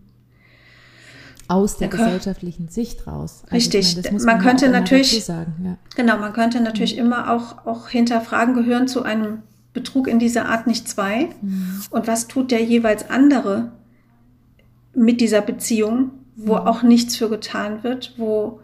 Aus 1.48 1.78
der 1.78 1.88
gesellschaftlichen 1.88 2.68
Sicht 2.70 3.08
raus. 3.08 3.44
Also 3.50 3.56
Richtig, 3.56 3.96
meine, 3.96 4.18
man, 4.18 4.26
man, 4.26 4.40
könnte 4.40 4.70
natürlich, 4.70 5.24
sagen, 5.24 5.54
ja. 5.64 5.78
genau, 5.96 6.18
man 6.18 6.34
könnte 6.34 6.60
natürlich 6.60 6.96
mhm. 6.96 7.06
immer 7.06 7.32
auch, 7.34 7.66
auch 7.66 7.88
hinterfragen, 7.88 8.54
gehören 8.54 8.88
zu 8.88 9.04
einem 9.04 9.40
Betrug 9.74 10.08
in 10.08 10.20
dieser 10.20 10.50
Art 10.50 10.68
nicht 10.68 10.90
zwei? 10.90 11.30
Mhm. 11.42 11.82
Und 11.90 12.08
was 12.08 12.28
tut 12.28 12.52
der 12.52 12.64
jeweils 12.64 13.10
andere 13.10 13.72
mit 14.94 15.22
dieser 15.22 15.42
Beziehung, 15.42 16.12
wo 16.36 16.56
mhm. 16.56 16.62
auch 16.62 16.84
nichts 16.84 17.16
für 17.16 17.30
getan 17.30 17.84
wird, 17.84 18.16
wo, 18.18 18.60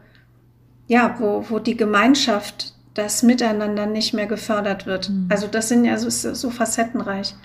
ja, 0.87 1.15
wo, 1.19 1.45
wo 1.49 1.59
die 1.59 1.77
Gemeinschaft, 1.77 2.73
das 2.93 3.23
Miteinander 3.23 3.85
nicht 3.87 4.13
mehr 4.13 4.27
gefördert 4.27 4.85
wird. 4.85 5.09
Mhm. 5.09 5.27
Also 5.29 5.47
das 5.47 5.69
sind 5.69 5.85
ja 5.85 5.97
so, 5.97 6.09
so 6.09 6.49
facettenreich. 6.49 7.35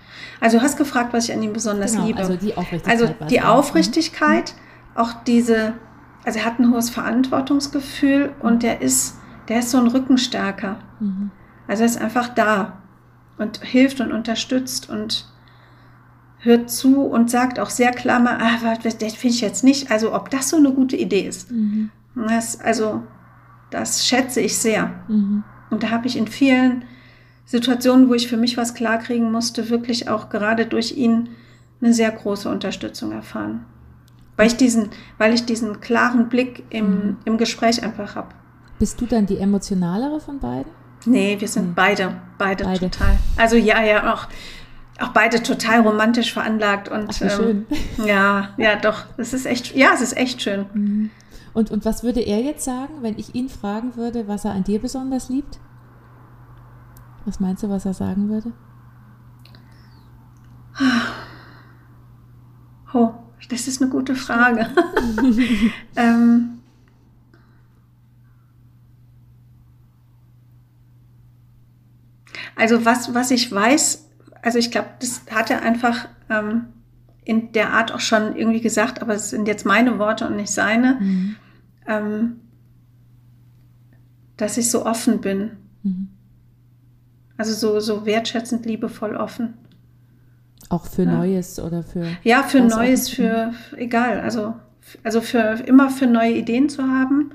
Also 0.40 0.58
du 0.58 0.62
hast 0.62 0.76
gefragt, 0.76 1.12
was 1.12 1.28
ich 1.28 1.34
an 1.34 1.42
ihm 1.42 1.52
besonders 1.52 1.92
genau, 1.92 2.06
liebe. 2.06 2.18
Also 2.18 2.36
die 2.36 2.54
Aufrichtigkeit. 2.54 3.00
Also 3.00 3.14
die 3.30 3.40
Aufrichtigkeit, 3.40 4.52
mhm. 4.54 4.67
Auch 4.98 5.12
diese, 5.26 5.74
also 6.24 6.40
er 6.40 6.44
hat 6.44 6.58
ein 6.58 6.70
hohes 6.70 6.90
Verantwortungsgefühl 6.90 8.32
und 8.40 8.62
der 8.62 8.82
ist, 8.82 9.16
der 9.48 9.60
ist 9.60 9.70
so 9.70 9.78
ein 9.78 9.86
Rückenstärker. 9.86 10.76
Mhm. 11.00 11.30
Also 11.66 11.84
er 11.84 11.86
ist 11.86 12.00
einfach 12.00 12.28
da 12.28 12.78
und 13.38 13.62
hilft 13.62 14.00
und 14.00 14.12
unterstützt 14.12 14.90
und 14.90 15.32
hört 16.40 16.70
zu 16.70 17.02
und 17.02 17.30
sagt 17.30 17.58
auch 17.58 17.70
sehr 17.70 17.92
klar 17.92 18.20
mal, 18.20 18.38
ah, 18.40 18.76
das 18.82 18.94
finde 18.94 19.34
ich 19.34 19.40
jetzt 19.40 19.64
nicht, 19.64 19.90
also 19.90 20.14
ob 20.14 20.30
das 20.30 20.48
so 20.48 20.56
eine 20.56 20.72
gute 20.72 20.96
Idee 20.96 21.26
ist. 21.26 21.50
Mhm. 21.50 21.90
Das, 22.14 22.60
also 22.60 23.02
das 23.70 24.06
schätze 24.06 24.40
ich 24.40 24.58
sehr. 24.58 25.04
Mhm. 25.08 25.44
Und 25.70 25.82
da 25.82 25.90
habe 25.90 26.06
ich 26.06 26.16
in 26.16 26.26
vielen 26.26 26.84
Situationen, 27.44 28.08
wo 28.08 28.14
ich 28.14 28.28
für 28.28 28.36
mich 28.36 28.56
was 28.56 28.74
klarkriegen 28.74 29.30
musste, 29.30 29.70
wirklich 29.70 30.08
auch 30.08 30.28
gerade 30.28 30.66
durch 30.66 30.96
ihn 30.96 31.30
eine 31.80 31.92
sehr 31.92 32.10
große 32.10 32.48
Unterstützung 32.48 33.12
erfahren. 33.12 33.64
Weil 34.38 34.46
ich 34.46 34.56
diesen, 34.56 34.90
weil 35.18 35.34
ich 35.34 35.46
diesen 35.46 35.80
klaren 35.80 36.28
Blick 36.28 36.64
im, 36.70 36.90
mhm. 36.90 37.16
im 37.24 37.38
Gespräch 37.38 37.82
einfach 37.82 38.14
habe. 38.14 38.28
Bist 38.78 39.00
du 39.00 39.06
dann 39.06 39.26
die 39.26 39.38
emotionalere 39.38 40.20
von 40.20 40.38
beiden? 40.38 40.70
Nee, 41.06 41.40
wir 41.40 41.48
sind 41.48 41.70
mhm. 41.70 41.74
beide, 41.74 42.14
beide, 42.38 42.62
beide, 42.62 42.88
total. 42.88 43.18
Also 43.36 43.56
ja, 43.56 43.82
ja, 43.82 44.14
auch, 44.14 44.28
auch 45.00 45.08
beide 45.08 45.42
total 45.42 45.80
romantisch 45.80 46.32
veranlagt 46.32 46.88
und 46.88 47.10
Ach, 47.10 47.20
ähm, 47.20 47.30
schön. 47.30 47.66
ja, 48.06 48.50
ja, 48.56 48.76
doch, 48.76 49.06
es 49.16 49.34
ist 49.34 49.44
echt, 49.44 49.74
ja, 49.74 49.90
es 49.92 50.02
ist 50.02 50.16
echt 50.16 50.40
schön. 50.40 50.66
Mhm. 50.72 51.10
Und, 51.52 51.72
und 51.72 51.84
was 51.84 52.04
würde 52.04 52.20
er 52.20 52.40
jetzt 52.40 52.64
sagen, 52.64 52.94
wenn 53.00 53.18
ich 53.18 53.34
ihn 53.34 53.48
fragen 53.48 53.96
würde, 53.96 54.28
was 54.28 54.44
er 54.44 54.52
an 54.52 54.62
dir 54.62 54.80
besonders 54.80 55.28
liebt? 55.28 55.58
Was 57.24 57.40
meinst 57.40 57.64
du, 57.64 57.68
was 57.68 57.84
er 57.84 57.94
sagen 57.94 58.28
würde? 58.28 58.52
Oh, 62.94 63.10
das 63.48 63.68
ist 63.68 63.80
eine 63.80 63.90
gute 63.90 64.14
Frage. 64.14 64.68
ähm, 65.96 66.58
also 72.56 72.84
was, 72.84 73.14
was 73.14 73.30
ich 73.30 73.50
weiß, 73.50 74.08
also 74.42 74.58
ich 74.58 74.70
glaube, 74.70 74.88
das 75.00 75.22
hat 75.30 75.50
er 75.50 75.62
einfach 75.62 76.08
ähm, 76.28 76.66
in 77.24 77.52
der 77.52 77.72
Art 77.72 77.92
auch 77.92 78.00
schon 78.00 78.36
irgendwie 78.36 78.60
gesagt, 78.60 79.02
aber 79.02 79.14
es 79.14 79.30
sind 79.30 79.46
jetzt 79.46 79.66
meine 79.66 79.98
Worte 79.98 80.26
und 80.26 80.36
nicht 80.36 80.50
seine, 80.50 80.98
mhm. 81.00 81.36
ähm, 81.86 82.40
dass 84.36 84.56
ich 84.56 84.70
so 84.70 84.86
offen 84.86 85.20
bin. 85.20 85.56
Mhm. 85.82 86.08
Also 87.36 87.52
so, 87.54 87.80
so 87.80 88.04
wertschätzend, 88.06 88.66
liebevoll 88.66 89.14
offen. 89.14 89.54
Auch 90.68 90.86
für 90.86 91.04
ja. 91.04 91.12
Neues 91.12 91.58
oder 91.58 91.82
für. 91.82 92.06
Ja, 92.22 92.42
für 92.42 92.60
Neues, 92.60 93.08
für 93.08 93.52
egal. 93.76 94.20
Also, 94.20 94.54
also 95.02 95.20
für 95.20 95.62
immer 95.66 95.90
für 95.90 96.06
neue 96.06 96.32
Ideen 96.32 96.68
zu 96.68 96.82
haben, 96.82 97.32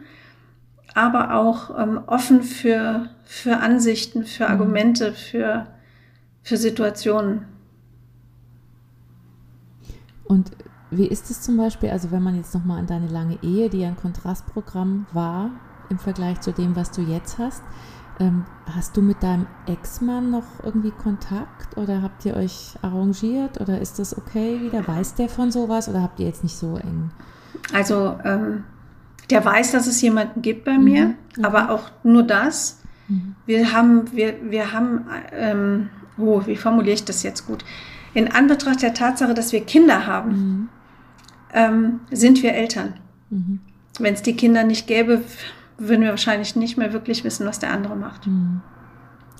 aber 0.93 1.35
auch 1.35 1.77
ähm, 1.79 1.99
offen 2.05 2.43
für, 2.43 3.09
für 3.25 3.57
Ansichten, 3.57 4.25
für 4.25 4.45
mhm. 4.45 4.51
Argumente, 4.51 5.13
für, 5.13 5.67
für 6.43 6.57
Situationen. 6.57 7.45
Und 10.25 10.51
wie 10.91 11.07
ist 11.07 11.31
es 11.31 11.41
zum 11.41 11.57
Beispiel, 11.57 11.89
also 11.89 12.11
wenn 12.11 12.21
man 12.21 12.35
jetzt 12.35 12.53
nochmal 12.53 12.79
an 12.79 12.87
deine 12.87 13.07
lange 13.07 13.39
Ehe, 13.41 13.69
die 13.69 13.79
ja 13.79 13.87
ein 13.87 13.97
Kontrastprogramm 13.97 15.07
war 15.11 15.49
im 15.89 15.97
Vergleich 15.97 16.39
zu 16.41 16.51
dem, 16.51 16.75
was 16.75 16.91
du 16.91 17.01
jetzt 17.01 17.39
hast, 17.39 17.63
ähm, 18.19 18.45
hast 18.75 18.95
du 18.95 19.01
mit 19.01 19.23
deinem 19.23 19.47
Ex-Mann 19.67 20.29
noch 20.29 20.63
irgendwie 20.63 20.91
Kontakt 20.91 21.77
oder 21.77 22.01
habt 22.01 22.25
ihr 22.25 22.35
euch 22.35 22.75
arrangiert 22.81 23.59
oder 23.59 23.79
ist 23.79 23.99
das 23.99 24.17
okay 24.17 24.61
wieder? 24.61 24.87
Weiß 24.87 25.15
der 25.15 25.29
von 25.29 25.51
sowas 25.51 25.89
oder 25.89 26.01
habt 26.01 26.19
ihr 26.19 26.27
jetzt 26.27 26.43
nicht 26.43 26.55
so 26.55 26.77
eng? 26.77 27.11
Also 27.73 28.17
ähm, 28.23 28.63
der 29.29 29.43
weiß, 29.43 29.71
dass 29.71 29.87
es 29.87 30.01
jemanden 30.01 30.41
gibt 30.41 30.65
bei 30.65 30.77
mir, 30.77 31.07
mhm. 31.07 31.15
mhm. 31.37 31.45
aber 31.45 31.69
auch 31.69 31.91
nur 32.03 32.23
das. 32.23 32.81
Mhm. 33.07 33.35
Wir 33.45 33.73
haben, 33.73 34.11
wir, 34.13 34.35
wir 34.43 34.71
haben, 34.71 35.05
ähm, 35.31 35.89
oh, 36.17 36.41
wie 36.45 36.55
formuliere 36.55 36.93
ich 36.93 37.05
das 37.05 37.23
jetzt 37.23 37.47
gut? 37.47 37.65
In 38.13 38.31
Anbetracht 38.31 38.81
der 38.81 38.93
Tatsache, 38.93 39.33
dass 39.33 39.51
wir 39.51 39.61
Kinder 39.61 40.05
haben, 40.05 40.29
mhm. 40.29 40.69
ähm, 41.53 41.99
sind 42.11 42.43
wir 42.43 42.53
Eltern. 42.53 42.95
Mhm. 43.29 43.59
Wenn 43.99 44.13
es 44.13 44.21
die 44.21 44.35
Kinder 44.35 44.63
nicht 44.63 44.87
gäbe, 44.87 45.21
würden 45.77 46.01
wir 46.01 46.09
wahrscheinlich 46.09 46.55
nicht 46.55 46.77
mehr 46.77 46.93
wirklich 46.93 47.23
wissen, 47.23 47.45
was 47.45 47.59
der 47.59 47.71
andere 47.71 47.95
macht. 47.95 48.27
Mhm. 48.27 48.61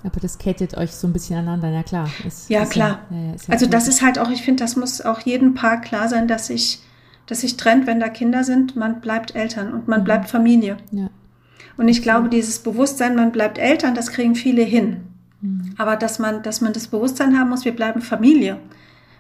Aber 0.04 0.20
das 0.20 0.38
kettet 0.38 0.76
euch 0.76 0.92
so 0.92 1.08
ein 1.08 1.14
bisschen 1.14 1.38
aneinander, 1.38 1.70
ja 1.70 1.84
klar. 1.84 2.10
Ist, 2.28 2.50
ja, 2.50 2.64
ist 2.64 2.72
klar. 2.72 3.00
Ja, 3.10 3.18
ja, 3.18 3.26
ja 3.28 3.36
also 3.50 3.66
das 3.66 3.88
ist 3.88 4.02
halt 4.02 4.20
auch, 4.20 4.30
ich 4.30 4.42
finde, 4.42 4.64
das 4.64 4.76
muss 4.76 5.02
auch 5.02 5.22
jedem 5.22 5.54
Paar 5.54 5.80
klar 5.80 6.10
sein, 6.10 6.28
dass 6.28 6.48
sich, 6.48 6.82
dass 7.26 7.42
sich 7.42 7.56
trennt, 7.56 7.88
wenn 7.88 8.00
da 8.00 8.10
Kinder 8.10 8.44
sind, 8.44 8.76
man 8.76 9.00
bleibt 9.00 9.36
Eltern 9.36 9.74
und 9.74 9.88
man 9.88 10.02
mhm. 10.02 10.06
bleibt 10.06 10.30
Familie. 10.30 10.78
Und 11.78 11.88
ich 11.88 12.02
glaube, 12.02 12.30
dieses 12.30 12.60
Bewusstsein, 12.60 13.16
man 13.16 13.32
bleibt 13.32 13.58
Eltern, 13.58 13.96
das 13.96 14.12
kriegen 14.12 14.36
viele 14.36 14.64
hin. 14.64 15.04
Mhm. 15.42 15.74
Aber 15.78 15.96
dass 15.96 16.20
man, 16.20 16.44
dass 16.44 16.60
man 16.60 16.74
das 16.74 16.88
Bewusstsein 16.88 17.40
haben 17.40 17.50
muss, 17.50 17.66
wir 17.66 17.76
bleiben 17.76 18.02
Familie. 18.02 18.60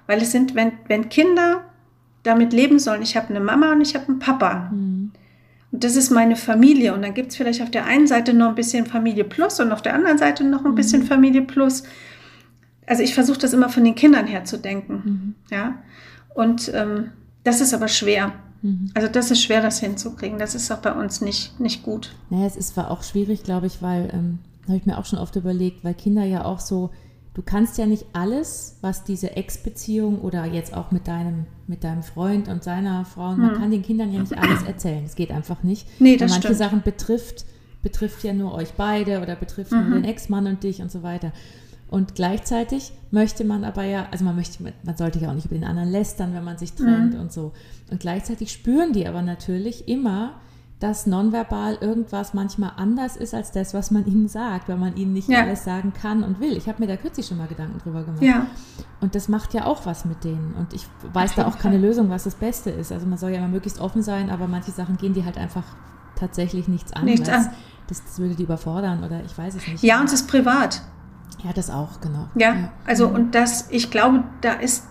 Weil 0.05 0.21
es 0.21 0.31
sind, 0.31 0.53
wenn, 0.53 0.73
wenn 0.87 1.07
Kinder 1.07 1.61
damit 2.23 2.53
leben 2.53 2.79
sollen, 2.79 3.01
ich 3.01 3.15
habe 3.15 3.29
eine 3.29 3.39
Mama 3.39 3.71
und 3.71 3.81
ich 3.81 3.95
habe 3.95 4.07
einen 4.07 4.19
Papa. 4.19 4.69
Mhm. 4.71 4.92
Das 5.75 5.95
ist 5.95 6.11
meine 6.11 6.35
Familie. 6.35 6.93
Und 6.93 7.01
dann 7.01 7.15
gibt 7.15 7.31
es 7.31 7.35
vielleicht 7.35 7.61
auf 7.61 7.71
der 7.71 7.85
einen 7.85 8.05
Seite 8.05 8.33
noch 8.33 8.49
ein 8.49 8.55
bisschen 8.55 8.85
Familie 8.85 9.23
Plus 9.23 9.59
und 9.59 9.71
auf 9.71 9.81
der 9.81 9.95
anderen 9.95 10.19
Seite 10.19 10.43
noch 10.43 10.63
ein 10.63 10.71
mhm. 10.71 10.75
bisschen 10.75 11.03
Familie 11.03 11.41
Plus. 11.41 11.83
Also 12.85 13.01
ich 13.01 13.15
versuche 13.15 13.39
das 13.39 13.53
immer 13.53 13.69
von 13.69 13.83
den 13.83 13.95
Kindern 13.95 14.27
her 14.27 14.45
zu 14.45 14.57
denken. 14.57 14.93
Mhm. 15.03 15.35
Ja. 15.49 15.79
Und 16.35 16.71
ähm, 16.73 17.11
das 17.43 17.59
ist 17.59 17.73
aber 17.73 17.87
schwer. 17.87 18.33
Mhm. 18.61 18.91
Also 18.93 19.07
das 19.07 19.31
ist 19.31 19.41
schwer, 19.41 19.61
das 19.61 19.79
hinzukriegen. 19.79 20.37
Das 20.37 20.53
ist 20.53 20.71
auch 20.71 20.77
bei 20.77 20.93
uns 20.93 21.21
nicht, 21.21 21.59
nicht 21.59 21.81
gut. 21.81 22.15
Naja, 22.29 22.45
es 22.45 22.55
ist, 22.55 22.77
war 22.77 22.91
auch 22.91 23.01
schwierig, 23.01 23.43
glaube 23.43 23.65
ich, 23.65 23.81
weil, 23.81 24.09
ähm, 24.13 24.39
habe 24.67 24.77
ich 24.77 24.85
mir 24.85 24.99
auch 24.99 25.05
schon 25.05 25.17
oft 25.19 25.35
überlegt, 25.35 25.83
weil 25.83 25.95
Kinder 25.95 26.23
ja 26.23 26.45
auch 26.45 26.59
so 26.59 26.91
du 27.33 27.41
kannst 27.41 27.77
ja 27.77 27.85
nicht 27.85 28.05
alles, 28.13 28.77
was 28.81 29.03
diese 29.03 29.35
Ex-Beziehung 29.35 30.21
oder 30.21 30.45
jetzt 30.45 30.73
auch 30.73 30.91
mit 30.91 31.07
deinem, 31.07 31.45
mit 31.67 31.83
deinem 31.83 32.03
Freund 32.03 32.47
und 32.47 32.63
seiner 32.63 33.05
Frau, 33.05 33.31
hm. 33.31 33.41
man 33.41 33.53
kann 33.57 33.71
den 33.71 33.81
Kindern 33.81 34.11
ja 34.11 34.19
nicht 34.19 34.37
alles 34.37 34.63
erzählen. 34.63 35.03
Es 35.05 35.15
geht 35.15 35.31
einfach 35.31 35.63
nicht. 35.63 35.87
Nee, 35.99 36.17
das 36.17 36.31
manche 36.31 36.47
stimmt. 36.47 36.59
Sachen 36.59 36.81
betrifft, 36.83 37.45
betrifft 37.81 38.23
ja 38.23 38.33
nur 38.33 38.53
euch 38.53 38.73
beide 38.73 39.21
oder 39.21 39.35
betrifft 39.35 39.71
mhm. 39.71 39.89
nur 39.89 39.99
den 39.99 40.05
Ex-Mann 40.05 40.47
und 40.47 40.63
dich 40.63 40.81
und 40.81 40.91
so 40.91 41.03
weiter. 41.03 41.33
Und 41.89 42.15
gleichzeitig 42.15 42.91
möchte 43.11 43.43
man 43.43 43.63
aber 43.63 43.83
ja, 43.83 44.07
also 44.09 44.25
man 44.25 44.35
möchte, 44.35 44.63
man 44.63 44.97
sollte 44.97 45.19
ja 45.19 45.29
auch 45.29 45.35
nicht 45.35 45.45
über 45.45 45.55
den 45.55 45.63
anderen 45.63 45.91
lästern, 45.91 46.33
wenn 46.33 46.43
man 46.43 46.57
sich 46.57 46.73
trennt 46.73 47.13
mhm. 47.13 47.19
und 47.19 47.31
so. 47.31 47.51
Und 47.91 47.99
gleichzeitig 47.99 48.51
spüren 48.51 48.93
die 48.93 49.07
aber 49.07 49.21
natürlich 49.21 49.87
immer, 49.87 50.39
dass 50.79 51.05
nonverbal 51.07 51.77
irgendwas 51.79 52.33
manchmal 52.33 52.73
anders 52.75 53.15
ist 53.15 53.33
als 53.33 53.51
das, 53.51 53.73
was 53.73 53.89
man 53.89 54.05
ihnen 54.05 54.27
sagt, 54.27 54.67
weil 54.67 54.77
man 54.77 54.97
ihnen 54.97 55.13
nicht 55.13 55.29
ja. 55.29 55.41
alles 55.41 55.63
sagen 55.63 55.93
kann 55.93 56.23
und 56.23 56.39
will. 56.41 56.57
Ich 56.57 56.67
habe 56.67 56.81
mir 56.81 56.87
da 56.87 56.97
kürzlich 56.97 57.25
schon 57.25 57.37
mal 57.37 57.47
Gedanken 57.47 57.79
drüber 57.79 58.03
gemacht. 58.03 58.21
Ja. 58.21 58.47
Und 58.99 59.15
das 59.15 59.29
macht 59.29 59.53
ja 59.53 59.65
auch 59.65 59.85
was 59.85 60.03
mit 60.03 60.23
denen. 60.23 60.53
Und 60.55 60.73
ich 60.73 60.85
weiß 61.13 61.35
da 61.35 61.47
auch 61.47 61.57
keine 61.57 61.77
Lösung, 61.77 62.09
was 62.09 62.25
das 62.25 62.35
Beste 62.35 62.69
ist. 62.69 62.91
Also 62.91 63.07
man 63.07 63.17
soll 63.17 63.31
ja 63.31 63.37
immer 63.37 63.47
möglichst 63.47 63.79
offen 63.79 64.01
sein, 64.01 64.29
aber 64.29 64.47
manche 64.47 64.71
Sachen 64.71 64.97
gehen 64.97 65.13
die 65.13 65.23
halt 65.23 65.37
einfach 65.37 65.63
tatsächlich 66.15 66.67
nichts 66.67 66.91
an. 66.93 67.05
Nichts 67.05 67.29
an. 67.29 67.49
Das, 67.87 68.03
das, 68.03 68.19
würde 68.19 68.35
die 68.35 68.43
überfordern 68.43 69.03
oder 69.03 69.23
ich 69.23 69.37
weiß 69.37 69.55
es 69.55 69.67
nicht. 69.67 69.83
Ja, 69.83 69.99
und 69.99 70.05
es 70.05 70.13
ist 70.13 70.27
privat. 70.27 70.81
Ja, 71.43 71.53
das 71.53 71.69
auch, 71.69 71.99
genau. 72.01 72.27
Ja, 72.35 72.53
ja. 72.53 72.69
also 72.85 73.07
und 73.07 73.35
das, 73.35 73.69
ich 73.71 73.91
glaube, 73.91 74.23
da 74.41 74.53
ist 74.53 74.87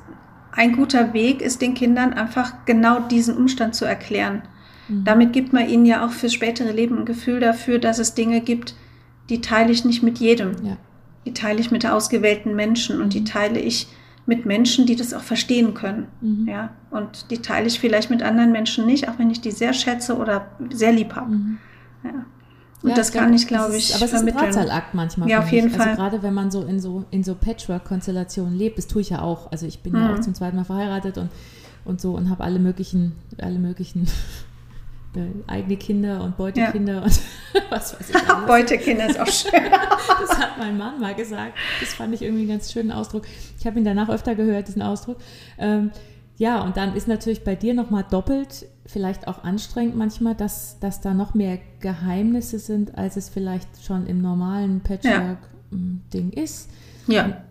ein 0.53 0.77
guter 0.77 1.13
Weg, 1.13 1.41
ist 1.41 1.63
den 1.63 1.75
Kindern 1.75 2.13
einfach 2.13 2.65
genau 2.67 3.01
diesen 3.01 3.37
Umstand 3.37 3.75
zu 3.75 3.85
erklären. 3.85 4.43
Mhm. 4.89 5.05
Damit 5.05 5.33
gibt 5.33 5.53
man 5.53 5.69
ihnen 5.69 5.87
ja 5.87 6.05
auch 6.07 6.11
fürs 6.11 6.33
spätere 6.33 6.73
Leben 6.73 6.99
ein 6.99 7.05
Gefühl 7.05 7.41
dafür, 7.41 7.79
dass 7.79 7.99
es 7.99 8.15
Dinge 8.15 8.41
gibt, 8.41 8.75
die 9.29 9.41
teile 9.41 9.73
ich 9.73 9.85
nicht 9.85 10.03
mit 10.03 10.19
jedem. 10.19 10.53
Ja. 10.65 10.77
Die 11.25 11.35
teile 11.35 11.61
ich 11.61 11.71
mit 11.71 11.87
ausgewählten 11.87 12.55
Menschen 12.57 13.01
und 13.01 13.15
die 13.15 13.21
mhm. 13.21 13.27
teile 13.27 13.61
ich 13.61 13.89
mit 14.27 14.47
Menschen, 14.47 14.87
die 14.87 14.97
das 14.97 15.15
auch 15.15 15.23
verstehen 15.23 15.75
können. 15.75 16.07
Mhm. 16.21 16.49
Ja, 16.49 16.71
und 16.91 17.31
die 17.31 17.39
teile 17.39 17.67
ich 17.67 17.81
vielleicht 17.81 18.11
mit 18.11 18.23
anderen 18.23 18.53
Menschen 18.53 18.87
nicht, 18.87 19.09
auch 19.09 19.19
wenn 19.19 19.31
ich 19.31 19.41
die 19.41 19.51
sehr 19.51 19.73
schätze 19.73 20.17
oder 20.17 20.47
sehr 20.71 20.93
lieb 20.93 21.15
habe. 21.15 21.31
Mhm. 21.31 21.59
Ja. 22.05 22.27
Und 22.83 22.91
ja, 22.91 22.97
das 22.97 23.13
kann 23.13 23.33
ich, 23.33 23.47
glaube 23.47 23.77
ich, 23.77 23.95
aber 23.95 24.05
es 24.05 24.13
ist 24.13 24.27
ein 24.27 24.35
Drahtseilakt 24.35 24.93
manchmal. 24.95 25.29
Ja, 25.29 25.39
auf 25.39 25.53
jeden 25.53 25.67
mich. 25.67 25.75
Also 25.75 25.85
Fall. 25.85 25.91
Also 25.93 26.03
gerade 26.03 26.23
wenn 26.25 26.35
man 26.35 26.51
so 26.51 26.65
in 26.65 26.81
so, 26.81 27.05
in 27.13 27.23
so 27.23 27.37
Patchwork-Konstellationen 27.37 28.59
lebt, 28.59 28.77
das 28.79 28.89
tue 28.89 29.03
ich 29.03 29.11
ja 29.11 29.23
auch. 29.23 29.53
Also 29.53 29.67
ich 29.67 29.83
bin 29.83 29.93
mhm. 29.93 29.99
ja 30.01 30.15
auch 30.15 30.21
zum 30.21 30.35
zweiten 30.35 30.57
Mal 30.57 30.65
verheiratet 30.65 31.17
und, 31.17 31.31
und 31.85 32.01
so 32.01 32.17
und 32.17 32.29
habe 32.29 32.43
alle 32.43 32.59
möglichen 32.59 33.13
alle 33.41 33.61
möglichen 33.61 34.09
eigene 35.47 35.77
Kinder 35.77 36.23
und 36.25 36.37
Beutekinder 36.37 36.95
ja. 36.95 37.03
und 37.03 37.21
was 37.71 37.99
weiß 37.99 38.11
ich. 38.11 38.17
Alles. 38.17 38.47
Beutekinder 38.47 39.11
ist 39.11 39.21
auch 39.21 39.27
schön. 39.29 39.71
das 40.21 40.39
hat 40.39 40.59
mein 40.59 40.77
Mann 40.79 41.01
mal 41.01 41.15
gesagt. 41.15 41.55
Das 41.81 41.95
fand 41.95 42.15
ich 42.15 42.23
irgendwie 42.23 42.43
einen 42.43 42.51
ganz 42.51 42.73
schönen 42.73 42.93
Ausdruck. 42.93 43.25
Ich 43.59 43.67
habe 43.67 43.79
ihn 43.79 43.85
danach 43.85 44.09
öfter 44.09 44.35
gehört, 44.35 44.69
diesen 44.69 44.83
Ausdruck. 44.83 45.19
Ähm, 45.59 45.91
ja, 46.39 46.63
und 46.63 46.77
dann 46.77 46.97
ist 46.97 47.09
natürlich 47.09 47.45
bei 47.45 47.55
dir 47.55 47.75
nochmal 47.75 48.05
doppelt, 48.11 48.67
vielleicht 48.87 49.29
auch 49.29 49.45
anstrengend 49.45 49.97
manchmal, 49.97 50.35
dass, 50.35 50.79
dass 50.81 51.01
da 51.01 51.15
noch 51.15 51.35
mehr 51.35 51.59
Geheimnisse 51.81 52.59
sind, 52.59 52.97
als 52.97 53.17
es 53.17 53.29
vielleicht 53.29 53.69
schon 53.85 54.07
im 54.07 54.23
normalen 54.23 54.81
Patchwork-Ding 54.81 56.33
ja. 56.35 56.43
ist. 56.43 56.71
Ja. 57.07 57.43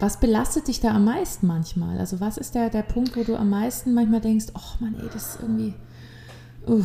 Was 0.00 0.18
belastet 0.18 0.68
dich 0.68 0.80
da 0.80 0.94
am 0.94 1.04
meisten 1.04 1.46
manchmal? 1.46 1.98
Also 1.98 2.20
was 2.20 2.38
ist 2.38 2.54
der, 2.54 2.70
der 2.70 2.82
Punkt, 2.82 3.16
wo 3.16 3.24
du 3.24 3.36
am 3.36 3.50
meisten 3.50 3.94
manchmal 3.94 4.20
denkst, 4.20 4.46
oh 4.54 4.82
Mann, 4.82 4.94
ey, 4.98 5.08
das 5.12 5.34
ist 5.34 5.38
irgendwie... 5.42 5.74
Uh. 6.68 6.84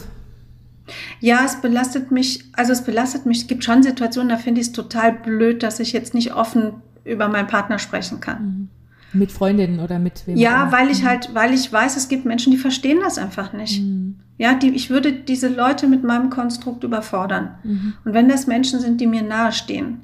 Ja, 1.20 1.46
es 1.46 1.62
belastet 1.62 2.12
mich, 2.12 2.46
also 2.54 2.74
es 2.74 2.84
belastet 2.84 3.26
mich, 3.26 3.40
es 3.40 3.48
gibt 3.48 3.64
schon 3.64 3.84
Situationen, 3.84 4.30
da 4.30 4.38
finde 4.38 4.62
ich 4.62 4.68
es 4.68 4.74
total 4.74 5.14
blöd, 5.14 5.64
dass 5.64 5.80
ich 5.80 5.94
jetzt 5.94 6.14
nicht 6.14 6.34
offen 6.34 6.74
über 7.06 7.30
meinen 7.30 7.48
Partner 7.48 7.80
sprechen 7.80 8.20
kann. 8.20 8.44
Mhm. 8.44 8.70
Mit 9.14 9.32
Freundinnen 9.32 9.80
oder 9.80 10.00
mit 10.00 10.26
wem? 10.26 10.38
Ja, 10.38 10.72
weil 10.72 10.90
ich 10.90 11.04
mhm. 11.04 11.08
halt, 11.08 11.30
weil 11.34 11.54
ich 11.54 11.72
weiß, 11.72 11.96
es 11.98 12.10
gibt 12.10 12.26
Menschen, 12.26 12.52
die 12.52 12.58
verstehen 12.58 13.00
das 13.02 13.18
einfach 13.18 13.54
nicht. 13.54 13.82
Mhm. 13.82 14.16
Ja, 14.38 14.56
die, 14.56 14.70
ich 14.70 14.90
würde 14.90 15.14
diese 15.14 15.48
Leute 15.48 15.88
mit 15.88 16.04
meinem 16.04 16.30
Konstrukt 16.32 16.84
überfordern. 16.84 17.56
Mhm. 17.64 17.94
Und 18.04 18.14
wenn 18.14 18.28
das 18.28 18.48
Menschen 18.48 18.80
sind, 18.80 19.00
die 19.00 19.08
mir 19.08 19.22
nahestehen, 19.22 20.02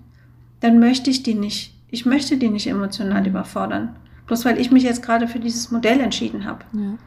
dann 0.59 0.79
möchte 0.79 1.09
ich 1.09 1.23
die 1.23 1.33
nicht. 1.33 1.73
Ich 1.89 2.05
möchte 2.05 2.37
die 2.37 2.49
nicht 2.49 2.67
emotional 2.67 3.25
überfordern. 3.25 3.95
Bloß 4.27 4.45
weil 4.45 4.59
ich 4.59 4.69
mich 4.69 4.83
jetzt 4.83 5.01
gerade 5.01 5.27
für 5.27 5.39
dieses 5.39 5.71
Modell 5.71 5.99
entschieden 5.99 6.45
habe. 6.45 6.63
Ja. 6.73 6.97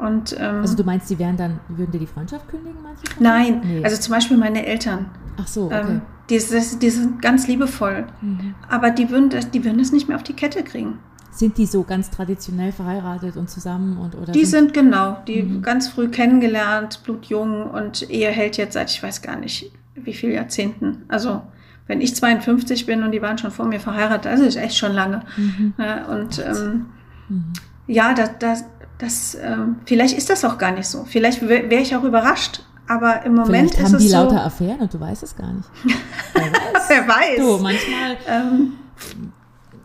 Und, 0.00 0.36
ähm, 0.38 0.62
also 0.62 0.76
du 0.76 0.84
meinst, 0.84 1.10
die 1.10 1.18
wären 1.18 1.36
dann, 1.36 1.60
würden 1.68 1.92
dir 1.92 1.98
die 1.98 2.06
Freundschaft 2.06 2.48
kündigen, 2.48 2.78
manche? 2.82 3.02
Nein, 3.18 3.60
nee. 3.64 3.84
also 3.84 4.00
zum 4.00 4.14
Beispiel 4.14 4.36
meine 4.36 4.64
Eltern. 4.64 5.06
Ach 5.36 5.46
so, 5.46 5.66
okay. 5.66 5.80
Ähm, 5.80 6.02
die, 6.28 6.38
die, 6.38 6.90
sind 6.90 7.20
ganz 7.20 7.48
liebevoll. 7.48 8.06
Mhm. 8.20 8.54
Aber 8.68 8.90
die 8.90 9.10
würden, 9.10 9.30
das, 9.30 9.50
die 9.50 9.64
würden 9.64 9.78
das 9.78 9.92
nicht 9.92 10.08
mehr 10.08 10.16
auf 10.16 10.22
die 10.22 10.34
Kette 10.34 10.62
kriegen. 10.62 10.98
Sind 11.32 11.58
die 11.58 11.66
so 11.66 11.82
ganz 11.82 12.10
traditionell 12.10 12.72
verheiratet 12.72 13.36
und 13.36 13.48
zusammen 13.50 13.98
und 13.98 14.14
oder? 14.14 14.32
Die 14.32 14.44
sind, 14.44 14.74
sind 14.74 14.74
genau, 14.74 15.18
die 15.26 15.42
mhm. 15.42 15.62
ganz 15.62 15.88
früh 15.88 16.08
kennengelernt, 16.08 17.02
blutjung 17.04 17.70
und 17.70 18.08
Ehe 18.10 18.28
hält 18.28 18.56
jetzt 18.56 18.74
seit 18.74 18.90
ich 18.90 19.02
weiß 19.02 19.22
gar 19.22 19.36
nicht 19.36 19.72
wie 19.94 20.14
viele 20.14 20.34
Jahrzehnten. 20.34 21.04
Also 21.08 21.42
wenn 21.86 22.00
ich 22.00 22.14
52 22.14 22.86
bin 22.86 23.02
und 23.02 23.12
die 23.12 23.22
waren 23.22 23.38
schon 23.38 23.50
vor 23.50 23.66
mir 23.66 23.80
verheiratet, 23.80 24.30
also 24.30 24.44
ist 24.44 24.56
echt 24.56 24.76
schon 24.76 24.92
lange. 24.92 25.22
Mhm. 25.36 25.74
Ja, 25.78 26.06
und 26.06 26.38
ähm, 26.38 26.86
mhm. 27.28 27.52
ja, 27.86 28.14
das, 28.14 28.30
das, 28.38 28.64
das 29.00 29.36
ähm, 29.40 29.76
vielleicht 29.86 30.16
ist 30.16 30.30
das 30.30 30.44
auch 30.44 30.58
gar 30.58 30.72
nicht 30.72 30.86
so. 30.86 31.04
Vielleicht 31.04 31.46
wäre 31.46 31.74
ich 31.74 31.96
auch 31.96 32.04
überrascht, 32.04 32.62
aber 32.86 33.24
im 33.24 33.34
Moment 33.34 33.70
Vielleicht 33.70 33.86
ist 33.86 33.92
haben 33.94 34.00
die 34.00 34.08
so, 34.08 34.16
lauter 34.16 34.44
Affären 34.44 34.80
und 34.80 34.92
du 34.92 35.00
weißt 35.00 35.22
es 35.22 35.36
gar 35.36 35.52
nicht. 35.52 35.68
Wer 36.34 36.42
weiß. 36.42 36.88
Wer 36.88 37.08
weiß. 37.08 37.36
Du, 37.38 37.58
manchmal. 37.62 38.16
Ähm, 38.28 38.72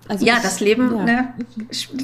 also 0.08 0.26
ja, 0.26 0.36
ich, 0.38 0.44
das 0.44 0.60
Leben, 0.60 0.96
ja. 0.96 1.04
ne, 1.04 1.34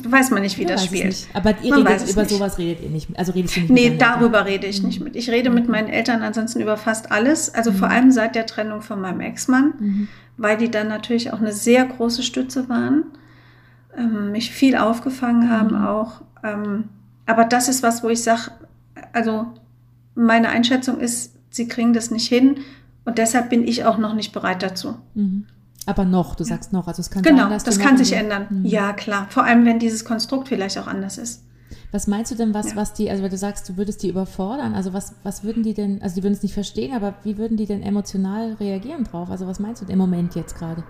weiß 0.07 0.31
man 0.31 0.41
nicht, 0.41 0.57
wie 0.57 0.63
ja, 0.63 0.69
das 0.69 0.85
spielt. 0.85 1.27
Aber 1.33 1.55
ihr 1.61 1.75
redet, 1.75 2.09
über 2.09 2.21
nicht. 2.23 2.31
sowas 2.31 2.57
redet 2.57 2.83
ihr 2.83 2.89
nicht. 2.89 3.09
Also 3.17 3.31
redest 3.31 3.57
du 3.57 3.59
nicht 3.61 3.71
Nee, 3.71 3.97
darüber 3.97 4.39
Eltern? 4.39 4.53
rede 4.53 4.67
ich 4.67 4.81
mhm. 4.81 4.87
nicht 4.87 5.01
mit. 5.01 5.15
Ich 5.15 5.29
rede 5.29 5.49
mit 5.49 5.67
meinen 5.67 5.87
Eltern 5.87 6.23
ansonsten 6.23 6.61
über 6.61 6.77
fast 6.77 7.11
alles. 7.11 7.53
Also 7.53 7.71
mhm. 7.71 7.75
vor 7.75 7.89
allem 7.89 8.11
seit 8.11 8.35
der 8.35 8.45
Trennung 8.45 8.81
von 8.81 9.01
meinem 9.01 9.19
Ex-Mann, 9.19 9.73
mhm. 9.79 10.07
weil 10.37 10.57
die 10.57 10.71
dann 10.71 10.87
natürlich 10.87 11.31
auch 11.31 11.39
eine 11.39 11.51
sehr 11.51 11.85
große 11.85 12.23
Stütze 12.23 12.69
waren, 12.69 13.03
ähm, 13.95 14.31
mich 14.31 14.51
viel 14.51 14.77
aufgefangen 14.77 15.49
haben 15.49 15.79
mhm. 15.79 15.85
auch. 15.85 16.21
Ähm, 16.43 16.85
aber 17.25 17.45
das 17.45 17.67
ist 17.67 17.83
was, 17.83 18.03
wo 18.03 18.09
ich 18.09 18.23
sage, 18.23 18.51
also 19.13 19.47
meine 20.15 20.49
Einschätzung 20.49 20.99
ist, 20.99 21.35
sie 21.49 21.67
kriegen 21.67 21.93
das 21.93 22.11
nicht 22.11 22.27
hin 22.27 22.57
und 23.05 23.17
deshalb 23.17 23.49
bin 23.49 23.67
ich 23.67 23.85
auch 23.85 23.97
noch 23.97 24.13
nicht 24.13 24.33
bereit 24.33 24.63
dazu. 24.63 24.95
Mhm. 25.13 25.45
Aber 25.85 26.05
noch, 26.05 26.35
du 26.35 26.43
sagst 26.43 26.73
noch, 26.73 26.87
also 26.87 27.01
es 27.01 27.09
kann 27.09 27.23
genau, 27.23 27.49
sein, 27.49 27.61
das 27.65 27.79
kann 27.79 27.97
sich 27.97 28.13
ändern. 28.13 28.47
Mhm. 28.49 28.65
Ja, 28.65 28.93
klar. 28.93 29.27
Vor 29.29 29.43
allem, 29.43 29.65
wenn 29.65 29.79
dieses 29.79 30.05
Konstrukt 30.05 30.47
vielleicht 30.47 30.77
auch 30.77 30.87
anders 30.87 31.17
ist. 31.17 31.43
Was 31.91 32.07
meinst 32.07 32.31
du 32.31 32.35
denn, 32.35 32.53
was, 32.53 32.71
ja. 32.71 32.75
was 32.75 32.93
die, 32.93 33.09
also 33.09 33.23
wenn 33.23 33.31
du 33.31 33.37
sagst, 33.37 33.67
du 33.67 33.77
würdest 33.77 34.03
die 34.03 34.09
überfordern, 34.09 34.75
also 34.75 34.93
was, 34.93 35.15
was 35.23 35.43
würden 35.43 35.63
die 35.63 35.73
denn, 35.73 36.01
also 36.01 36.15
die 36.15 36.23
würden 36.23 36.33
es 36.33 36.43
nicht 36.43 36.53
verstehen, 36.53 36.95
aber 36.95 37.15
wie 37.23 37.37
würden 37.37 37.57
die 37.57 37.65
denn 37.65 37.81
emotional 37.81 38.53
reagieren 38.53 39.03
drauf? 39.03 39.29
Also 39.29 39.47
was 39.47 39.59
meinst 39.59 39.81
du 39.81 39.85
denn 39.85 39.93
im 39.93 39.99
Moment 39.99 40.35
jetzt 40.35 40.57
gerade? 40.57 40.83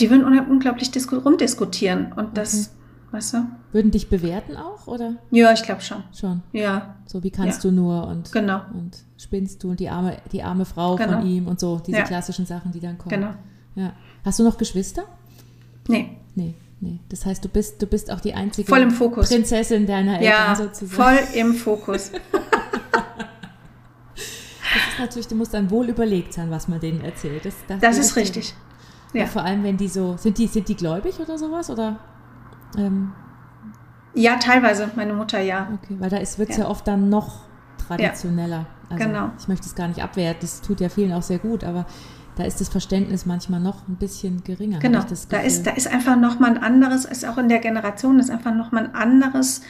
Die 0.00 0.10
würden 0.10 0.24
unglaublich 0.48 0.90
rumdiskutieren 1.12 2.12
und 2.12 2.36
das 2.36 2.72
Weißt 3.12 3.34
du? 3.34 3.46
Würden 3.72 3.90
dich 3.90 4.08
bewerten 4.08 4.56
auch, 4.56 4.86
oder? 4.86 5.16
Ja, 5.30 5.52
ich 5.52 5.62
glaube 5.62 5.82
schon. 5.82 6.02
Schon. 6.18 6.42
Ja. 6.52 6.96
So, 7.04 7.22
wie 7.22 7.30
kannst 7.30 7.62
ja. 7.62 7.70
du 7.70 7.76
nur 7.76 8.06
und, 8.06 8.32
genau. 8.32 8.62
und 8.72 8.96
spinnst 9.18 9.62
du 9.62 9.70
und 9.70 9.80
die 9.80 9.90
arme, 9.90 10.16
die 10.32 10.42
arme 10.42 10.64
Frau 10.64 10.96
genau. 10.96 11.20
von 11.20 11.26
ihm 11.26 11.46
und 11.46 11.60
so, 11.60 11.78
diese 11.86 11.98
ja. 11.98 12.04
klassischen 12.04 12.46
Sachen, 12.46 12.72
die 12.72 12.80
dann 12.80 12.96
kommen. 12.96 13.14
Genau. 13.14 13.34
Ja. 13.74 13.92
Hast 14.24 14.38
du 14.38 14.44
noch 14.44 14.56
Geschwister? 14.56 15.04
Nee. 15.88 16.16
Nee. 16.34 16.54
Nee, 16.80 16.98
das 17.10 17.24
heißt, 17.24 17.44
du 17.44 17.48
bist, 17.48 17.80
du 17.80 17.86
bist 17.86 18.10
auch 18.10 18.18
die 18.18 18.34
einzige 18.34 18.68
voll 18.68 18.80
im 18.80 18.90
Fokus. 18.90 19.28
Prinzessin 19.28 19.86
deiner 19.86 20.18
Eltern 20.18 20.24
ja, 20.24 20.56
sozusagen. 20.56 20.90
Voll 20.90 21.38
im 21.38 21.54
Fokus. 21.54 22.10
das 24.14 24.22
ist 24.88 24.98
natürlich, 24.98 25.28
du 25.28 25.36
musst 25.36 25.54
dann 25.54 25.70
wohl 25.70 25.88
überlegt 25.88 26.32
sein, 26.32 26.50
was 26.50 26.66
man 26.66 26.80
denen 26.80 27.00
erzählt. 27.02 27.44
Das, 27.44 27.54
das, 27.68 27.78
das 27.78 27.98
ist 27.98 28.16
richtig. 28.16 28.54
Ja. 29.12 29.26
Vor 29.26 29.42
allem, 29.44 29.62
wenn 29.62 29.76
die 29.76 29.86
so, 29.86 30.16
sind 30.16 30.38
die, 30.38 30.48
sind 30.48 30.68
die 30.68 30.74
gläubig 30.74 31.20
oder 31.20 31.38
sowas? 31.38 31.70
Oder? 31.70 32.00
Ähm, 32.76 33.12
ja, 34.14 34.36
teilweise, 34.36 34.90
meine 34.94 35.14
Mutter 35.14 35.40
ja. 35.40 35.68
Okay, 35.82 35.96
weil 35.98 36.10
da 36.10 36.18
wird 36.18 36.50
es 36.50 36.56
ja. 36.56 36.64
ja. 36.64 36.68
oft 36.68 36.86
dann 36.86 37.08
noch 37.08 37.40
traditioneller. 37.78 38.66
Also, 38.90 39.04
genau. 39.04 39.30
Ich 39.38 39.48
möchte 39.48 39.66
es 39.66 39.74
gar 39.74 39.88
nicht 39.88 40.02
abwerten, 40.02 40.40
das 40.42 40.60
tut 40.60 40.80
ja 40.80 40.88
vielen 40.88 41.12
auch 41.12 41.22
sehr 41.22 41.38
gut, 41.38 41.64
aber 41.64 41.86
da 42.36 42.44
ist 42.44 42.60
das 42.60 42.68
Verständnis 42.68 43.26
manchmal 43.26 43.60
noch 43.60 43.88
ein 43.88 43.96
bisschen 43.96 44.42
geringer. 44.42 44.78
Genau, 44.78 45.00
da 45.28 45.40
ist, 45.40 45.66
da 45.66 45.72
ist 45.72 45.88
einfach 45.88 46.16
nochmal 46.16 46.52
ein 46.52 46.62
anderes, 46.62 47.04
ist 47.04 47.26
auch 47.26 47.38
in 47.38 47.48
der 47.48 47.58
Generation, 47.58 48.18
ist 48.18 48.30
einfach 48.30 48.54
nochmal 48.54 48.84
ein 48.84 48.94
anderes 48.94 49.62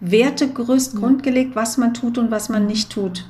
Wertegerüst 0.00 0.94
ja. 0.94 1.00
grundgelegt, 1.00 1.54
was 1.54 1.78
man 1.78 1.94
tut 1.94 2.18
und 2.18 2.30
was 2.30 2.48
man 2.48 2.66
nicht 2.66 2.90
tut. 2.90 3.28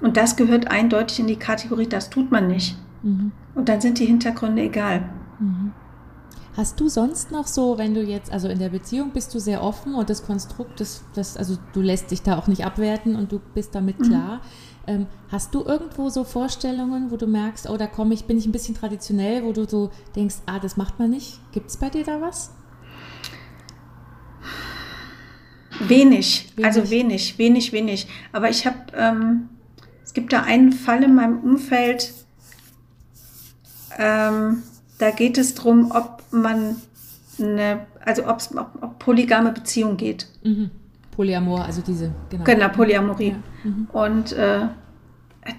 Und 0.00 0.16
das 0.16 0.36
gehört 0.36 0.68
eindeutig 0.68 1.20
in 1.20 1.26
die 1.26 1.36
Kategorie, 1.36 1.86
das 1.86 2.10
tut 2.10 2.30
man 2.30 2.48
nicht. 2.48 2.76
Mhm. 3.02 3.32
Und 3.54 3.68
dann 3.68 3.80
sind 3.80 3.98
die 3.98 4.06
Hintergründe 4.06 4.62
egal. 4.62 5.08
Mhm. 5.38 5.72
Hast 6.58 6.80
du 6.80 6.88
sonst 6.88 7.30
noch 7.30 7.46
so, 7.46 7.78
wenn 7.78 7.94
du 7.94 8.02
jetzt, 8.02 8.32
also 8.32 8.48
in 8.48 8.58
der 8.58 8.70
Beziehung 8.70 9.12
bist 9.12 9.32
du 9.32 9.38
sehr 9.38 9.62
offen 9.62 9.94
und 9.94 10.10
das 10.10 10.26
Konstrukt, 10.26 10.80
das, 10.80 11.04
das 11.14 11.36
also 11.36 11.56
du 11.72 11.80
lässt 11.80 12.10
dich 12.10 12.22
da 12.22 12.36
auch 12.36 12.48
nicht 12.48 12.64
abwerten 12.64 13.14
und 13.14 13.30
du 13.30 13.38
bist 13.38 13.76
damit 13.76 14.00
mhm. 14.00 14.04
klar. 14.04 14.40
Ähm, 14.88 15.06
hast 15.30 15.54
du 15.54 15.62
irgendwo 15.62 16.08
so 16.08 16.24
Vorstellungen, 16.24 17.12
wo 17.12 17.16
du 17.16 17.28
merkst, 17.28 17.70
oh, 17.70 17.76
da 17.76 17.86
komme 17.86 18.12
ich, 18.12 18.24
bin 18.24 18.38
ich 18.38 18.46
ein 18.46 18.50
bisschen 18.50 18.74
traditionell, 18.74 19.44
wo 19.44 19.52
du 19.52 19.68
so 19.68 19.92
denkst, 20.16 20.34
ah, 20.46 20.58
das 20.58 20.76
macht 20.76 20.98
man 20.98 21.10
nicht? 21.10 21.38
Gibt 21.52 21.70
es 21.70 21.76
bei 21.76 21.90
dir 21.90 22.02
da 22.02 22.20
was? 22.20 22.50
Wenig, 25.78 26.54
wenig, 26.56 26.66
also 26.66 26.90
wenig, 26.90 27.38
wenig, 27.38 27.72
wenig. 27.72 28.08
Aber 28.32 28.50
ich 28.50 28.66
habe, 28.66 28.78
ähm, 28.94 29.48
es 30.02 30.12
gibt 30.12 30.32
da 30.32 30.42
einen 30.42 30.72
Fall 30.72 31.04
in 31.04 31.14
meinem 31.14 31.38
Umfeld, 31.38 32.12
ähm, 33.96 34.64
da 34.98 35.12
geht 35.12 35.38
es 35.38 35.54
darum, 35.54 35.92
ob 35.92 36.17
man 36.30 36.76
eine, 37.38 37.86
also 38.04 38.26
ob's, 38.28 38.54
ob, 38.56 38.70
ob 38.80 38.98
polygame 38.98 39.52
Beziehung 39.52 39.96
geht. 39.96 40.26
Mhm. 40.42 40.70
Polyamor, 41.12 41.64
also 41.64 41.82
diese, 41.82 42.12
genau. 42.30 42.44
Genau, 42.44 42.68
Polyamorie. 42.68 43.30
Ja. 43.30 43.70
Mhm. 43.70 43.88
Und 43.92 44.32
äh, 44.32 44.66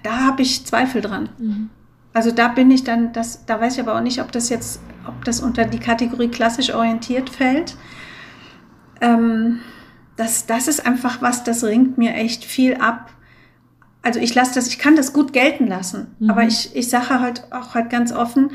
da 0.02 0.26
habe 0.26 0.42
ich 0.42 0.64
Zweifel 0.64 1.02
dran. 1.02 1.28
Mhm. 1.38 1.70
Also 2.12 2.30
da 2.30 2.48
bin 2.48 2.70
ich 2.70 2.84
dann, 2.84 3.12
das, 3.12 3.44
da 3.46 3.60
weiß 3.60 3.74
ich 3.74 3.80
aber 3.80 3.96
auch 3.96 4.00
nicht, 4.00 4.20
ob 4.20 4.32
das 4.32 4.48
jetzt, 4.48 4.80
ob 5.06 5.24
das 5.24 5.40
unter 5.40 5.64
die 5.64 5.78
Kategorie 5.78 6.28
klassisch 6.28 6.74
orientiert 6.74 7.30
fällt. 7.30 7.76
Ähm, 9.00 9.60
das, 10.16 10.46
das 10.46 10.66
ist 10.66 10.84
einfach 10.86 11.22
was, 11.22 11.44
das 11.44 11.62
ringt 11.62 11.98
mir 11.98 12.14
echt 12.14 12.44
viel 12.44 12.74
ab. 12.74 13.10
Also 14.02 14.18
ich 14.18 14.34
lasse 14.34 14.54
das, 14.54 14.66
ich 14.66 14.78
kann 14.78 14.96
das 14.96 15.12
gut 15.12 15.32
gelten 15.32 15.66
lassen, 15.66 16.08
mhm. 16.18 16.30
aber 16.30 16.44
ich, 16.44 16.74
ich 16.74 16.88
sage 16.88 17.20
halt 17.20 17.52
auch 17.52 17.74
halt 17.74 17.90
ganz 17.90 18.12
offen, 18.12 18.50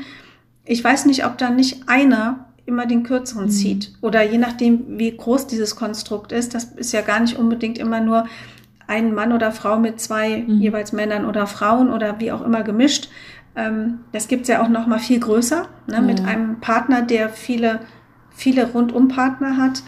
ich 0.66 0.82
weiß 0.82 1.06
nicht, 1.06 1.24
ob 1.24 1.38
da 1.38 1.50
nicht 1.50 1.88
einer 1.88 2.46
immer 2.66 2.86
den 2.86 3.04
kürzeren 3.04 3.46
mhm. 3.46 3.50
zieht. 3.50 3.92
Oder 4.02 4.22
je 4.22 4.38
nachdem, 4.38 4.98
wie 4.98 5.16
groß 5.16 5.46
dieses 5.46 5.76
Konstrukt 5.76 6.32
ist, 6.32 6.54
das 6.54 6.64
ist 6.64 6.92
ja 6.92 7.00
gar 7.00 7.20
nicht 7.20 7.38
unbedingt 7.38 7.78
immer 7.78 8.00
nur 8.00 8.26
ein 8.88 9.14
Mann 9.14 9.32
oder 9.32 9.52
Frau 9.52 9.78
mit 9.78 10.00
zwei 10.00 10.44
mhm. 10.46 10.60
jeweils 10.60 10.92
Männern 10.92 11.24
oder 11.24 11.46
Frauen 11.46 11.90
oder 11.90 12.20
wie 12.20 12.32
auch 12.32 12.42
immer 12.42 12.62
gemischt. 12.62 13.08
Ähm, 13.54 14.00
das 14.12 14.28
gibt's 14.28 14.48
ja 14.48 14.62
auch 14.62 14.68
noch 14.68 14.86
mal 14.86 14.98
viel 14.98 15.20
größer, 15.20 15.68
ne, 15.86 15.94
ja. 15.94 16.00
mit 16.00 16.24
einem 16.24 16.60
Partner, 16.60 17.02
der 17.02 17.28
viele, 17.28 17.80
viele 18.30 18.70
Rundumpartner 18.72 19.56
hat, 19.56 19.82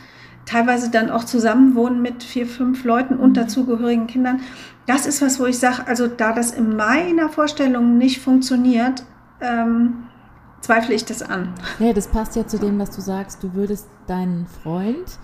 teilweise 0.46 0.90
dann 0.90 1.10
auch 1.10 1.24
zusammenwohnen 1.24 2.00
mit 2.00 2.22
vier, 2.22 2.46
fünf 2.46 2.84
Leuten 2.84 3.16
und 3.16 3.30
mhm. 3.30 3.34
dazugehörigen 3.34 4.06
Kindern. 4.06 4.40
Das 4.86 5.06
ist 5.06 5.20
was, 5.20 5.38
wo 5.38 5.46
ich 5.46 5.58
sage, 5.58 5.86
also 5.86 6.06
da 6.06 6.32
das 6.32 6.52
in 6.52 6.76
meiner 6.76 7.28
Vorstellung 7.28 7.98
nicht 7.98 8.20
funktioniert, 8.20 9.04
ähm, 9.40 10.07
zweifle 10.60 10.94
ich 10.94 11.04
das 11.04 11.22
an. 11.22 11.54
Ja, 11.78 11.92
das 11.92 12.08
passt 12.08 12.36
ja 12.36 12.46
zu 12.46 12.58
dem, 12.58 12.78
was 12.78 12.90
du 12.90 13.00
sagst. 13.00 13.42
Du 13.42 13.54
würdest 13.54 13.88
deinen 14.06 14.46
Freund 14.46 15.18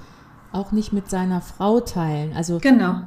auch 0.52 0.72
nicht 0.72 0.92
mit 0.92 1.10
seiner 1.10 1.40
Frau 1.40 1.80
teilen. 1.80 2.32
Also 2.34 2.58
genau. 2.60 3.02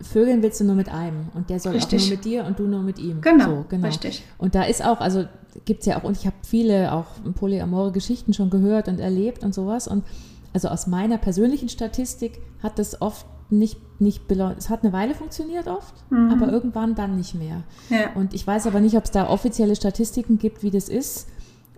Vögeln 0.00 0.42
willst 0.42 0.60
du 0.60 0.64
nur 0.64 0.74
mit 0.74 0.90
einem 0.90 1.28
und 1.34 1.48
der 1.48 1.58
soll 1.58 1.72
Richtig. 1.72 2.00
auch 2.00 2.06
nur 2.06 2.16
mit 2.16 2.24
dir 2.24 2.44
und 2.44 2.58
du 2.58 2.66
nur 2.66 2.82
mit 2.82 2.98
ihm. 2.98 3.20
Genau, 3.22 3.44
so, 3.44 3.64
genau. 3.68 3.86
Richtig. 3.86 4.24
Und 4.36 4.54
da 4.54 4.62
ist 4.62 4.84
auch, 4.84 5.00
also 5.00 5.24
gibt 5.64 5.80
es 5.80 5.86
ja 5.86 5.98
auch, 5.98 6.04
und 6.04 6.16
ich 6.16 6.26
habe 6.26 6.36
viele 6.42 6.92
auch 6.92 7.06
polyamore 7.34 7.92
Geschichten 7.92 8.34
schon 8.34 8.50
gehört 8.50 8.88
und 8.88 9.00
erlebt 9.00 9.42
und 9.42 9.54
sowas. 9.54 9.88
Und 9.88 10.04
also 10.52 10.68
aus 10.68 10.86
meiner 10.86 11.18
persönlichen 11.18 11.68
Statistik 11.68 12.40
hat 12.62 12.78
das 12.78 13.00
oft 13.00 13.26
nicht, 13.48 13.78
nicht 14.00 14.30
es 14.30 14.70
hat 14.70 14.82
eine 14.82 14.92
Weile 14.92 15.14
funktioniert 15.14 15.68
oft, 15.68 15.94
mhm. 16.10 16.30
aber 16.30 16.52
irgendwann 16.52 16.94
dann 16.94 17.16
nicht 17.16 17.34
mehr. 17.34 17.62
Ja. 17.88 18.12
Und 18.14 18.34
ich 18.34 18.46
weiß 18.46 18.66
aber 18.66 18.80
nicht, 18.80 18.96
ob 18.96 19.04
es 19.04 19.12
da 19.12 19.28
offizielle 19.28 19.76
Statistiken 19.76 20.38
gibt, 20.38 20.62
wie 20.62 20.70
das 20.70 20.88
ist. 20.88 21.28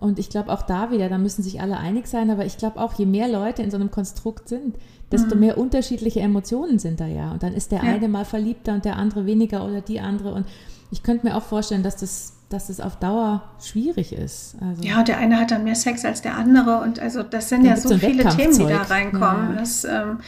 Und 0.00 0.18
ich 0.18 0.30
glaube 0.30 0.52
auch 0.52 0.62
da 0.62 0.90
wieder, 0.90 1.08
da 1.08 1.18
müssen 1.18 1.42
sich 1.42 1.60
alle 1.60 1.76
einig 1.76 2.06
sein, 2.06 2.30
aber 2.30 2.44
ich 2.46 2.56
glaube 2.56 2.80
auch, 2.80 2.94
je 2.94 3.06
mehr 3.06 3.28
Leute 3.28 3.62
in 3.62 3.70
so 3.70 3.76
einem 3.76 3.90
Konstrukt 3.90 4.48
sind, 4.48 4.76
desto 5.10 5.34
mhm. 5.34 5.40
mehr 5.40 5.58
unterschiedliche 5.58 6.20
Emotionen 6.20 6.78
sind 6.78 7.00
da 7.00 7.06
ja. 7.06 7.32
Und 7.32 7.42
dann 7.42 7.52
ist 7.52 7.72
der 7.72 7.82
ja. 7.82 7.92
eine 7.92 8.08
mal 8.08 8.24
verliebter 8.24 8.74
und 8.74 8.84
der 8.84 8.96
andere 8.96 9.26
weniger 9.26 9.64
oder 9.64 9.80
die 9.80 10.00
andere. 10.00 10.34
Und 10.34 10.46
ich 10.90 11.02
könnte 11.02 11.26
mir 11.26 11.36
auch 11.36 11.42
vorstellen, 11.42 11.82
dass 11.82 11.96
das, 11.96 12.34
dass 12.48 12.68
das 12.68 12.80
auf 12.80 12.96
Dauer 12.96 13.42
schwierig 13.60 14.12
ist. 14.12 14.56
Also 14.60 14.82
ja, 14.82 15.02
der 15.02 15.18
eine 15.18 15.38
hat 15.38 15.50
dann 15.50 15.64
mehr 15.64 15.74
Sex 15.74 16.04
als 16.04 16.22
der 16.22 16.36
andere. 16.36 16.80
Und 16.80 17.00
also 17.00 17.22
das 17.22 17.48
sind 17.48 17.64
ja 17.64 17.76
so, 17.76 17.88
so 17.90 17.98
viele 17.98 18.28
Themen, 18.28 18.56
die 18.56 18.66
da 18.66 18.82
reinkommen. 18.82 19.54
Ja. 19.54 19.60
Das, 19.60 19.84
ähm, 19.84 20.18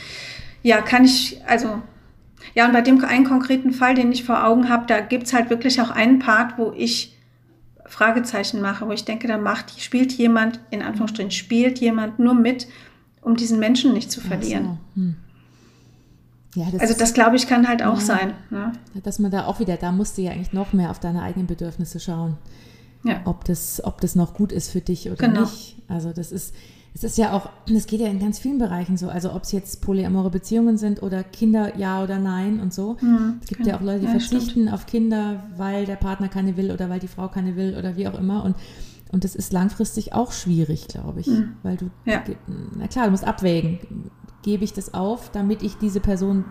ja, 0.62 0.80
kann 0.80 1.04
ich, 1.04 1.40
also 1.46 1.80
ja, 2.54 2.66
und 2.66 2.72
bei 2.72 2.80
dem 2.80 3.04
einen 3.04 3.24
konkreten 3.24 3.72
Fall, 3.72 3.94
den 3.94 4.12
ich 4.12 4.24
vor 4.24 4.44
Augen 4.44 4.68
habe, 4.68 4.86
da 4.86 5.00
gibt 5.00 5.26
es 5.26 5.32
halt 5.32 5.50
wirklich 5.50 5.80
auch 5.80 5.90
einen 5.90 6.18
Part, 6.18 6.58
wo 6.58 6.72
ich 6.76 7.16
Fragezeichen 7.90 8.60
mache, 8.60 8.86
wo 8.86 8.92
ich 8.92 9.04
denke, 9.04 9.26
da 9.28 9.36
macht, 9.36 9.80
spielt 9.80 10.12
jemand, 10.12 10.60
in 10.70 10.80
Anführungsstrichen, 10.80 11.32
spielt 11.32 11.80
jemand 11.80 12.18
nur 12.18 12.34
mit, 12.34 12.68
um 13.20 13.36
diesen 13.36 13.58
Menschen 13.58 13.92
nicht 13.92 14.10
zu 14.10 14.20
verlieren. 14.20 14.78
So. 14.94 15.02
Hm. 15.02 15.16
Ja, 16.54 16.66
das 16.72 16.80
also 16.80 16.94
das 16.98 17.14
glaube 17.14 17.36
ich 17.36 17.46
kann 17.46 17.68
halt 17.68 17.82
auch 17.82 17.98
ja, 17.98 18.04
sein. 18.04 18.34
Ne? 18.50 18.72
Dass 19.02 19.18
man 19.18 19.30
da 19.30 19.44
auch 19.44 19.60
wieder, 19.60 19.76
da 19.76 19.92
musst 19.92 20.18
du 20.18 20.22
ja 20.22 20.32
eigentlich 20.32 20.52
noch 20.52 20.72
mehr 20.72 20.90
auf 20.90 20.98
deine 20.98 21.22
eigenen 21.22 21.46
Bedürfnisse 21.46 22.00
schauen. 22.00 22.38
Ja. 23.02 23.20
Ob, 23.24 23.44
das, 23.44 23.82
ob 23.84 24.00
das 24.00 24.14
noch 24.14 24.34
gut 24.34 24.52
ist 24.52 24.70
für 24.70 24.80
dich 24.80 25.10
oder 25.10 25.28
genau. 25.28 25.42
nicht. 25.42 25.76
Also 25.88 26.12
das 26.12 26.32
ist, 26.32 26.54
es 26.94 27.04
ist 27.04 27.18
ja 27.18 27.32
auch, 27.32 27.50
das 27.66 27.86
geht 27.86 28.00
ja 28.00 28.08
in 28.08 28.18
ganz 28.18 28.38
vielen 28.38 28.58
Bereichen 28.58 28.96
so. 28.96 29.08
Also 29.08 29.32
ob 29.32 29.44
es 29.44 29.52
jetzt 29.52 29.80
polyamore 29.80 30.30
Beziehungen 30.30 30.76
sind 30.76 31.02
oder 31.02 31.22
Kinder 31.22 31.76
ja 31.78 32.02
oder 32.02 32.18
nein 32.18 32.60
und 32.60 32.74
so. 32.74 32.96
Mhm, 33.00 33.38
es 33.40 33.48
gibt 33.48 33.62
genau. 33.62 33.70
ja 33.70 33.76
auch 33.76 33.82
Leute, 33.82 34.00
die 34.00 34.06
ja, 34.06 34.10
verzichten 34.12 34.50
stimmt. 34.50 34.72
auf 34.72 34.86
Kinder, 34.86 35.44
weil 35.56 35.86
der 35.86 35.96
Partner 35.96 36.28
keine 36.28 36.56
will 36.56 36.72
oder 36.72 36.90
weil 36.90 36.98
die 36.98 37.08
Frau 37.08 37.28
keine 37.28 37.54
will 37.54 37.76
oder 37.78 37.96
wie 37.96 38.08
auch 38.08 38.18
immer. 38.18 38.44
Und, 38.44 38.56
und 39.12 39.22
das 39.24 39.36
ist 39.36 39.52
langfristig 39.52 40.12
auch 40.12 40.32
schwierig, 40.32 40.88
glaube 40.88 41.20
ich. 41.20 41.28
Mhm. 41.28 41.52
Weil 41.62 41.76
du, 41.76 41.90
ja. 42.04 42.22
na 42.76 42.88
klar, 42.88 43.04
du 43.04 43.12
musst 43.12 43.26
abwägen. 43.26 43.78
Gebe 44.42 44.64
ich 44.64 44.72
das 44.72 44.92
auf, 44.92 45.30
damit 45.30 45.62
ich 45.62 45.76
diese 45.76 46.00
Person 46.00 46.44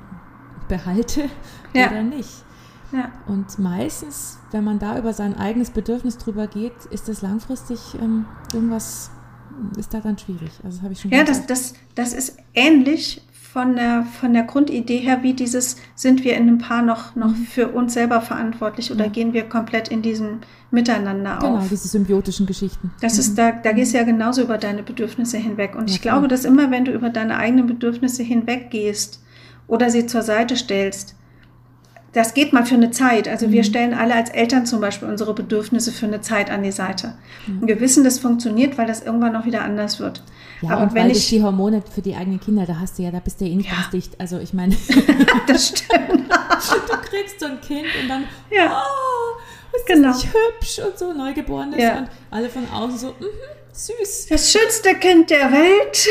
behalte 0.69 1.23
ja. 1.73 1.87
oder 1.87 2.03
nicht? 2.03 2.45
Ja. 2.93 3.11
Und 3.27 3.59
meistens, 3.59 4.39
wenn 4.51 4.63
man 4.63 4.79
da 4.79 4.97
über 4.97 5.13
sein 5.13 5.35
eigenes 5.35 5.69
Bedürfnis 5.69 6.17
drüber 6.17 6.47
geht, 6.47 6.85
ist 6.89 7.07
das 7.07 7.21
langfristig 7.21 7.79
ähm, 8.01 8.25
irgendwas 8.53 9.11
ist 9.77 9.93
da 9.93 9.99
dann 9.99 10.17
schwierig. 10.17 10.51
Also 10.63 10.81
habe 10.81 10.93
ich 10.93 11.01
schon 11.01 11.11
ja, 11.11 11.23
das, 11.23 11.45
das, 11.45 11.73
das 11.95 12.13
ist 12.13 12.37
ähnlich 12.53 13.21
von 13.51 13.75
der, 13.75 14.03
von 14.03 14.33
der 14.33 14.43
Grundidee 14.43 14.97
her, 14.97 15.23
wie 15.23 15.33
dieses, 15.33 15.77
sind 15.95 16.23
wir 16.23 16.35
in 16.35 16.43
einem 16.43 16.57
Paar 16.59 16.83
noch, 16.83 17.15
noch 17.15 17.31
mhm. 17.31 17.45
für 17.45 17.69
uns 17.69 17.93
selber 17.93 18.21
verantwortlich 18.21 18.91
oder 18.91 19.05
ja. 19.05 19.11
gehen 19.11 19.33
wir 19.33 19.43
komplett 19.49 19.87
in 19.87 20.03
diesem 20.03 20.39
Miteinander 20.69 21.37
genau, 21.39 21.53
auf? 21.53 21.59
Genau, 21.59 21.69
diese 21.69 21.87
symbiotischen 21.87 22.45
Geschichten. 22.45 22.91
Das 23.01 23.13
mhm. 23.13 23.19
ist, 23.19 23.37
da, 23.37 23.51
da 23.51 23.71
gehst 23.71 23.93
du 23.93 23.97
ja 23.97 24.03
genauso 24.03 24.43
über 24.43 24.59
deine 24.59 24.83
Bedürfnisse 24.83 25.37
hinweg. 25.37 25.75
Und 25.75 25.89
ja, 25.89 25.95
ich 25.95 26.01
glaube, 26.01 26.27
dass 26.27 26.45
immer, 26.45 26.69
wenn 26.69 26.85
du 26.85 26.91
über 26.91 27.09
deine 27.09 27.37
eigenen 27.37 27.65
Bedürfnisse 27.65 28.21
hinweg 28.21 28.69
gehst 28.69 29.23
oder 29.67 29.89
sie 29.89 30.05
zur 30.05 30.21
Seite 30.21 30.55
stellst, 30.55 31.15
das 32.13 32.33
geht 32.33 32.53
mal 32.53 32.65
für 32.65 32.75
eine 32.75 32.91
Zeit. 32.91 33.27
Also 33.27 33.47
mhm. 33.47 33.51
wir 33.51 33.63
stellen 33.63 33.93
alle 33.93 34.15
als 34.15 34.29
Eltern 34.29 34.65
zum 34.65 34.81
Beispiel 34.81 35.07
unsere 35.07 35.33
Bedürfnisse 35.33 35.91
für 35.91 36.05
eine 36.05 36.21
Zeit 36.21 36.49
an 36.49 36.63
die 36.63 36.71
Seite. 36.71 37.15
Mhm. 37.47 37.61
Und 37.61 37.67
wir 37.67 37.79
wissen, 37.79 38.03
das 38.03 38.19
funktioniert, 38.19 38.77
weil 38.77 38.87
das 38.87 39.01
irgendwann 39.01 39.35
auch 39.35 39.45
wieder 39.45 39.61
anders 39.63 39.99
wird. 39.99 40.23
Ja, 40.61 40.71
Aber 40.71 40.83
und 40.83 40.93
wenn 40.93 41.09
ich 41.09 41.29
die 41.29 41.41
Hormone 41.41 41.81
für 41.81 42.01
die 42.01 42.15
eigenen 42.15 42.39
Kinder, 42.39 42.65
da 42.65 42.79
hast 42.79 42.97
du 42.97 43.03
ja, 43.03 43.11
da 43.11 43.19
bist 43.19 43.39
du 43.39 43.45
ja 43.45 43.51
eh 43.51 43.55
nicht 43.55 43.69
ja. 43.69 43.75
ganz 43.75 43.89
dicht. 43.91 44.19
Also 44.19 44.39
ich 44.39 44.53
meine, 44.53 44.75
das 45.47 45.67
stimmt. 45.69 46.29
du 46.29 46.97
kriegst 47.09 47.39
so 47.39 47.45
ein 47.45 47.61
Kind 47.61 47.87
und 48.01 48.09
dann, 48.09 48.23
ja. 48.51 48.75
oh, 48.75 49.75
ist 49.75 49.85
genau. 49.85 50.09
das 50.09 50.23
nicht 50.23 50.33
hübsch 50.33 50.79
und 50.79 50.97
so 50.97 51.13
neugeborenes 51.13 51.81
ja. 51.81 51.99
und 51.99 52.09
alle 52.31 52.49
von 52.49 52.67
außen 52.69 52.97
so, 52.97 53.07
mhm 53.07 53.59
süß. 53.79 54.27
Das 54.29 54.51
schönste 54.51 54.95
Kind 54.95 55.29
der 55.29 55.51
Welt. 55.51 56.07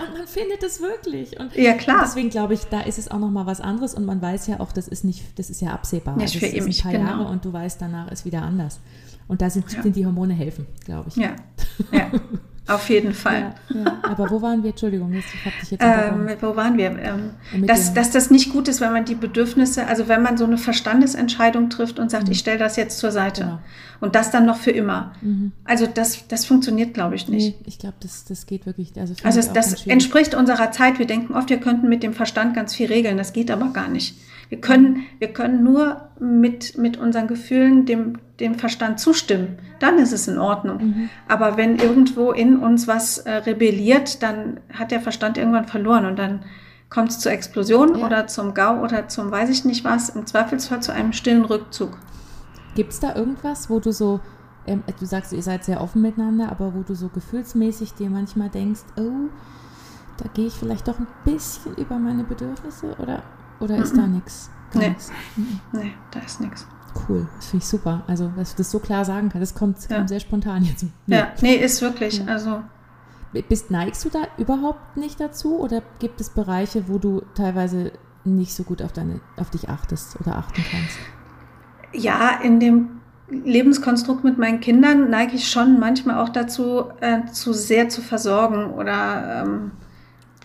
Und 0.00 0.18
man 0.18 0.23
findet 0.34 0.62
es 0.62 0.80
wirklich. 0.80 1.38
Und 1.38 1.54
ja, 1.54 1.74
klar. 1.74 2.02
deswegen 2.04 2.28
glaube 2.28 2.54
ich, 2.54 2.64
da 2.64 2.80
ist 2.80 2.98
es 2.98 3.10
auch 3.10 3.18
nochmal 3.18 3.46
was 3.46 3.60
anderes 3.60 3.94
und 3.94 4.04
man 4.04 4.20
weiß 4.20 4.48
ja 4.48 4.60
auch, 4.60 4.72
das 4.72 4.88
ist 4.88 5.04
nicht, 5.04 5.38
das 5.38 5.48
ist 5.48 5.60
ja 5.60 5.70
absehbar. 5.70 6.14
Für 6.14 6.24
das 6.24 6.34
ist 6.34 6.44
ein 6.44 6.82
paar 6.82 6.92
genau. 6.92 7.10
Jahre 7.10 7.24
und 7.26 7.44
du 7.44 7.52
weißt, 7.52 7.80
danach 7.80 8.10
ist 8.10 8.24
wieder 8.24 8.42
anders. 8.42 8.80
Und 9.28 9.40
da 9.40 9.48
sind, 9.48 9.72
ja. 9.72 9.82
sind 9.82 9.96
die 9.96 10.04
Hormone 10.04 10.34
helfen, 10.34 10.66
glaube 10.84 11.08
ich. 11.08 11.16
Ja. 11.16 11.36
ja. 11.92 12.10
Auf 12.66 12.88
jeden 12.88 13.12
Fall. 13.12 13.54
Ja, 13.68 13.76
ja. 13.76 13.98
Aber 14.02 14.30
wo 14.30 14.40
waren 14.40 14.62
wir? 14.62 14.70
Entschuldigung, 14.70 15.12
ich 15.12 15.24
habe 15.44 15.54
dich 15.60 15.72
jetzt 15.72 15.82
ähm, 15.84 16.28
Wo 16.40 16.56
waren 16.56 16.78
wir? 16.78 16.98
Ähm, 16.98 17.66
dass, 17.66 17.92
dass 17.92 18.10
das 18.10 18.30
nicht 18.30 18.52
gut 18.52 18.68
ist, 18.68 18.80
wenn 18.80 18.92
man 18.92 19.04
die 19.04 19.14
Bedürfnisse, 19.14 19.86
also 19.86 20.08
wenn 20.08 20.22
man 20.22 20.38
so 20.38 20.44
eine 20.44 20.56
Verstandesentscheidung 20.56 21.68
trifft 21.68 21.98
und 21.98 22.10
sagt, 22.10 22.26
mhm. 22.26 22.32
ich 22.32 22.38
stelle 22.38 22.58
das 22.58 22.76
jetzt 22.76 22.98
zur 22.98 23.10
Seite. 23.10 23.42
Genau. 23.42 23.58
Und 24.00 24.14
das 24.14 24.30
dann 24.30 24.46
noch 24.46 24.56
für 24.56 24.70
immer. 24.70 25.12
Mhm. 25.20 25.52
Also 25.64 25.86
das, 25.86 26.26
das 26.28 26.46
funktioniert, 26.46 26.94
glaube 26.94 27.16
ich, 27.16 27.28
nicht. 27.28 27.60
Nee, 27.60 27.66
ich 27.66 27.78
glaube, 27.78 27.96
das, 28.00 28.24
das 28.24 28.46
geht 28.46 28.64
wirklich. 28.64 28.92
Also, 28.96 29.14
also 29.22 29.52
das 29.52 29.86
entspricht 29.86 30.34
unserer 30.34 30.72
Zeit. 30.72 30.98
Wir 30.98 31.06
denken 31.06 31.34
oft, 31.34 31.50
wir 31.50 31.58
könnten 31.58 31.88
mit 31.88 32.02
dem 32.02 32.14
Verstand 32.14 32.54
ganz 32.54 32.74
viel 32.74 32.86
regeln. 32.86 33.18
Das 33.18 33.34
geht 33.34 33.50
aber 33.50 33.72
gar 33.74 33.88
nicht. 33.88 34.16
Wir 34.48 34.60
können, 34.60 35.04
wir 35.18 35.32
können 35.32 35.62
nur 35.64 36.08
mit, 36.20 36.78
mit 36.78 36.96
unseren 36.96 37.26
Gefühlen 37.26 37.86
dem, 37.86 38.18
dem 38.40 38.54
Verstand 38.56 39.00
zustimmen. 39.00 39.58
Dann 39.78 39.98
ist 39.98 40.12
es 40.12 40.28
in 40.28 40.38
Ordnung. 40.38 40.78
Mhm. 40.78 41.10
Aber 41.28 41.56
wenn 41.56 41.76
irgendwo 41.76 42.32
in 42.32 42.58
uns 42.58 42.86
was 42.86 43.18
äh, 43.18 43.32
rebelliert, 43.32 44.22
dann 44.22 44.60
hat 44.72 44.90
der 44.90 45.00
Verstand 45.00 45.38
irgendwann 45.38 45.66
verloren 45.66 46.06
und 46.06 46.18
dann 46.18 46.44
kommt 46.90 47.10
es 47.10 47.18
zur 47.18 47.32
Explosion 47.32 47.98
ja. 47.98 48.06
oder 48.06 48.26
zum 48.26 48.54
GAU 48.54 48.82
oder 48.82 49.08
zum 49.08 49.30
weiß 49.30 49.50
ich 49.50 49.64
nicht 49.64 49.84
was, 49.84 50.10
im 50.10 50.26
Zweifelsfall 50.26 50.80
zu 50.80 50.92
einem 50.92 51.12
stillen 51.12 51.44
Rückzug. 51.44 51.98
Gibt 52.74 52.92
es 52.92 53.00
da 53.00 53.14
irgendwas, 53.14 53.68
wo 53.70 53.80
du 53.80 53.92
so, 53.92 54.20
ähm, 54.66 54.82
du 54.98 55.06
sagst, 55.06 55.32
ihr 55.32 55.42
seid 55.42 55.64
sehr 55.64 55.80
offen 55.80 56.02
miteinander, 56.02 56.50
aber 56.50 56.74
wo 56.74 56.82
du 56.82 56.94
so 56.94 57.08
gefühlsmäßig 57.08 57.94
dir 57.94 58.10
manchmal 58.10 58.48
denkst, 58.48 58.82
oh, 58.96 59.28
da 60.18 60.28
gehe 60.34 60.46
ich 60.46 60.54
vielleicht 60.54 60.86
doch 60.86 60.98
ein 60.98 61.06
bisschen 61.24 61.74
über 61.76 61.98
meine 61.98 62.22
Bedürfnisse 62.22 62.94
oder 62.98 63.22
oder 63.60 63.76
ist 63.76 63.96
da 63.96 64.06
nichts? 64.06 64.50
Nee. 64.74 64.88
Nix? 64.88 65.12
nee, 65.72 65.92
da 66.10 66.20
ist 66.20 66.40
nichts. 66.40 66.66
Cool, 67.08 67.26
das 67.36 67.46
finde 67.46 67.64
ich 67.64 67.68
super. 67.68 68.02
Also, 68.06 68.30
dass 68.36 68.52
du 68.52 68.58
das 68.58 68.70
so 68.70 68.78
klar 68.78 69.04
sagen 69.04 69.28
kannst, 69.28 69.50
das 69.50 69.58
kommt, 69.58 69.78
ja. 69.88 69.96
kommt 69.96 70.08
sehr 70.08 70.20
spontan 70.20 70.64
jetzt. 70.64 70.84
Nee. 71.06 71.16
Ja, 71.16 71.28
nee, 71.42 71.54
ist 71.56 71.82
wirklich. 71.82 72.18
Ja. 72.18 72.26
Also. 72.26 72.62
Bist, 73.48 73.72
neigst 73.72 74.04
du 74.04 74.10
da 74.10 74.20
überhaupt 74.38 74.96
nicht 74.96 75.18
dazu 75.18 75.58
oder 75.58 75.82
gibt 75.98 76.20
es 76.20 76.30
Bereiche, 76.30 76.88
wo 76.88 76.98
du 76.98 77.22
teilweise 77.34 77.90
nicht 78.24 78.54
so 78.54 78.62
gut 78.62 78.80
auf, 78.80 78.92
deine, 78.92 79.20
auf 79.36 79.50
dich 79.50 79.68
achtest 79.68 80.20
oder 80.20 80.36
achten 80.36 80.62
kannst? 80.70 80.98
Ja, 81.92 82.38
in 82.42 82.60
dem 82.60 83.00
Lebenskonstrukt 83.28 84.22
mit 84.22 84.38
meinen 84.38 84.60
Kindern 84.60 85.10
neige 85.10 85.34
ich 85.34 85.48
schon 85.48 85.80
manchmal 85.80 86.18
auch 86.18 86.28
dazu, 86.28 86.84
äh, 87.00 87.26
zu 87.32 87.52
sehr 87.52 87.88
zu 87.88 88.02
versorgen 88.02 88.70
oder 88.70 89.42
ähm, 89.44 89.72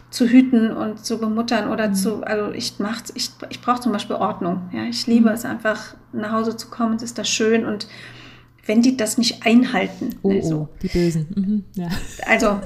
zu 0.10 0.28
hüten 0.28 0.72
und 0.72 1.05
zu 1.05 1.20
bemuttern 1.20 1.70
oder 1.70 1.89
mhm. 1.89 1.93
zu, 1.93 2.24
also 2.24 2.51
ich 2.51 2.80
mach's, 2.80 3.12
ich, 3.16 3.32
ich 3.49 3.62
brauche 3.62 3.82
zum 3.82 3.91
Beispiel 3.91 4.16
Ordnung. 4.16 4.70
Ja, 4.74 4.84
ich 4.84 5.05
liebe 5.07 5.30
mhm. 5.30 5.36
es 5.36 5.45
einfach, 5.45 5.95
nach 6.12 6.32
Hause 6.32 6.57
zu 6.57 6.70
kommen, 6.70 6.95
es 6.95 7.03
ist 7.03 7.18
das 7.18 7.30
schön 7.30 7.66
und 7.66 7.88
wenn 8.66 8.82
die 8.82 8.97
das 8.97 9.18
nicht 9.18 9.45
einhalten. 9.45 10.16
Oh, 10.22 10.32
also, 10.32 10.55
oh 10.55 10.70
die 10.82 10.88
Bösen. 10.88 11.28
Mhm, 11.36 11.64
ja. 11.74 11.89
Also, 12.28 12.60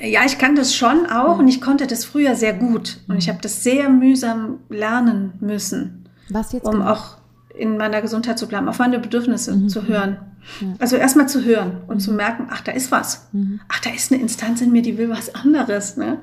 ja, 0.00 0.24
ich 0.24 0.38
kann 0.38 0.54
das 0.54 0.74
schon 0.74 1.06
auch 1.06 1.34
ja. 1.34 1.38
und 1.38 1.48
ich 1.48 1.60
konnte 1.60 1.86
das 1.86 2.04
früher 2.04 2.34
sehr 2.34 2.54
gut 2.54 3.00
und 3.08 3.18
ich 3.18 3.26
mhm. 3.26 3.32
habe 3.32 3.42
das 3.42 3.62
sehr 3.62 3.88
mühsam 3.88 4.60
lernen 4.68 5.34
müssen. 5.40 6.04
Was 6.30 6.52
jetzt? 6.52 6.66
Um 6.66 6.74
genau? 6.74 6.92
auch 6.92 7.18
in 7.54 7.76
meiner 7.76 8.00
Gesundheit 8.00 8.38
zu 8.38 8.46
bleiben, 8.46 8.68
auf 8.68 8.78
meine 8.78 8.98
Bedürfnisse 8.98 9.56
mhm. 9.56 9.68
zu 9.68 9.86
hören. 9.88 10.18
Ja. 10.60 10.74
Also 10.78 10.96
erstmal 10.96 11.28
zu 11.28 11.44
hören 11.44 11.82
und 11.86 11.96
mhm. 11.96 12.00
zu 12.00 12.12
merken, 12.12 12.46
ach, 12.50 12.60
da 12.60 12.72
ist 12.72 12.90
was. 12.90 13.28
Mhm. 13.32 13.60
Ach, 13.68 13.80
da 13.80 13.90
ist 13.90 14.12
eine 14.12 14.20
Instanz 14.20 14.60
in 14.60 14.72
mir, 14.72 14.82
die 14.82 14.98
will 14.98 15.10
was 15.10 15.34
anderes. 15.34 15.96
Ne? 15.96 16.18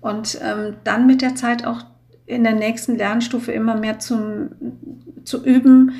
Und 0.00 0.38
ähm, 0.42 0.74
dann 0.84 1.06
mit 1.06 1.22
der 1.22 1.34
Zeit 1.34 1.66
auch 1.66 1.84
in 2.26 2.44
der 2.44 2.54
nächsten 2.54 2.96
Lernstufe 2.96 3.52
immer 3.52 3.76
mehr 3.76 3.98
zum, 3.98 4.50
zu 5.24 5.44
üben, 5.44 5.92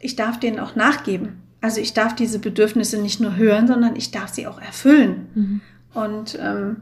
ich 0.00 0.16
darf 0.16 0.40
denen 0.40 0.58
auch 0.58 0.74
nachgeben. 0.74 1.40
Also 1.60 1.80
ich 1.80 1.94
darf 1.94 2.14
diese 2.14 2.40
Bedürfnisse 2.40 3.00
nicht 3.00 3.20
nur 3.20 3.36
hören, 3.36 3.68
sondern 3.68 3.94
ich 3.94 4.10
darf 4.10 4.32
sie 4.32 4.48
auch 4.48 4.60
erfüllen. 4.60 5.28
Mhm. 5.34 5.60
Und 5.94 6.38
ähm, 6.40 6.78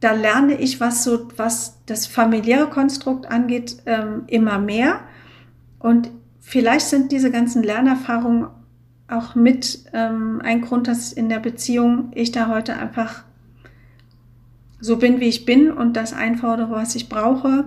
da 0.00 0.12
lerne 0.12 0.60
ich, 0.60 0.80
was 0.80 1.04
so, 1.04 1.28
was 1.36 1.78
das 1.86 2.06
familiäre 2.06 2.68
Konstrukt 2.68 3.30
angeht, 3.30 3.78
ähm, 3.86 4.24
immer 4.26 4.58
mehr. 4.58 5.00
Und 5.78 6.10
vielleicht 6.40 6.86
sind 6.86 7.12
diese 7.12 7.30
ganzen 7.30 7.62
Lernerfahrungen 7.62 8.48
auch 9.12 9.34
mit 9.34 9.84
ähm, 9.92 10.40
ein 10.42 10.60
Grund, 10.60 10.88
dass 10.88 11.12
in 11.12 11.28
der 11.28 11.38
Beziehung 11.38 12.10
ich 12.14 12.32
da 12.32 12.48
heute 12.48 12.76
einfach 12.76 13.24
so 14.80 14.96
bin, 14.96 15.20
wie 15.20 15.26
ich 15.26 15.44
bin 15.44 15.70
und 15.70 15.96
das 15.96 16.12
einfordere, 16.12 16.70
was 16.70 16.94
ich 16.94 17.08
brauche. 17.08 17.64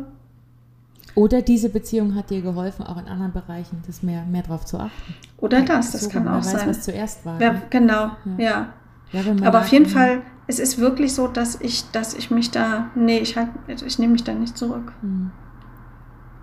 Oder 1.16 1.42
diese 1.42 1.70
Beziehung 1.70 2.14
hat 2.16 2.30
dir 2.30 2.42
geholfen, 2.42 2.86
auch 2.86 2.98
in 2.98 3.08
anderen 3.08 3.32
Bereichen 3.32 3.82
das 3.88 4.04
mehr, 4.04 4.26
mehr 4.26 4.44
drauf 4.44 4.66
zu 4.66 4.78
achten. 4.78 5.16
Oder 5.38 5.62
das, 5.62 5.92
das 5.92 6.02
so, 6.02 6.10
kann 6.10 6.28
auch 6.28 6.40
weiß, 6.40 6.52
sein. 6.52 6.70
was 6.70 6.82
zuerst 6.82 7.26
war. 7.26 7.42
Ja, 7.42 7.54
ne? 7.54 7.62
genau, 7.70 8.12
ja. 8.38 8.38
ja. 8.38 8.68
ja 9.14 9.48
Aber 9.48 9.60
auf 9.60 9.70
jeden 9.70 9.86
Fall, 9.86 10.24
es 10.48 10.60
ist 10.60 10.78
wirklich 10.78 11.14
so, 11.14 11.28
dass 11.28 11.62
ich, 11.62 11.90
dass 11.92 12.14
ich 12.16 12.32
mich 12.32 12.52
da, 12.52 12.90
nee, 12.96 13.20
ich 13.20 13.38
halt, 13.38 13.50
ich 13.68 13.98
nehme 13.98 14.12
mich 14.12 14.26
da 14.26 14.34
nicht 14.34 14.58
zurück. 14.58 14.92
Mhm. 15.02 15.32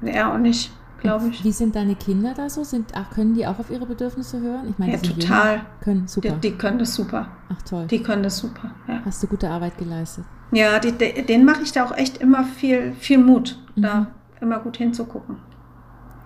Er 0.04 0.32
auch 0.32 0.38
nicht 0.38 0.72
glaube 1.02 1.28
ich. 1.28 1.44
Wie 1.44 1.52
sind 1.52 1.76
deine 1.76 1.94
Kinder 1.94 2.32
da 2.34 2.48
so? 2.48 2.64
Sind, 2.64 2.92
ach, 2.94 3.10
können 3.10 3.34
die 3.34 3.46
auch 3.46 3.58
auf 3.58 3.70
ihre 3.70 3.84
Bedürfnisse 3.84 4.40
hören? 4.40 4.70
Ich 4.70 4.78
meine, 4.78 4.92
ja, 4.92 4.98
total. 4.98 5.52
Jünger, 5.52 5.66
können 5.80 6.08
super. 6.08 6.30
Die, 6.30 6.50
die, 6.50 6.56
können 6.56 6.78
das 6.78 6.94
super. 6.94 7.28
Ach 7.50 7.62
toll. 7.62 7.86
Die 7.88 8.02
können 8.02 8.22
das 8.22 8.38
super. 8.38 8.70
Ja. 8.88 9.02
Hast 9.04 9.22
du 9.22 9.26
gute 9.26 9.50
Arbeit 9.50 9.76
geleistet? 9.76 10.24
Ja, 10.52 10.78
die, 10.78 10.92
denen 10.92 11.44
mache 11.44 11.62
ich 11.62 11.72
da 11.72 11.84
auch 11.84 11.96
echt 11.96 12.18
immer 12.18 12.44
viel, 12.44 12.92
viel 12.92 13.18
Mut, 13.18 13.58
mhm. 13.74 13.82
da 13.82 14.06
immer 14.40 14.58
gut 14.60 14.76
hinzugucken. 14.76 15.36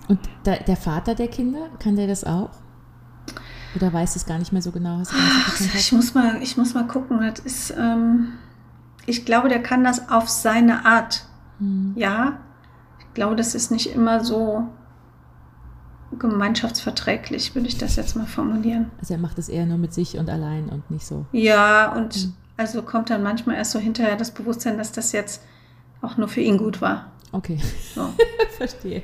Und 0.09 0.21
da, 0.45 0.57
der 0.57 0.77
Vater 0.77 1.15
der 1.15 1.29
Kinder, 1.29 1.69
kann 1.79 1.97
der 1.97 2.07
das 2.07 2.25
auch? 2.25 2.51
Oder 3.75 3.93
weiß 3.93 4.17
es 4.17 4.27
gar 4.27 4.39
nicht 4.39 4.53
mehr 4.53 4.63
so 4.63 4.71
genau? 4.71 4.99
Hast 4.99 5.13
Ach, 5.15 5.61
ich, 5.61 5.93
muss 5.93 6.15
mal, 6.15 6.41
ich 6.43 6.57
muss 6.57 6.75
mal 6.75 6.87
gucken. 6.87 7.21
Das 7.21 7.41
ist, 7.41 7.75
ähm, 7.77 8.33
ich 9.05 9.25
glaube, 9.25 9.49
der 9.49 9.63
kann 9.63 9.85
das 9.85 10.09
auf 10.09 10.29
seine 10.29 10.87
Art. 10.87 11.27
Mhm. 11.59 11.93
Ja, 11.95 12.39
glaube, 13.17 13.35
das 13.35 13.57
ist 13.57 13.73
nicht 13.73 13.93
immer 13.93 14.25
so 14.25 14.69
gemeinschaftsverträglich, 16.19 17.55
würde 17.57 17.67
ich 17.67 17.79
das 17.79 17.97
jetzt 17.97 18.15
mal 18.15 18.27
formulieren. 18.27 18.93
Also 19.01 19.15
er 19.15 19.21
macht 19.21 19.39
es 19.39 19.49
eher 19.49 19.67
nur 19.67 19.79
mit 19.79 19.93
sich 19.93 20.17
und 20.17 20.31
allein 20.31 20.69
und 20.69 20.89
nicht 20.91 21.05
so. 21.05 21.27
Ja, 21.33 21.93
und 21.93 22.27
mhm. 22.27 22.35
also 22.57 22.83
kommt 22.83 23.11
dann 23.11 23.25
manchmal 23.25 23.57
erst 23.57 23.73
so 23.73 23.81
hinterher 23.81 24.17
das 24.17 24.31
Bewusstsein, 24.31 24.79
dass 24.79 24.93
das 24.93 25.11
jetzt 25.13 25.43
auch 26.03 26.17
nur 26.17 26.29
für 26.29 26.41
ihn 26.41 26.59
gut 26.59 26.81
war. 26.81 27.11
Okay. 27.33 27.59
So. 27.95 28.09
Verstehe. 28.57 29.03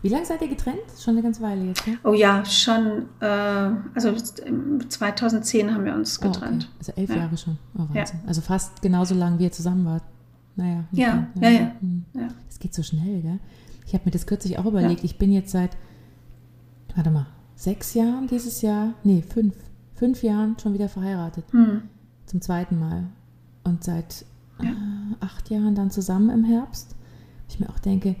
Wie 0.00 0.08
lange 0.08 0.24
seid 0.24 0.40
ihr 0.42 0.48
getrennt? 0.48 0.80
Schon 0.98 1.14
eine 1.14 1.22
ganze 1.22 1.42
Weile 1.42 1.64
jetzt, 1.64 1.86
ne? 1.86 1.98
Oh 2.02 2.12
ja, 2.12 2.44
schon, 2.44 3.06
äh, 3.20 3.70
also 3.94 4.12
2010 4.88 5.72
haben 5.72 5.84
wir 5.84 5.94
uns 5.94 6.18
getrennt. 6.20 6.68
Oh, 6.68 6.74
okay. 6.74 6.76
Also 6.78 6.92
elf 6.96 7.10
ja. 7.10 7.16
Jahre 7.16 7.36
schon. 7.36 7.58
Oh, 7.74 7.82
Wahnsinn. 7.92 8.20
Ja. 8.22 8.28
Also 8.28 8.40
fast 8.40 8.82
genauso 8.82 9.14
lange, 9.14 9.38
wie 9.38 9.44
ihr 9.44 9.52
zusammen 9.52 9.84
wart. 9.84 10.02
Naja. 10.56 10.84
Ja, 10.92 11.26
ja, 11.40 11.48
ja. 11.48 11.50
ja. 11.50 11.72
Hm. 11.80 12.04
Geht 12.62 12.74
so 12.74 12.84
schnell, 12.84 13.22
gell? 13.22 13.40
Ich 13.88 13.92
habe 13.92 14.04
mir 14.04 14.12
das 14.12 14.24
kürzlich 14.24 14.56
auch 14.56 14.66
überlegt. 14.66 15.00
Ja. 15.00 15.04
Ich 15.04 15.18
bin 15.18 15.32
jetzt 15.32 15.50
seit, 15.50 15.76
warte 16.94 17.10
mal, 17.10 17.26
sechs 17.56 17.92
Jahren 17.94 18.28
dieses 18.28 18.62
Jahr, 18.62 18.94
nee, 19.02 19.20
fünf, 19.20 19.56
fünf 19.96 20.22
Jahren 20.22 20.56
schon 20.60 20.72
wieder 20.72 20.88
verheiratet. 20.88 21.44
Hm. 21.50 21.82
Zum 22.24 22.40
zweiten 22.40 22.78
Mal. 22.78 23.08
Und 23.64 23.82
seit 23.82 24.24
ja. 24.62 24.70
äh, 24.70 25.16
acht 25.18 25.50
Jahren 25.50 25.74
dann 25.74 25.90
zusammen 25.90 26.30
im 26.30 26.44
Herbst. 26.44 26.94
Ich 27.48 27.58
mir 27.58 27.68
auch 27.68 27.80
denke, 27.80 28.14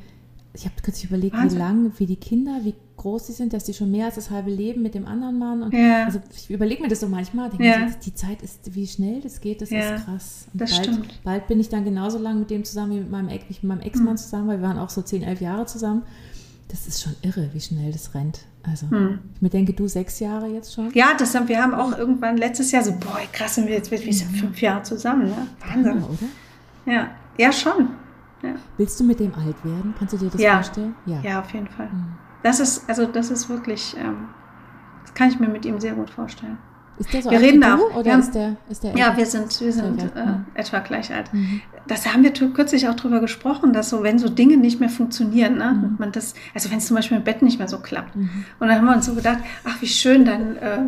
ich 0.54 0.64
habe 0.64 0.74
kürzlich 0.82 1.04
überlegt, 1.04 1.36
Wahnsinn. 1.36 1.58
wie 1.58 1.62
lang, 1.62 1.92
wie 1.98 2.06
die 2.06 2.16
Kinder, 2.16 2.58
wie 2.64 2.74
groß 3.02 3.26
sie 3.26 3.32
sind, 3.32 3.52
dass 3.52 3.64
die 3.64 3.74
schon 3.74 3.90
mehr 3.90 4.06
als 4.06 4.14
das 4.14 4.30
halbe 4.30 4.50
Leben 4.50 4.82
mit 4.82 4.94
dem 4.94 5.06
anderen 5.06 5.38
Mann. 5.38 5.62
Und 5.62 5.74
ja. 5.74 6.04
Also 6.04 6.20
ich 6.34 6.50
überlege 6.50 6.82
mir 6.82 6.88
das 6.88 7.00
so 7.00 7.08
manchmal, 7.08 7.50
denke 7.50 7.66
ja. 7.66 7.86
ich, 7.86 7.96
die 7.96 8.14
Zeit 8.14 8.42
ist, 8.42 8.74
wie 8.74 8.86
schnell 8.86 9.20
das 9.20 9.40
geht, 9.40 9.60
das 9.60 9.70
ja, 9.70 9.96
ist 9.96 10.04
krass. 10.04 10.46
Und 10.52 10.60
das 10.60 10.70
bald, 10.70 10.84
stimmt. 10.84 11.24
Bald 11.24 11.46
bin 11.48 11.60
ich 11.60 11.68
dann 11.68 11.84
genauso 11.84 12.18
lange 12.18 12.40
mit 12.40 12.50
dem 12.50 12.64
zusammen 12.64 12.92
wie 12.92 13.00
mit 13.00 13.10
meinem, 13.10 13.26
mit 13.26 13.64
meinem 13.64 13.80
Ex-Mann 13.80 14.14
mhm. 14.14 14.18
zusammen, 14.18 14.48
weil 14.48 14.60
wir 14.60 14.68
waren 14.68 14.78
auch 14.78 14.90
so 14.90 15.02
zehn, 15.02 15.22
elf 15.22 15.40
Jahre 15.40 15.66
zusammen. 15.66 16.02
Das 16.68 16.86
ist 16.86 17.02
schon 17.02 17.14
irre, 17.22 17.50
wie 17.52 17.60
schnell 17.60 17.92
das 17.92 18.14
rennt. 18.14 18.40
Also 18.62 18.86
mhm. 18.86 19.18
ich 19.34 19.42
mir 19.42 19.50
denke, 19.50 19.72
du 19.72 19.88
sechs 19.88 20.20
Jahre 20.20 20.46
jetzt 20.46 20.72
schon? 20.72 20.90
Ja, 20.94 21.14
das 21.18 21.34
haben, 21.34 21.48
wir 21.48 21.60
haben 21.60 21.74
auch 21.74 21.98
irgendwann 21.98 22.36
letztes 22.36 22.70
Jahr 22.70 22.82
so, 22.82 22.92
boah, 22.92 23.18
krass, 23.32 23.56
sind 23.56 23.66
wir 23.66 23.74
jetzt 23.74 23.90
wir 23.90 23.98
sind 23.98 24.32
mhm. 24.32 24.36
fünf 24.36 24.62
Jahre 24.62 24.82
zusammen, 24.82 25.26
ne? 25.26 25.48
Wahnsinn. 25.60 25.98
Ja, 25.98 26.06
oder? 26.06 26.92
Ja, 26.94 27.10
ja 27.36 27.52
schon. 27.52 27.88
Ja. 28.42 28.54
Willst 28.76 28.98
du 28.98 29.04
mit 29.04 29.20
dem 29.20 29.34
alt 29.34 29.64
werden? 29.64 29.94
Kannst 29.98 30.14
du 30.14 30.18
dir 30.18 30.30
das 30.30 30.40
ja. 30.40 30.54
vorstellen? 30.54 30.94
Ja. 31.06 31.20
ja, 31.22 31.40
auf 31.40 31.52
jeden 31.52 31.68
Fall. 31.68 31.88
Mhm. 31.88 32.21
Das 32.42 32.60
ist, 32.60 32.88
also 32.88 33.06
das 33.06 33.30
ist 33.30 33.48
wirklich, 33.48 33.96
ähm, 33.98 34.28
das 35.02 35.14
kann 35.14 35.28
ich 35.28 35.38
mir 35.38 35.48
mit 35.48 35.64
ihm 35.64 35.80
sehr 35.80 35.92
gut 35.92 36.10
vorstellen. 36.10 36.58
Ist 36.98 37.12
der 37.12 37.22
so 37.22 37.30
wir 37.30 37.38
alt 37.38 37.46
reden 37.46 37.64
auch, 37.64 37.96
oder 37.96 38.18
ist 38.18 38.34
der, 38.34 38.56
ist 38.68 38.84
der 38.84 38.96
Ja, 38.96 39.16
wir 39.16 39.24
sind, 39.24 39.60
wir 39.60 39.72
sind 39.72 40.02
äh, 40.14 40.26
mhm. 40.26 40.44
etwa 40.54 40.78
gleich 40.80 41.12
alt. 41.12 41.32
Mhm. 41.32 41.62
Das 41.86 42.12
haben 42.12 42.22
wir 42.22 42.32
kürzlich 42.32 42.88
auch 42.88 42.94
drüber 42.94 43.20
gesprochen, 43.20 43.72
dass 43.72 43.90
so, 43.90 44.02
wenn 44.02 44.18
so 44.18 44.28
Dinge 44.28 44.56
nicht 44.56 44.78
mehr 44.78 44.90
funktionieren, 44.90 45.58
ne, 45.58 45.72
mhm. 45.72 45.96
man 45.98 46.12
das, 46.12 46.34
also 46.54 46.70
wenn 46.70 46.78
es 46.78 46.86
zum 46.86 46.96
Beispiel 46.96 47.16
im 47.16 47.24
Bett 47.24 47.42
nicht 47.42 47.58
mehr 47.58 47.68
so 47.68 47.78
klappt. 47.78 48.14
Mhm. 48.14 48.44
Und 48.60 48.68
dann 48.68 48.76
haben 48.76 48.84
wir 48.84 48.94
uns 48.94 49.06
so 49.06 49.14
gedacht, 49.14 49.38
ach, 49.64 49.80
wie 49.80 49.86
schön, 49.86 50.24
dann 50.24 50.56
äh, 50.56 50.78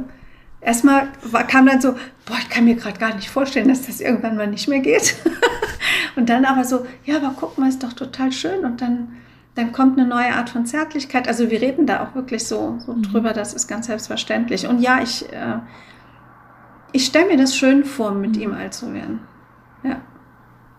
erstmal 0.60 1.08
war, 1.22 1.46
kam 1.46 1.66
dann 1.66 1.80
so, 1.80 1.92
boah, 2.26 2.36
ich 2.38 2.48
kann 2.48 2.64
mir 2.64 2.74
gerade 2.74 2.98
gar 2.98 3.14
nicht 3.14 3.30
vorstellen, 3.30 3.68
dass 3.68 3.86
das 3.86 4.00
irgendwann 4.00 4.36
mal 4.36 4.46
nicht 4.46 4.68
mehr 4.68 4.80
geht. 4.80 5.16
und 6.16 6.28
dann 6.28 6.44
aber 6.44 6.64
so, 6.64 6.86
ja, 7.04 7.16
aber 7.16 7.34
guck 7.38 7.58
mal, 7.58 7.68
ist 7.68 7.82
doch 7.82 7.92
total 7.92 8.30
schön. 8.30 8.64
Und 8.64 8.80
dann, 8.80 9.16
dann 9.54 9.72
kommt 9.72 9.98
eine 9.98 10.08
neue 10.08 10.34
Art 10.34 10.50
von 10.50 10.66
Zärtlichkeit. 10.66 11.28
Also 11.28 11.50
wir 11.50 11.60
reden 11.60 11.86
da 11.86 12.04
auch 12.04 12.14
wirklich 12.14 12.46
so, 12.46 12.78
so 12.84 12.92
mhm. 12.92 13.02
drüber, 13.02 13.32
das 13.32 13.54
ist 13.54 13.68
ganz 13.68 13.86
selbstverständlich. 13.86 14.66
Und 14.66 14.80
ja, 14.80 15.00
ich, 15.00 15.32
äh, 15.32 15.58
ich 16.92 17.06
stelle 17.06 17.26
mir 17.28 17.36
das 17.36 17.56
schön 17.56 17.84
vor, 17.84 18.12
mit 18.12 18.36
mhm. 18.36 18.42
ihm 18.42 18.54
alt 18.54 18.74
zu 18.74 18.92
werden. 18.92 19.20
Ja. 19.82 20.00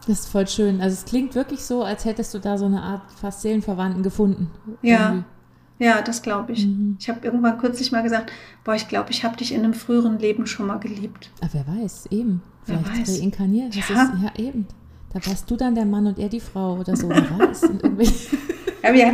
Das 0.08 0.20
ist 0.20 0.28
voll 0.28 0.48
schön. 0.48 0.82
Also 0.82 0.94
es 0.94 1.06
klingt 1.06 1.36
wirklich 1.36 1.64
so, 1.64 1.84
als 1.84 2.06
hättest 2.06 2.34
du 2.34 2.40
da 2.40 2.58
so 2.58 2.66
eine 2.66 2.82
Art 2.82 3.02
fast 3.20 3.42
Seelenverwandten 3.42 4.04
gefunden. 4.04 4.52
Ja. 4.82 5.10
Irgendwie. 5.10 5.26
Ja, 5.78 6.02
das 6.02 6.22
glaube 6.22 6.54
ich. 6.54 6.66
Mhm. 6.66 6.98
Ich 7.00 7.10
habe 7.10 7.20
irgendwann 7.26 7.58
kürzlich 7.58 7.92
mal 7.92 8.04
gesagt, 8.04 8.32
boah, 8.64 8.76
ich 8.76 8.88
glaube, 8.88 9.12
ich 9.12 9.24
habe 9.26 9.36
dich 9.36 9.54
in 9.54 9.64
einem 9.64 9.74
früheren 9.74 10.20
Leben 10.20 10.48
schon 10.48 10.68
mal 10.68 10.80
geliebt. 10.80 11.32
Ah, 11.42 11.48
wer 11.52 11.66
weiß, 11.68 12.08
eben. 12.12 12.42
Vielleicht 12.64 12.88
wer 12.88 13.00
weiß. 13.00 13.22
reinkarniert. 13.22 13.76
Ja. 13.76 13.82
Ist, 13.82 13.90
ja, 13.90 14.32
eben. 14.38 14.68
Da 15.16 15.26
warst 15.28 15.50
du 15.50 15.56
dann 15.56 15.76
der 15.76 15.86
Mann 15.86 16.08
und 16.08 16.20
er 16.20 16.28
die 16.28 16.42
Frau 16.42 16.78
oder 16.78 16.94
so, 16.98 17.08
weiß. 17.08 17.62
ja, 18.84 18.94
ja, 18.94 19.14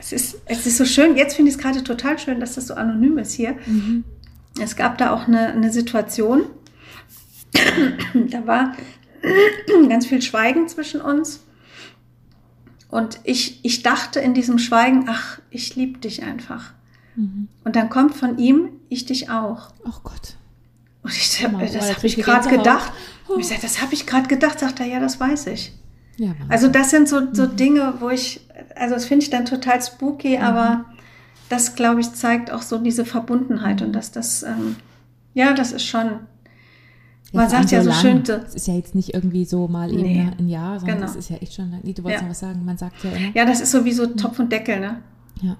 es, 0.00 0.10
ist, 0.10 0.40
es 0.46 0.66
ist 0.66 0.78
so 0.78 0.84
schön, 0.84 1.16
jetzt 1.16 1.36
finde 1.36 1.50
ich 1.50 1.56
es 1.56 1.62
gerade 1.62 1.84
total 1.84 2.18
schön, 2.18 2.40
dass 2.40 2.56
das 2.56 2.66
so 2.66 2.74
anonym 2.74 3.18
ist 3.18 3.34
hier. 3.34 3.56
Mhm. 3.66 4.02
Es 4.60 4.74
gab 4.74 4.98
da 4.98 5.12
auch 5.14 5.28
eine, 5.28 5.52
eine 5.52 5.72
Situation, 5.72 6.46
da 8.14 8.48
war 8.48 8.74
ganz 9.88 10.06
viel 10.06 10.22
Schweigen 10.22 10.66
zwischen 10.66 11.00
uns. 11.00 11.44
Und 12.88 13.20
ich, 13.22 13.64
ich 13.64 13.84
dachte 13.84 14.18
in 14.18 14.34
diesem 14.34 14.58
Schweigen, 14.58 15.04
ach, 15.08 15.38
ich 15.50 15.76
liebe 15.76 16.00
dich 16.00 16.24
einfach. 16.24 16.72
Mhm. 17.14 17.46
Und 17.62 17.76
dann 17.76 17.90
kommt 17.90 18.16
von 18.16 18.38
ihm, 18.38 18.70
ich 18.88 19.06
dich 19.06 19.30
auch. 19.30 19.70
Oh 19.84 20.00
Gott. 20.02 20.34
Und 21.08 21.16
ich, 21.16 21.38
genau, 21.40 21.58
das 21.58 21.96
habe 21.96 22.06
ich 22.06 22.16
gerade 22.16 22.48
gedacht. 22.50 22.92
Und 23.28 23.40
ich 23.40 23.48
sage, 23.48 23.62
das 23.62 23.80
habe 23.80 23.94
ich 23.94 24.06
gerade 24.06 24.28
gedacht. 24.28 24.60
Sagt 24.60 24.78
er, 24.80 24.86
ja, 24.86 25.00
das 25.00 25.18
weiß 25.18 25.46
ich. 25.46 25.72
Ja, 26.18 26.32
also 26.48 26.68
das 26.68 26.90
sind 26.90 27.08
so, 27.08 27.32
so 27.32 27.44
mhm. 27.44 27.56
Dinge, 27.56 27.94
wo 28.00 28.10
ich, 28.10 28.46
also 28.76 28.94
das 28.94 29.06
finde 29.06 29.24
ich 29.24 29.30
dann 29.30 29.46
total 29.46 29.80
spooky, 29.80 30.36
mhm. 30.36 30.44
aber 30.44 30.84
das, 31.48 31.76
glaube 31.76 32.00
ich, 32.00 32.12
zeigt 32.12 32.50
auch 32.50 32.60
so 32.60 32.76
diese 32.76 33.06
Verbundenheit 33.06 33.80
und 33.80 33.92
dass 33.94 34.10
das, 34.10 34.42
ähm, 34.42 34.76
ja, 35.32 35.54
das 35.54 35.72
ist 35.72 35.84
schon, 35.84 36.10
man 37.32 37.44
ja, 37.44 37.48
sagt 37.48 37.70
ja 37.70 37.82
so, 37.82 37.90
so 37.90 37.96
schön. 37.96 38.22
Es 38.22 38.54
ist 38.54 38.66
ja 38.66 38.74
jetzt 38.74 38.94
nicht 38.94 39.14
irgendwie 39.14 39.46
so 39.46 39.66
mal 39.66 39.90
eben 39.90 40.02
nee, 40.02 40.28
ein 40.38 40.48
Jahr, 40.48 40.78
sondern 40.78 40.98
genau. 40.98 41.06
das 41.06 41.16
ist 41.16 41.30
ja 41.30 41.36
echt 41.36 41.54
schon, 41.54 41.70
nee, 41.82 41.94
du 41.94 42.04
wolltest 42.04 42.20
ja. 42.20 42.26
noch 42.26 42.30
was 42.30 42.40
sagen, 42.40 42.64
man 42.66 42.76
sagt 42.76 43.02
ja 43.04 43.12
immer. 43.12 43.34
Ja, 43.34 43.46
das 43.46 43.62
ist 43.62 43.70
sowieso 43.70 44.06
Topf 44.06 44.38
und 44.40 44.52
Deckel, 44.52 44.80
ne? 44.80 45.00
Ja. 45.40 45.56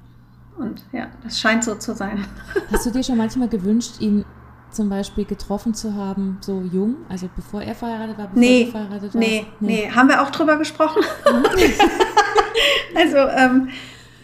Und 0.58 0.84
ja, 0.92 1.06
das 1.22 1.40
scheint 1.40 1.64
so 1.64 1.76
zu 1.76 1.94
sein. 1.94 2.24
Hast 2.70 2.84
du 2.84 2.90
dir 2.90 3.02
schon 3.02 3.16
manchmal 3.16 3.48
gewünscht, 3.48 4.00
ihn 4.00 4.24
zum 4.70 4.88
Beispiel 4.88 5.24
getroffen 5.24 5.74
zu 5.74 5.94
haben, 5.94 6.38
so 6.40 6.62
jung, 6.72 6.96
also 7.08 7.28
bevor 7.34 7.62
er 7.62 7.74
verheiratet 7.74 8.18
war, 8.18 8.26
bevor 8.26 8.40
nee, 8.40 8.64
du 8.64 8.70
verheiratet 8.70 9.02
warst? 9.02 9.14
Nee, 9.14 9.46
nee, 9.60 9.86
nee. 9.86 9.90
Haben 9.90 10.08
wir 10.08 10.22
auch 10.22 10.30
drüber 10.30 10.56
gesprochen? 10.56 11.02
also, 12.94 13.16
ähm, 13.16 13.68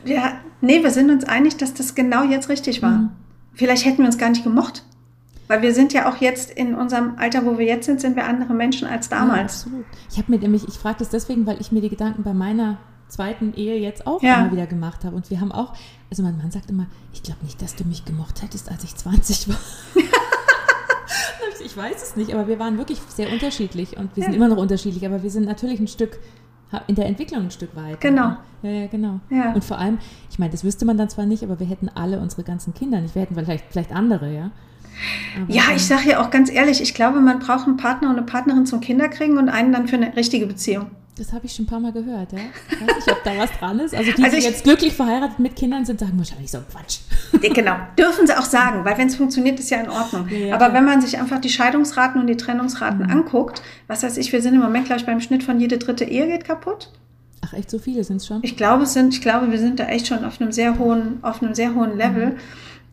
ja, 0.04 0.34
nee, 0.60 0.82
wir 0.82 0.90
sind 0.90 1.10
uns 1.10 1.24
einig, 1.24 1.56
dass 1.56 1.74
das 1.74 1.94
genau 1.94 2.24
jetzt 2.24 2.48
richtig 2.48 2.82
war. 2.82 2.90
Mhm. 2.90 3.10
Vielleicht 3.54 3.84
hätten 3.84 3.98
wir 3.98 4.06
uns 4.06 4.18
gar 4.18 4.30
nicht 4.30 4.44
gemocht. 4.44 4.84
Weil 5.46 5.60
wir 5.60 5.74
sind 5.74 5.92
ja 5.92 6.08
auch 6.08 6.16
jetzt 6.22 6.50
in 6.50 6.74
unserem 6.74 7.18
Alter, 7.18 7.44
wo 7.44 7.58
wir 7.58 7.66
jetzt 7.66 7.84
sind, 7.84 8.00
sind 8.00 8.16
wir 8.16 8.24
andere 8.24 8.54
Menschen 8.54 8.88
als 8.88 9.10
damals. 9.10 9.64
Ja, 9.64 9.66
absolut. 9.66 9.84
Ich 10.10 10.16
habe 10.16 10.32
mir 10.32 10.38
nämlich, 10.38 10.66
ich 10.66 10.74
frage 10.74 10.96
das 11.00 11.10
deswegen, 11.10 11.46
weil 11.46 11.60
ich 11.60 11.70
mir 11.70 11.82
die 11.82 11.90
Gedanken 11.90 12.22
bei 12.22 12.32
meiner 12.32 12.78
zweiten 13.08 13.52
Ehe 13.54 13.78
jetzt 13.78 14.06
auch 14.06 14.22
ja. 14.22 14.40
immer 14.40 14.52
wieder 14.52 14.66
gemacht 14.66 15.04
habe. 15.04 15.14
Und 15.14 15.30
wir 15.30 15.40
haben 15.40 15.52
auch, 15.52 15.74
also 16.10 16.22
mein 16.22 16.36
Mann 16.38 16.50
sagt 16.50 16.70
immer, 16.70 16.86
ich 17.12 17.22
glaube 17.22 17.44
nicht, 17.44 17.60
dass 17.60 17.76
du 17.76 17.84
mich 17.84 18.04
gemocht 18.04 18.42
hättest, 18.42 18.70
als 18.70 18.84
ich 18.84 18.96
20 18.96 19.48
war. 19.48 19.56
ich 21.64 21.76
weiß 21.76 22.02
es 22.02 22.16
nicht, 22.16 22.32
aber 22.32 22.48
wir 22.48 22.58
waren 22.58 22.78
wirklich 22.78 22.98
sehr 23.08 23.32
unterschiedlich 23.32 23.96
und 23.96 24.14
wir 24.16 24.22
ja. 24.22 24.30
sind 24.30 24.36
immer 24.36 24.48
noch 24.48 24.56
unterschiedlich, 24.56 25.04
aber 25.06 25.22
wir 25.22 25.30
sind 25.30 25.46
natürlich 25.46 25.80
ein 25.80 25.88
Stück 25.88 26.18
in 26.86 26.94
der 26.94 27.06
Entwicklung 27.06 27.42
ein 27.42 27.50
Stück 27.50 27.74
weiter. 27.76 27.98
Genau. 28.00 28.36
Ja, 28.62 28.70
ja, 28.70 28.86
genau. 28.86 29.20
Ja. 29.30 29.52
Und 29.52 29.64
vor 29.64 29.78
allem, 29.78 29.98
ich 30.30 30.38
meine, 30.38 30.52
das 30.52 30.64
wüsste 30.64 30.84
man 30.84 30.96
dann 30.96 31.08
zwar 31.08 31.26
nicht, 31.26 31.42
aber 31.42 31.60
wir 31.60 31.66
hätten 31.66 31.88
alle 31.88 32.18
unsere 32.18 32.42
ganzen 32.42 32.74
Kinder 32.74 33.00
nicht. 33.00 33.14
Wir 33.14 33.22
hätten 33.22 33.34
vielleicht, 33.34 33.64
vielleicht 33.70 33.92
andere, 33.92 34.34
ja. 34.34 34.50
Aber 35.36 35.52
ja, 35.52 35.62
ich 35.74 35.84
sage 35.84 36.10
ja 36.10 36.22
auch 36.22 36.30
ganz 36.30 36.50
ehrlich, 36.50 36.80
ich 36.80 36.94
glaube, 36.94 37.20
man 37.20 37.38
braucht 37.40 37.66
einen 37.66 37.76
Partner 37.76 38.10
und 38.10 38.16
eine 38.16 38.26
Partnerin 38.26 38.66
zum 38.66 38.80
Kinderkriegen 38.80 39.38
und 39.38 39.48
einen 39.48 39.72
dann 39.72 39.88
für 39.88 39.96
eine 39.96 40.16
richtige 40.16 40.46
Beziehung. 40.46 40.86
Das 41.16 41.32
habe 41.32 41.46
ich 41.46 41.54
schon 41.54 41.64
ein 41.64 41.68
paar 41.68 41.78
Mal 41.78 41.92
gehört, 41.92 42.32
ja. 42.32 42.40
Ich 42.68 42.80
weiß 42.80 42.96
nicht, 42.96 43.12
ob 43.12 43.22
da 43.22 43.38
was 43.38 43.52
dran 43.52 43.78
ist. 43.78 43.94
Also 43.94 44.10
die, 44.10 44.24
also 44.24 44.36
die 44.36 44.42
jetzt 44.42 44.64
glücklich 44.64 44.94
verheiratet 44.94 45.38
mit 45.38 45.54
Kindern 45.54 45.84
sind, 45.84 46.00
sagen 46.00 46.14
wahrscheinlich 46.16 46.50
so 46.50 46.58
Quatsch. 46.70 46.98
Genau, 47.40 47.76
dürfen 47.96 48.26
sie 48.26 48.36
auch 48.36 48.44
sagen, 48.44 48.84
weil 48.84 48.98
wenn 48.98 49.06
es 49.06 49.14
funktioniert, 49.16 49.60
ist 49.60 49.70
ja 49.70 49.78
in 49.78 49.88
Ordnung. 49.88 50.28
Ja, 50.28 50.54
Aber 50.54 50.74
wenn 50.74 50.84
man 50.84 51.00
sich 51.00 51.18
einfach 51.18 51.40
die 51.40 51.50
Scheidungsraten 51.50 52.20
und 52.20 52.26
die 52.26 52.36
Trennungsraten 52.36 53.04
mhm. 53.04 53.10
anguckt, 53.10 53.62
was 53.86 54.02
weiß 54.02 54.16
ich, 54.16 54.32
wir 54.32 54.42
sind 54.42 54.54
im 54.54 54.60
Moment, 54.60 54.86
glaube 54.86 55.00
ich, 55.00 55.06
beim 55.06 55.20
Schnitt 55.20 55.44
von 55.44 55.60
jede 55.60 55.78
dritte 55.78 56.04
Ehe 56.04 56.26
geht 56.26 56.44
kaputt. 56.44 56.90
Ach, 57.44 57.52
echt 57.52 57.70
so 57.70 57.78
viele 57.78 58.02
sind 58.02 58.16
es 58.16 58.26
schon? 58.26 58.40
Ich 58.42 58.56
glaube, 58.56 58.86
sind, 58.86 59.14
ich 59.14 59.20
glaube, 59.20 59.50
wir 59.52 59.58
sind 59.58 59.78
da 59.78 59.86
echt 59.86 60.08
schon 60.08 60.24
auf 60.24 60.40
einem 60.40 60.50
sehr 60.50 60.78
hohen, 60.78 61.18
auf 61.22 61.42
einem 61.42 61.54
sehr 61.54 61.74
hohen 61.74 61.96
Level. 61.96 62.30
Mhm. 62.30 62.38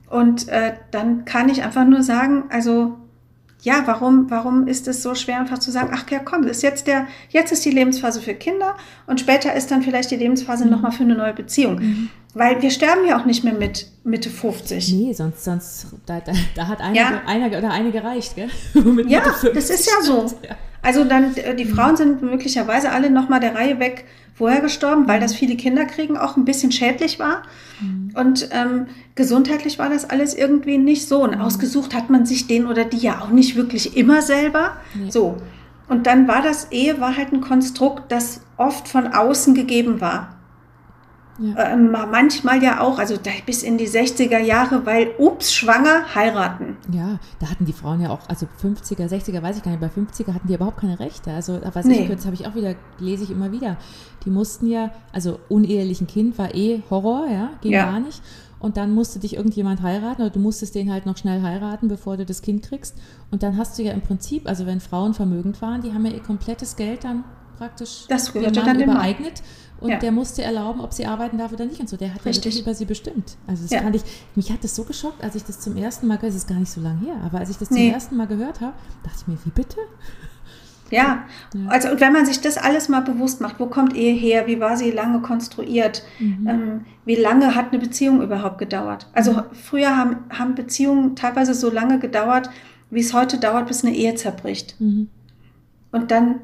Und 0.10 0.48
äh, 0.50 0.74
dann 0.92 1.26
kann 1.26 1.50
ich 1.50 1.64
einfach 1.64 1.86
nur 1.86 2.04
sagen, 2.04 2.44
also 2.50 2.98
ja, 3.62 3.84
warum, 3.86 4.30
warum 4.30 4.68
ist 4.68 4.88
es 4.88 5.04
so 5.04 5.14
schwer, 5.16 5.40
einfach 5.40 5.60
zu 5.60 5.72
sagen, 5.72 5.92
ach 5.94 6.10
ja, 6.10 6.20
komm, 6.20 6.44
ist 6.44 6.64
jetzt 6.64 6.88
der, 6.88 7.08
jetzt 7.30 7.52
ist 7.52 7.64
die 7.64 7.72
Lebensphase 7.72 8.22
für 8.22 8.34
Kinder 8.34 8.76
und 9.08 9.20
später 9.20 9.54
ist 9.54 9.70
dann 9.70 9.84
vielleicht 9.84 10.12
die 10.12 10.16
Lebensphase 10.16 10.66
mhm. 10.66 10.72
nochmal 10.72 10.92
für 10.92 11.04
eine 11.04 11.16
neue 11.16 11.34
Beziehung. 11.34 11.76
Mhm. 11.76 12.10
Weil 12.34 12.62
wir 12.62 12.72
sterben 12.72 13.06
ja 13.06 13.20
auch 13.20 13.26
nicht 13.26 13.44
mehr 13.44 13.54
mit 13.54 13.88
Mitte 14.04 14.30
50. 14.30 14.94
Nee, 14.94 15.14
sonst, 15.14 15.44
sonst 15.44 15.88
da, 16.06 16.22
da, 16.22 16.32
da 16.56 16.68
hat 16.68 16.80
einer, 16.80 16.96
ja. 16.96 17.22
einer 17.26 17.48
oder 17.58 17.72
eine 17.72 17.92
gereicht, 17.92 18.36
gell? 18.36 18.50
ja, 19.08 19.22
das 19.54 19.70
ist 19.70 19.86
ja 19.88 20.02
so. 20.02 20.26
Ja. 20.48 20.56
Also 20.82 21.04
dann, 21.04 21.36
äh, 21.36 21.56
die 21.56 21.66
Frauen 21.66 21.96
sind 21.96 22.22
möglicherweise 22.22 22.92
alle 22.92 23.10
nochmal 23.10 23.40
der 23.40 23.56
Reihe 23.56 23.80
weg 23.80 24.06
vorher 24.34 24.62
gestorben, 24.62 25.08
weil 25.08 25.20
das 25.20 25.36
viele 25.36 25.56
Kinder 25.56 25.86
kriegen 25.86 26.18
auch 26.18 26.38
ein 26.38 26.46
bisschen 26.46 26.72
schädlich 26.72 27.20
war. 27.20 27.44
Mhm. 27.80 28.12
Und 28.16 28.50
ähm, 28.52 28.88
gesundheitlich 29.16 29.78
war 29.78 29.90
das 29.90 30.10
alles 30.10 30.34
irgendwie 30.34 30.78
nicht 30.78 31.08
so. 31.08 31.24
Und 31.24 31.36
mhm. 31.36 31.42
ausgesucht 31.42 31.94
hat 31.94 32.10
man 32.10 32.26
sich 32.26 32.48
den 32.48 32.66
oder 32.66 32.86
die 32.86 32.98
ja 32.98 33.22
auch 33.22 33.30
nicht 33.30 33.56
wirklich 33.56 33.96
immer 33.96 34.22
selber. 34.22 34.78
Nee. 34.96 35.12
So. 35.12 35.38
Und 35.88 36.08
dann 36.08 36.28
war 36.28 36.42
das 36.42 36.72
Ehe 36.72 37.00
war 37.00 37.18
halt 37.18 37.34
ein 37.34 37.42
Konstrukt, 37.42 38.12
das 38.12 38.42
oft 38.58 38.88
von 38.88 39.08
außen 39.08 39.54
gegeben 39.54 40.02
war. 40.02 40.38
Ja. 41.42 41.74
Ähm, 41.74 41.92
manchmal 41.92 42.62
ja 42.62 42.82
auch, 42.82 43.00
also 43.00 43.18
bis 43.48 43.64
in 43.64 43.80
die 43.80 43.88
60er 43.88 44.40
Jahre, 44.40 44.86
weil, 44.86 45.12
ups, 45.18 45.52
schwanger, 45.52 46.14
heiraten. 46.14 46.78
Ja, 46.94 47.20
da 47.40 47.50
hatten 47.50 47.66
die 47.66 47.74
Frauen 47.74 48.00
ja 48.00 48.12
auch, 48.12 48.20
also 48.30 48.48
50er, 48.62 49.08
60er, 49.08 49.42
weiß 49.42 49.58
ich 49.58 49.64
gar 49.64 49.72
nicht, 49.72 49.82
bei 49.82 49.88
50er 49.88 50.36
hatten 50.36 50.48
die 50.48 50.54
überhaupt 50.54 50.80
keine 50.80 51.00
Rechte. 51.00 51.34
Also, 51.34 51.60
was 51.74 51.86
nee. 51.86 52.04
ich 52.04 52.10
das 52.10 52.26
habe 52.26 52.36
ich 52.36 52.46
auch 52.46 52.54
wieder, 52.54 52.76
lese 53.00 53.24
ich 53.24 53.32
immer 53.32 53.52
wieder. 53.52 53.78
Die 54.24 54.30
mussten 54.30 54.68
ja, 54.68 54.92
also 55.12 55.40
unehelichen 55.50 56.06
Kind 56.06 56.38
war 56.38 56.54
eh 56.54 56.84
Horror, 56.92 57.28
ja, 57.28 57.50
ging 57.62 57.72
ja. 57.72 57.86
gar 57.86 58.00
nicht. 58.00 58.22
Und 58.60 58.78
dann 58.78 58.94
musste 58.94 59.18
dich 59.18 59.36
irgendjemand 59.36 59.82
heiraten 59.82 60.22
oder 60.22 60.30
du 60.30 60.40
musstest 60.40 60.76
den 60.76 60.92
halt 60.92 61.08
noch 61.08 61.18
schnell 61.18 61.42
heiraten, 61.42 61.88
bevor 61.88 62.18
du 62.18 62.26
das 62.28 62.44
Kind 62.44 62.62
kriegst. 62.62 62.96
Und 63.32 63.42
dann 63.42 63.58
hast 63.58 63.80
du 63.80 63.82
ja 63.82 63.92
im 63.94 64.02
Prinzip, 64.02 64.48
also 64.48 64.68
wenn 64.68 64.80
Frauen 64.80 65.16
vermögend 65.16 65.60
waren, 65.64 65.82
die 65.82 65.92
haben 65.92 66.06
ja 66.06 66.12
ihr 66.12 66.22
komplettes 66.22 66.76
Geld 66.76 67.04
dann 67.04 67.24
praktisch 67.58 68.06
das 68.08 68.34
Mann 68.36 68.54
dann 68.54 68.80
übereignet. 68.80 69.42
Und 69.82 69.90
ja. 69.90 69.98
der 69.98 70.12
musste 70.12 70.44
erlauben, 70.44 70.80
ob 70.80 70.94
sie 70.94 71.08
arbeiten 71.08 71.40
darf 71.40 71.52
oder 71.52 71.66
nicht 71.66 71.80
und 71.80 71.90
so. 71.90 71.98
Der 71.98 72.14
hat 72.14 72.24
Richtig. 72.24 72.56
ja 72.56 72.62
über 72.62 72.76
sie 72.76 72.86
bestimmt. 72.86 73.36
Also 73.48 73.64
das 73.64 73.72
ja. 73.72 73.82
fand 73.82 73.96
ich, 73.96 74.04
mich 74.36 74.52
hat 74.52 74.64
das 74.64 74.76
so 74.76 74.84
geschockt, 74.84 75.24
als 75.24 75.34
ich 75.34 75.44
das 75.44 75.60
zum 75.60 75.76
ersten 75.76 76.06
Mal, 76.06 76.20
es 76.22 76.36
ist 76.36 76.48
gar 76.48 76.60
nicht 76.60 76.72
so 76.72 76.80
lange 76.80 77.00
her, 77.02 77.16
aber 77.26 77.40
als 77.40 77.50
ich 77.50 77.58
das 77.58 77.72
nee. 77.72 77.88
zum 77.88 77.94
ersten 77.96 78.16
Mal 78.16 78.28
gehört 78.28 78.62
habe, 78.62 78.74
dachte 79.04 79.18
ich 79.22 79.28
mir, 79.28 79.38
wie 79.44 79.50
bitte? 79.50 79.78
Ja, 80.92 81.26
ja. 81.56 81.68
also 81.70 81.90
und 81.90 82.00
wenn 82.00 82.14
man 82.14 82.28
sich 82.28 82.42
das 82.42 82.60
alles 82.60 82.90
mal 82.90 83.00
bewusst 83.00 83.42
macht, 83.42 83.60
wo 83.60 83.66
kommt 83.66 83.96
Ehe 83.96 84.14
her, 84.14 84.46
wie 84.46 84.60
war 84.60 84.78
sie 84.78 84.92
lange 84.92 85.22
konstruiert, 85.22 86.04
mhm. 86.20 86.48
ähm, 86.48 86.86
wie 87.06 87.16
lange 87.16 87.56
hat 87.56 87.72
eine 87.72 87.80
Beziehung 87.80 88.22
überhaupt 88.22 88.60
gedauert? 88.60 89.08
Also 89.14 89.34
mhm. 89.34 89.44
früher 89.54 89.98
haben, 89.98 90.18
haben 90.30 90.54
Beziehungen 90.54 91.16
teilweise 91.16 91.56
so 91.56 91.72
lange 91.72 91.98
gedauert, 91.98 92.52
wie 92.92 93.00
es 93.00 93.16
heute 93.16 93.40
dauert, 93.40 93.68
bis 93.68 93.84
eine 93.84 93.96
Ehe 93.96 94.14
zerbricht. 94.14 94.80
Mhm. 94.80 95.10
Und 95.92 96.12
dann, 96.12 96.36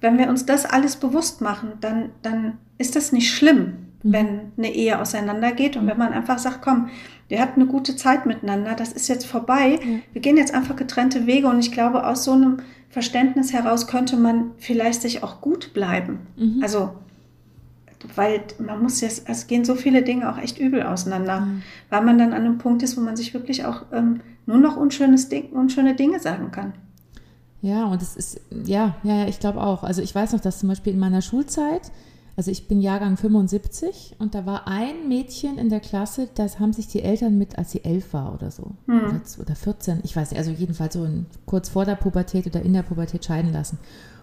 wenn 0.00 0.16
wir 0.16 0.30
uns 0.30 0.46
das 0.46 0.64
alles 0.64 0.96
bewusst 0.96 1.42
machen, 1.42 1.72
dann, 1.80 2.10
dann 2.22 2.56
ist 2.78 2.96
das 2.96 3.12
nicht 3.12 3.32
schlimm, 3.32 3.58
mhm. 4.02 4.12
wenn 4.12 4.40
eine 4.56 4.72
Ehe 4.72 5.00
auseinandergeht 5.00 5.76
und 5.76 5.86
wenn 5.86 5.98
man 5.98 6.12
einfach 6.12 6.38
sagt, 6.38 6.62
komm, 6.62 6.88
wir 7.28 7.40
hatten 7.40 7.60
eine 7.60 7.70
gute 7.70 7.94
Zeit 7.96 8.24
miteinander, 8.24 8.74
das 8.74 8.92
ist 8.92 9.08
jetzt 9.08 9.26
vorbei, 9.26 9.78
wir 10.12 10.22
gehen 10.22 10.38
jetzt 10.38 10.54
einfach 10.54 10.76
getrennte 10.76 11.26
Wege 11.26 11.48
und 11.48 11.58
ich 11.58 11.72
glaube, 11.72 12.06
aus 12.06 12.24
so 12.24 12.32
einem 12.32 12.58
Verständnis 12.88 13.52
heraus 13.52 13.86
könnte 13.86 14.16
man 14.16 14.52
vielleicht 14.56 15.02
sich 15.02 15.22
auch 15.22 15.40
gut 15.40 15.74
bleiben. 15.74 16.20
Mhm. 16.36 16.62
Also, 16.62 16.92
weil 18.14 18.40
man 18.58 18.82
muss 18.82 19.00
jetzt, 19.00 19.28
es 19.28 19.46
gehen 19.46 19.64
so 19.64 19.74
viele 19.74 20.02
Dinge 20.02 20.32
auch 20.32 20.38
echt 20.38 20.58
übel 20.58 20.82
auseinander, 20.84 21.40
mhm. 21.40 21.62
weil 21.90 22.02
man 22.02 22.16
dann 22.16 22.32
an 22.32 22.44
einem 22.44 22.58
Punkt 22.58 22.82
ist, 22.82 22.96
wo 22.96 23.02
man 23.02 23.16
sich 23.16 23.34
wirklich 23.34 23.66
auch 23.66 23.82
ähm, 23.92 24.20
nur 24.46 24.58
noch 24.58 24.76
unschönes 24.76 25.28
Ding, 25.28 25.50
unschöne 25.50 25.94
Dinge 25.94 26.20
sagen 26.20 26.50
kann. 26.50 26.72
Ja, 27.60 27.86
und 27.86 28.00
es 28.00 28.16
ist, 28.16 28.40
ja, 28.50 28.94
ja, 29.02 29.26
ich 29.26 29.40
glaube 29.40 29.60
auch. 29.60 29.82
Also 29.82 30.00
ich 30.00 30.14
weiß 30.14 30.32
noch, 30.32 30.40
dass 30.40 30.60
zum 30.60 30.68
Beispiel 30.68 30.94
in 30.94 30.98
meiner 30.98 31.22
Schulzeit, 31.22 31.90
also 32.38 32.52
ich 32.52 32.68
bin 32.68 32.80
Jahrgang 32.80 33.16
75 33.16 34.14
und 34.20 34.36
da 34.36 34.46
war 34.46 34.68
ein 34.68 35.08
Mädchen 35.08 35.58
in 35.58 35.70
der 35.70 35.80
Klasse, 35.80 36.28
das 36.36 36.60
haben 36.60 36.72
sich 36.72 36.86
die 36.86 37.02
Eltern 37.02 37.36
mit, 37.36 37.58
als 37.58 37.72
sie 37.72 37.82
elf 37.82 38.12
war 38.12 38.32
oder 38.32 38.52
so, 38.52 38.76
hm. 38.86 39.00
oder, 39.06 39.20
oder 39.40 39.56
14, 39.56 40.02
ich 40.04 40.14
weiß 40.14 40.30
nicht, 40.30 40.38
also 40.38 40.52
jedenfalls 40.52 40.94
so 40.94 41.04
in, 41.04 41.26
kurz 41.46 41.68
vor 41.68 41.84
der 41.84 41.96
Pubertät 41.96 42.46
oder 42.46 42.62
in 42.62 42.74
der 42.74 42.84
Pubertät 42.84 43.24
scheiden 43.24 43.52
lassen. 43.52 43.78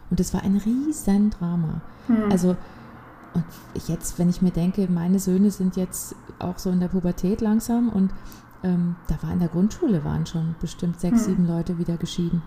Und 0.09 0.21
es 0.21 0.33
war 0.33 0.43
ein 0.43 0.55
riesen 0.55 1.31
Drama. 1.31 1.81
Hm. 2.07 2.31
Also 2.31 2.55
und 3.33 3.43
jetzt, 3.89 4.17
wenn 4.17 4.29
ich 4.29 4.41
mir 4.41 4.51
denke, 4.51 4.87
meine 4.89 5.19
Söhne 5.19 5.51
sind 5.51 5.75
jetzt 5.75 6.15
auch 6.39 6.57
so 6.57 6.69
in 6.69 6.79
der 6.79 6.87
Pubertät 6.87 7.41
langsam 7.41 7.89
und 7.89 8.11
ähm, 8.63 8.95
da 9.09 9.21
war 9.23 9.33
in 9.33 9.39
der 9.39 9.49
Grundschule 9.49 10.05
waren 10.05 10.25
schon 10.25 10.55
bestimmt 10.61 11.01
sechs, 11.01 11.25
hm. 11.25 11.25
sieben 11.25 11.47
Leute 11.47 11.79
wieder 11.79 11.97
geschieden 11.97 12.43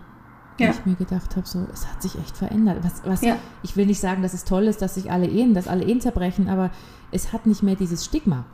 ja. 0.59 0.71
ich 0.71 0.85
mir 0.85 0.95
gedacht 0.95 1.35
habe, 1.35 1.47
so, 1.47 1.65
es 1.73 1.87
hat 1.87 2.01
sich 2.01 2.15
echt 2.19 2.37
verändert. 2.37 2.77
Was, 2.81 3.01
was 3.05 3.21
ja. 3.21 3.37
ich 3.63 3.75
will 3.75 3.85
nicht 3.85 3.99
sagen, 3.99 4.21
dass 4.21 4.33
es 4.33 4.43
toll 4.43 4.63
ist, 4.65 4.81
dass 4.81 4.95
sich 4.95 5.11
alle 5.11 5.27
Ehen, 5.27 5.53
dass 5.53 5.67
alle 5.67 5.83
Ehen 5.83 6.01
zerbrechen, 6.01 6.49
aber 6.49 6.71
es 7.11 7.33
hat 7.33 7.45
nicht 7.45 7.63
mehr 7.63 7.75
dieses 7.75 8.05
Stigma. 8.05 8.45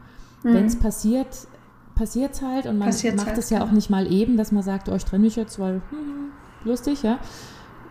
Mhm. 0.43 0.53
Wenn 0.53 0.65
es 0.65 0.77
passiert, 0.77 1.47
passiert 1.95 2.33
es 2.33 2.41
halt 2.41 2.65
und 2.65 2.77
man 2.77 2.89
Passiert's 2.89 3.23
macht 3.23 3.37
es 3.37 3.51
halt, 3.51 3.61
ja 3.61 3.67
auch 3.67 3.71
nicht 3.71 3.89
mal 3.89 4.11
eben, 4.11 4.37
dass 4.37 4.51
man 4.51 4.63
sagt, 4.63 4.89
oh, 4.89 4.95
ich 4.95 5.05
trenne 5.05 5.23
mich 5.23 5.35
jetzt, 5.35 5.59
weil 5.59 5.81
hm, 5.89 6.31
lustig, 6.63 7.03
ja. 7.03 7.19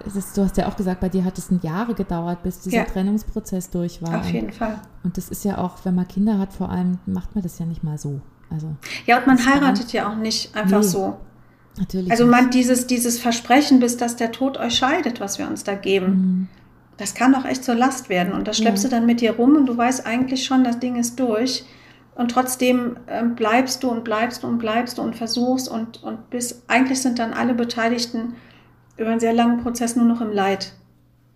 Ist, 0.04 0.36
du 0.36 0.42
hast 0.42 0.56
ja 0.58 0.68
auch 0.68 0.76
gesagt, 0.76 1.00
bei 1.00 1.08
dir 1.08 1.24
hat 1.24 1.38
es 1.38 1.48
Jahre 1.62 1.94
gedauert, 1.94 2.42
bis 2.42 2.60
dieser 2.60 2.78
ja. 2.78 2.84
Trennungsprozess 2.84 3.70
durch 3.70 4.02
war. 4.02 4.20
Auf 4.20 4.30
jeden 4.30 4.52
Fall. 4.52 4.80
Und 5.02 5.16
das 5.16 5.30
ist 5.30 5.44
ja 5.44 5.58
auch, 5.58 5.76
wenn 5.84 5.94
man 5.94 6.06
Kinder 6.06 6.38
hat, 6.38 6.52
vor 6.52 6.68
allem 6.68 6.98
macht 7.06 7.34
man 7.34 7.42
das 7.42 7.58
ja 7.58 7.64
nicht 7.64 7.82
mal 7.82 7.96
so. 7.96 8.20
Also, 8.50 8.74
ja, 9.06 9.18
und 9.18 9.26
man 9.26 9.38
heiratet 9.44 9.92
ja 9.92 10.10
auch 10.10 10.16
nicht 10.16 10.54
einfach 10.54 10.80
nee. 10.80 10.86
so. 10.86 11.16
Natürlich. 11.78 12.10
Also 12.10 12.26
man 12.26 12.50
dieses, 12.50 12.86
dieses 12.86 13.18
Versprechen, 13.18 13.80
bis 13.80 13.96
dass 13.96 14.16
der 14.16 14.32
Tod 14.32 14.58
euch 14.58 14.76
scheidet, 14.76 15.20
was 15.20 15.38
wir 15.38 15.48
uns 15.48 15.64
da 15.64 15.74
geben, 15.74 16.06
mhm. 16.06 16.48
das 16.96 17.14
kann 17.14 17.32
doch 17.32 17.44
echt 17.44 17.64
zur 17.64 17.74
Last 17.74 18.08
werden. 18.08 18.32
Und 18.32 18.46
das 18.46 18.58
schleppst 18.58 18.84
ja. 18.84 18.90
du 18.90 18.96
dann 18.96 19.06
mit 19.06 19.20
dir 19.20 19.36
rum 19.36 19.56
und 19.56 19.66
du 19.66 19.76
weißt 19.76 20.06
eigentlich 20.06 20.44
schon, 20.44 20.64
das 20.64 20.78
Ding 20.78 20.96
ist 20.96 21.18
durch. 21.18 21.64
Und 22.14 22.30
trotzdem 22.30 22.96
äh, 23.06 23.24
bleibst 23.24 23.82
du 23.82 23.90
und 23.90 24.04
bleibst 24.04 24.44
du 24.44 24.46
und 24.46 24.58
bleibst 24.58 24.98
du 24.98 25.02
und 25.02 25.16
versuchst 25.16 25.68
und, 25.68 26.02
und 26.04 26.30
bis 26.30 26.62
eigentlich 26.68 27.02
sind 27.02 27.18
dann 27.18 27.32
alle 27.32 27.54
Beteiligten 27.54 28.34
über 28.96 29.10
einen 29.10 29.20
sehr 29.20 29.32
langen 29.32 29.62
Prozess 29.62 29.96
nur 29.96 30.04
noch 30.04 30.20
im 30.20 30.32
Leid. 30.32 30.72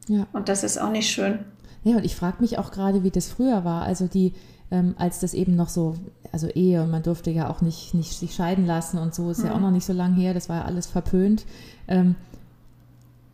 Ja. 0.06 0.26
Und 0.32 0.48
das 0.48 0.62
ist 0.62 0.80
auch 0.80 0.90
nicht 0.90 1.10
schön. 1.10 1.40
Ja, 1.82 1.96
und 1.96 2.04
ich 2.04 2.14
frage 2.14 2.36
mich 2.40 2.58
auch 2.58 2.70
gerade, 2.70 3.02
wie 3.02 3.10
das 3.10 3.28
früher 3.28 3.64
war. 3.64 3.82
Also 3.82 4.06
die, 4.06 4.34
ähm, 4.70 4.94
als 4.98 5.20
das 5.20 5.34
eben 5.34 5.56
noch 5.56 5.68
so, 5.68 5.96
also 6.32 6.48
Ehe 6.48 6.82
und 6.82 6.90
man 6.90 7.02
durfte 7.02 7.30
ja 7.30 7.48
auch 7.50 7.60
nicht, 7.60 7.94
nicht 7.94 8.12
sich 8.12 8.34
scheiden 8.34 8.66
lassen 8.66 8.98
und 8.98 9.14
so, 9.14 9.30
ist 9.30 9.38
mhm. 9.38 9.46
ja 9.46 9.54
auch 9.54 9.60
noch 9.60 9.70
nicht 9.70 9.86
so 9.86 9.92
lange 9.92 10.16
her, 10.16 10.34
das 10.34 10.48
war 10.48 10.56
ja 10.56 10.64
alles 10.64 10.86
verpönt. 10.86 11.46
Ähm, 11.86 12.16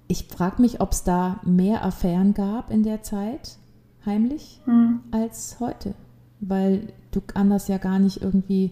ich 0.06 0.24
frage 0.24 0.60
mich, 0.62 0.80
ob 0.80 0.92
es 0.92 1.02
da 1.02 1.40
mehr 1.44 1.84
Affären 1.84 2.34
gab 2.34 2.70
in 2.70 2.82
der 2.82 3.02
Zeit, 3.02 3.56
heimlich, 4.04 4.60
mhm. 4.66 5.00
als 5.10 5.56
heute. 5.60 5.94
Weil 6.40 6.92
du 7.10 7.22
anders 7.34 7.68
ja 7.68 7.78
gar 7.78 7.98
nicht 7.98 8.20
irgendwie, 8.20 8.70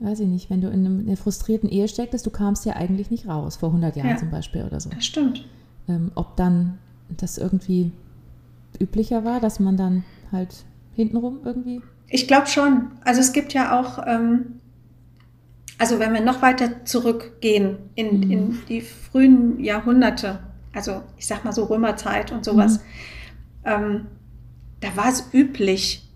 weiß 0.00 0.20
ich 0.20 0.28
nicht, 0.28 0.50
wenn 0.50 0.60
du 0.60 0.68
in, 0.68 0.84
einem, 0.84 1.00
in 1.00 1.06
einer 1.08 1.16
frustrierten 1.16 1.68
Ehe 1.68 1.88
stecktest, 1.88 2.26
du 2.26 2.30
kamst 2.30 2.66
ja 2.66 2.74
eigentlich 2.74 3.10
nicht 3.10 3.26
raus, 3.26 3.56
vor 3.56 3.70
100 3.70 3.96
Jahren 3.96 4.10
ja, 4.10 4.16
zum 4.16 4.30
Beispiel 4.30 4.64
oder 4.64 4.80
so. 4.80 4.90
Das 4.90 5.04
stimmt. 5.04 5.46
Ähm, 5.88 6.12
ob 6.14 6.36
dann 6.36 6.78
das 7.16 7.38
irgendwie 7.38 7.90
üblicher 8.78 9.24
war, 9.24 9.40
dass 9.40 9.60
man 9.60 9.76
dann 9.78 10.04
halt 10.30 10.64
hintenrum 10.98 11.40
irgendwie? 11.44 11.80
Ich 12.08 12.26
glaube 12.26 12.48
schon. 12.48 12.90
Also 13.04 13.20
es 13.20 13.32
gibt 13.32 13.52
ja 13.52 13.78
auch, 13.78 14.04
ähm, 14.04 14.60
also 15.78 16.00
wenn 16.00 16.12
wir 16.12 16.20
noch 16.20 16.42
weiter 16.42 16.84
zurückgehen 16.84 17.78
in, 17.94 18.20
mhm. 18.20 18.30
in 18.30 18.58
die 18.68 18.80
frühen 18.80 19.60
Jahrhunderte, 19.60 20.40
also 20.74 21.02
ich 21.16 21.26
sag 21.26 21.44
mal 21.44 21.52
so 21.52 21.64
Römerzeit 21.64 22.32
und 22.32 22.44
sowas, 22.44 22.78
mhm. 22.78 22.82
ähm, 23.64 24.06
da 24.80 24.96
war 24.96 25.08
es 25.08 25.32
üblich, 25.32 26.12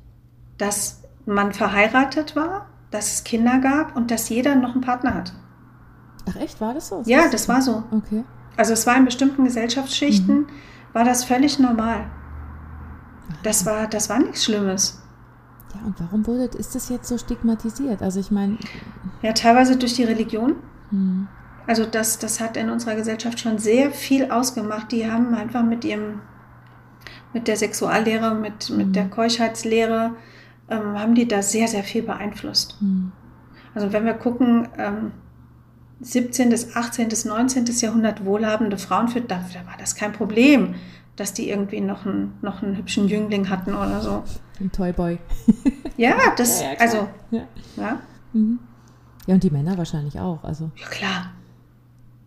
dass 0.58 1.02
man 1.26 1.52
verheiratet 1.52 2.34
war, 2.34 2.68
dass 2.90 3.14
es 3.14 3.24
Kinder 3.24 3.58
gab 3.58 3.96
und 3.96 4.10
dass 4.10 4.28
jeder 4.28 4.56
noch 4.56 4.72
einen 4.72 4.80
Partner 4.80 5.14
hatte. 5.14 5.32
Ach 6.28 6.36
echt, 6.36 6.60
war 6.60 6.74
das 6.74 6.88
so? 6.88 6.98
Das 6.98 7.08
ja, 7.08 7.28
das 7.30 7.48
war 7.48 7.62
so. 7.62 7.84
Okay. 7.92 8.24
Also 8.56 8.72
es 8.72 8.84
war 8.86 8.96
in 8.96 9.04
bestimmten 9.04 9.44
Gesellschaftsschichten, 9.44 10.40
mhm. 10.40 10.46
war 10.92 11.04
das 11.04 11.22
völlig 11.24 11.60
normal. 11.60 12.10
Das 13.42 13.66
war, 13.66 13.86
das 13.86 14.08
war 14.08 14.18
nichts 14.18 14.44
Schlimmes. 14.44 15.02
Ja, 15.74 15.86
und 15.86 15.98
warum 16.00 16.26
wurde, 16.26 16.56
ist 16.58 16.74
das 16.74 16.88
jetzt 16.88 17.08
so 17.08 17.18
stigmatisiert? 17.18 18.02
Also 18.02 18.20
ich 18.20 18.30
meine. 18.30 18.58
Ja, 19.22 19.32
teilweise 19.32 19.76
durch 19.76 19.94
die 19.94 20.04
Religion. 20.04 20.56
Hm. 20.90 21.28
Also 21.66 21.86
das, 21.86 22.18
das 22.18 22.40
hat 22.40 22.56
in 22.56 22.70
unserer 22.70 22.96
Gesellschaft 22.96 23.40
schon 23.40 23.58
sehr 23.58 23.90
viel 23.90 24.30
ausgemacht. 24.30 24.90
Die 24.92 25.10
haben 25.10 25.34
einfach 25.34 25.62
mit 25.62 25.84
ihrem 25.84 26.20
mit 27.32 27.48
der 27.48 27.56
Sexuallehre, 27.56 28.34
mit, 28.34 28.70
mit 28.70 28.88
mhm. 28.88 28.92
der 28.92 29.08
Keuschheitslehre, 29.08 30.12
ähm, 30.68 30.98
haben 30.98 31.14
die 31.14 31.26
da 31.26 31.42
sehr, 31.42 31.68
sehr 31.68 31.82
viel 31.82 32.02
beeinflusst. 32.02 32.76
Mhm. 32.80 33.12
Also 33.74 33.92
wenn 33.92 34.04
wir 34.04 34.14
gucken, 34.14 34.68
ähm, 34.78 35.12
17. 36.00 36.50
bis 36.50 36.76
18. 36.76 37.08
bis 37.08 37.24
19. 37.24 37.64
Jahrhundert 37.66 38.24
wohlhabende 38.24 38.76
Frauen 38.76 39.08
für, 39.08 39.20
da, 39.20 39.36
da 39.52 39.66
war 39.66 39.76
das 39.78 39.94
kein 39.94 40.12
Problem, 40.12 40.74
dass 41.16 41.34
die 41.34 41.48
irgendwie 41.48 41.80
noch 41.80 42.06
einen, 42.06 42.34
noch 42.42 42.62
einen 42.62 42.76
hübschen 42.76 43.08
Jüngling 43.08 43.48
hatten 43.48 43.74
oder 43.74 44.00
so. 44.00 44.22
Ein 44.60 44.72
Toyboy. 44.72 45.18
ja, 45.96 46.14
das, 46.36 46.60
ja, 46.60 46.72
ja, 46.72 46.78
also, 46.78 47.08
ja. 47.30 47.42
Ja. 47.76 48.00
Mhm. 48.32 48.58
ja, 49.26 49.34
und 49.34 49.42
die 49.42 49.50
Männer 49.50 49.76
wahrscheinlich 49.76 50.18
auch. 50.18 50.42
Also. 50.44 50.70
Ja, 50.76 50.86
klar. 50.88 51.32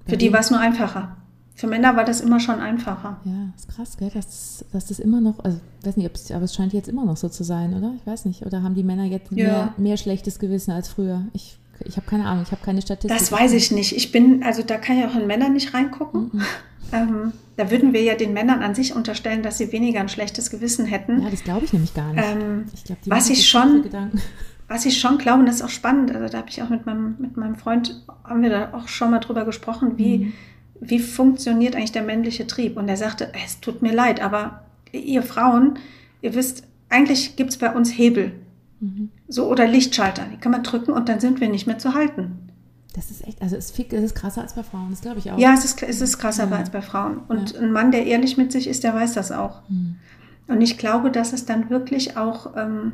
Für 0.08 0.18
die 0.18 0.32
war 0.32 0.40
es 0.40 0.52
nur 0.52 0.60
einfacher. 0.60 1.18
Für 1.56 1.68
Männer 1.68 1.96
war 1.96 2.04
das 2.04 2.20
immer 2.20 2.42
schon 2.42 2.60
einfacher. 2.60 3.18
Ja, 3.24 3.54
ist 3.56 3.70
krass, 3.70 3.96
gell? 3.98 4.12
Dass, 4.14 4.66
dass 4.74 4.88
das 4.88 5.00
immer 5.00 5.22
noch, 5.22 5.40
also 5.40 5.58
ich 5.80 5.88
weiß 5.88 5.96
nicht, 5.96 6.32
aber 6.34 6.44
es 6.44 6.54
scheint 6.54 6.74
jetzt 6.74 6.90
immer 6.90 7.06
noch 7.06 7.16
so 7.16 7.30
zu 7.30 7.46
sein, 7.46 7.74
oder? 7.74 7.94
Ich 7.96 8.06
weiß 8.06 8.26
nicht. 8.26 8.46
Oder 8.46 8.62
haben 8.62 8.76
die 8.76 8.84
Männer 8.84 9.06
jetzt 9.06 9.32
ja. 9.32 9.48
mehr, 9.48 9.74
mehr 9.78 9.98
schlechtes 9.98 10.38
Gewissen 10.38 10.72
als 10.72 10.90
früher? 10.90 11.22
Ich, 11.32 11.58
ich 11.84 11.98
habe 11.98 12.08
keine 12.08 12.26
Ahnung, 12.26 12.44
ich 12.44 12.52
habe 12.52 12.64
keine 12.64 12.82
Statistik. 12.82 13.18
Das 13.18 13.32
weiß 13.32 13.54
ich 13.54 13.72
nicht. 13.72 13.96
Ich 13.96 14.12
bin, 14.12 14.44
also 14.44 14.64
da 14.64 14.78
kann 14.78 15.00
ich 15.00 15.06
auch 15.06 15.16
in 15.16 15.28
Männer 15.28 15.50
nicht 15.50 15.74
reingucken. 15.74 16.30
Mhm. 16.34 16.42
Ähm, 16.92 17.34
da 17.58 17.72
würden 17.72 17.94
wir 17.94 18.04
ja 18.04 18.16
den 18.16 18.34
Männern 18.34 18.62
an 18.62 18.76
sich 18.76 18.96
unterstellen, 18.96 19.42
dass 19.42 19.58
sie 19.58 19.72
weniger 19.72 20.00
ein 20.00 20.10
schlechtes 20.10 20.50
Gewissen 20.50 20.86
hätten. 20.86 21.22
Ja, 21.22 21.30
das 21.30 21.44
glaube 21.44 21.66
ich 21.66 21.74
nämlich 21.74 21.94
gar 21.94 22.14
nicht. 22.14 22.24
Ähm, 22.24 22.66
ich 22.74 22.84
glaub, 22.84 22.98
was 23.06 23.30
ich 23.30 23.50
schon, 23.50 23.86
was 24.68 24.86
ich 24.86 25.00
schon 25.00 25.18
glaube, 25.18 25.40
und 25.40 25.46
das 25.48 25.56
ist 25.56 25.62
auch 25.64 25.70
spannend, 25.70 26.14
also 26.14 26.28
da 26.30 26.38
habe 26.38 26.50
ich 26.50 26.62
auch 26.62 26.70
mit 26.70 26.86
meinem, 26.86 27.16
mit 27.18 27.38
meinem 27.38 27.56
Freund, 27.56 28.04
haben 28.24 28.44
wir 28.44 28.50
da 28.50 28.74
auch 28.74 28.88
schon 28.88 29.12
mal 29.12 29.20
drüber 29.20 29.46
gesprochen, 29.46 29.98
wie 29.98 30.18
mhm 30.18 30.34
wie 30.80 31.00
funktioniert 31.00 31.76
eigentlich 31.76 31.92
der 31.92 32.04
männliche 32.04 32.48
Trieb? 32.48 32.78
Und 32.78 32.90
er 32.90 32.98
sagte, 32.98 33.32
es 33.46 33.60
tut 33.60 33.82
mir 33.82 33.94
leid, 33.94 34.22
aber 34.22 34.66
ihr 34.92 35.24
Frauen, 35.24 35.80
ihr 36.22 36.36
wisst, 36.36 36.64
eigentlich 36.90 37.36
gibt 37.36 37.52
es 37.52 37.58
bei 37.58 37.74
uns 37.74 37.98
Hebel. 37.98 38.34
Mhm. 38.80 39.10
So 39.28 39.50
oder 39.50 39.68
Lichtschalter, 39.68 40.26
die 40.32 40.38
kann 40.38 40.52
man 40.52 40.64
drücken 40.64 40.92
und 40.92 41.10
dann 41.10 41.20
sind 41.20 41.42
wir 41.42 41.50
nicht 41.50 41.68
mehr 41.68 41.78
zu 41.78 41.94
halten. 41.94 42.46
Das 42.96 43.12
ist 43.12 43.28
echt, 43.28 43.42
also 43.42 43.58
es 43.58 43.72
ist, 43.72 44.16
krasser 44.16 44.42
als 44.42 44.54
bei 44.54 44.64
Frauen, 44.64 44.90
das 44.92 45.02
glaube 45.02 45.20
ich 45.20 45.30
auch. 45.30 45.38
Ja, 45.38 45.54
es 45.54 45.66
ist, 45.66 45.84
es 45.84 46.00
ist 46.00 46.18
krasser 46.18 46.50
ja. 46.50 46.56
als 46.56 46.70
bei 46.70 46.82
Frauen. 46.82 47.18
Und 47.28 47.52
ja. 47.52 47.60
ein 47.60 47.72
Mann, 47.72 47.92
der 47.92 48.06
ehrlich 48.06 48.38
mit 48.38 48.54
sich 48.54 48.68
ist, 48.68 48.86
der 48.86 48.94
weiß 48.94 49.14
das 49.14 49.34
auch. 49.34 49.64
Mhm. 49.68 49.98
Und 50.48 50.62
ich 50.62 50.78
glaube, 50.78 51.12
dass 51.12 51.34
es 51.34 51.46
dann 51.46 51.70
wirklich 51.70 52.16
auch 52.16 52.56
ähm, 52.56 52.94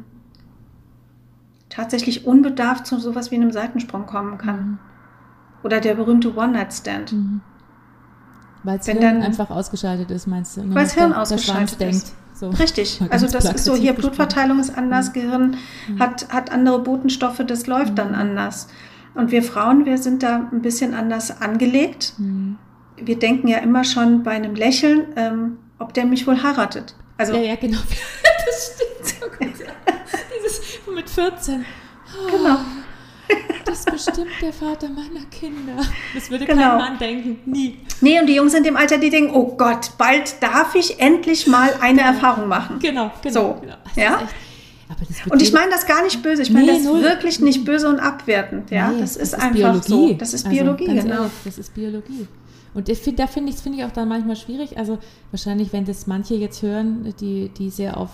tatsächlich 1.69 2.25
unbedarft 2.25 2.88
zu 2.88 2.99
sowas 2.99 3.29
wie 3.29 3.36
einem 3.36 3.51
Seitensprung 3.51 4.07
kommen 4.07 4.39
kann. 4.39 4.59
Mhm. 4.59 4.79
Oder 5.63 5.79
der 5.79 5.93
berühmte 5.93 6.36
One-Night-Stand. 6.36 7.13
Mhm. 7.13 7.41
Weil 8.64 8.78
das 8.78 8.86
Hirn 8.86 9.01
dann, 9.01 9.22
einfach 9.22 9.49
ausgeschaltet 9.49 10.12
ist, 10.12 10.28
meinst 10.28 10.57
du? 10.57 10.62
Weil 10.74 10.84
das 10.84 10.93
Hirn 10.93 11.14
ausgeschaltet 11.14 11.82
ist. 11.82 12.14
So. 12.34 12.49
Richtig. 12.49 12.99
Also 13.09 13.28
das 13.28 13.45
ist 13.45 13.66
so, 13.66 13.76
hier 13.76 13.93
Blutverteilung 13.93 14.59
ist 14.59 14.76
anders, 14.76 15.09
mhm. 15.09 15.14
Gehirn 15.14 15.57
mhm. 15.88 15.99
hat, 15.99 16.28
hat 16.30 16.51
andere 16.51 16.80
Botenstoffe, 16.80 17.41
das 17.45 17.68
läuft 17.68 17.91
mhm. 17.91 17.95
dann 17.95 18.16
anders. 18.16 18.68
Und 19.14 19.32
wir 19.32 19.43
Frauen, 19.43 19.86
wir 19.86 19.97
sind 19.97 20.24
da 20.24 20.47
ein 20.51 20.62
bisschen 20.62 20.93
anders 20.93 21.41
angelegt. 21.41 22.14
Mhm. 22.18 22.57
Wir 22.97 23.20
denken 23.20 23.47
ja 23.47 23.57
immer 23.57 23.84
schon 23.84 24.24
bei 24.24 24.32
einem 24.32 24.55
Lächeln, 24.55 25.07
ähm, 25.16 25.57
ob 25.80 25.93
der 25.93 26.05
mich 26.05 26.26
wohl 26.28 26.41
heiratet. 26.41 26.95
Also, 27.18 27.34
ja, 27.34 27.41
ja, 27.41 27.55
genau. 27.55 27.78
das 28.45 28.76
stimmt 28.76 29.20
so 29.20 29.26
gut. 29.38 29.53
Dieses 30.38 30.80
mit 30.93 31.09
14. 31.09 31.66
Oh. 31.66 32.38
Genau. 32.38 32.57
Das 33.65 33.79
ist 33.79 33.91
bestimmt 33.91 34.32
der 34.41 34.51
Vater 34.51 34.89
meiner 34.89 35.25
Kinder. 35.32 35.84
Das 36.13 36.29
würde 36.29 36.45
genau. 36.45 36.61
kein 36.61 36.77
Mann 36.77 36.97
denken. 36.97 37.39
Nie. 37.45 37.77
Nee, 38.01 38.19
und 38.19 38.27
die 38.27 38.36
Jungs 38.36 38.51
sind 38.51 38.65
im 38.67 38.75
Alter, 38.75 38.97
die 38.97 39.09
denken, 39.09 39.34
oh 39.34 39.55
Gott, 39.55 39.91
bald 39.97 40.41
darf 40.41 40.75
ich 40.75 40.99
endlich 40.99 41.47
mal 41.47 41.73
eine 41.79 41.99
genau. 41.99 42.11
Erfahrung 42.11 42.47
machen. 42.47 42.79
Genau, 42.79 43.11
genau. 43.21 43.34
So, 43.34 43.57
genau. 43.61 43.75
ja. 43.95 44.21
und 45.29 45.41
ich 45.41 45.53
meine 45.53 45.71
das 45.71 45.86
gar 45.86 46.03
nicht 46.03 46.21
böse. 46.21 46.41
Ich 46.41 46.51
meine 46.51 46.65
nee, 46.65 46.77
das 46.79 46.84
null. 46.84 47.01
wirklich 47.01 47.39
nicht 47.39 47.63
böse 47.63 47.88
und 47.88 47.99
abwertend. 47.99 48.71
Ja, 48.71 48.89
nee, 48.89 48.99
das, 48.99 49.13
das, 49.13 49.21
ist, 49.21 49.34
ist 49.34 49.39
einfach 49.39 49.55
Biologie. 49.55 49.88
so. 49.88 50.13
Das 50.13 50.34
ist 50.34 50.45
also, 50.45 50.57
Biologie, 50.57 50.86
genau. 50.86 51.13
Ehrlich, 51.13 51.32
das 51.45 51.57
ist 51.57 51.73
Biologie. 51.73 52.27
Und 52.73 52.88
ich 52.88 52.99
find, 52.99 53.19
da 53.19 53.27
finde 53.27 53.49
ich 53.49 53.55
es 53.55 53.61
find 53.61 53.75
ich 53.77 53.84
auch 53.84 53.91
dann 53.91 54.07
manchmal 54.07 54.36
schwierig. 54.36 54.77
Also 54.77 54.97
wahrscheinlich, 55.32 55.73
wenn 55.73 55.86
das 55.86 56.07
manche 56.07 56.36
jetzt 56.36 56.61
hören, 56.61 57.13
die, 57.19 57.49
die 57.49 57.69
sehr 57.69 57.97
auf 57.97 58.09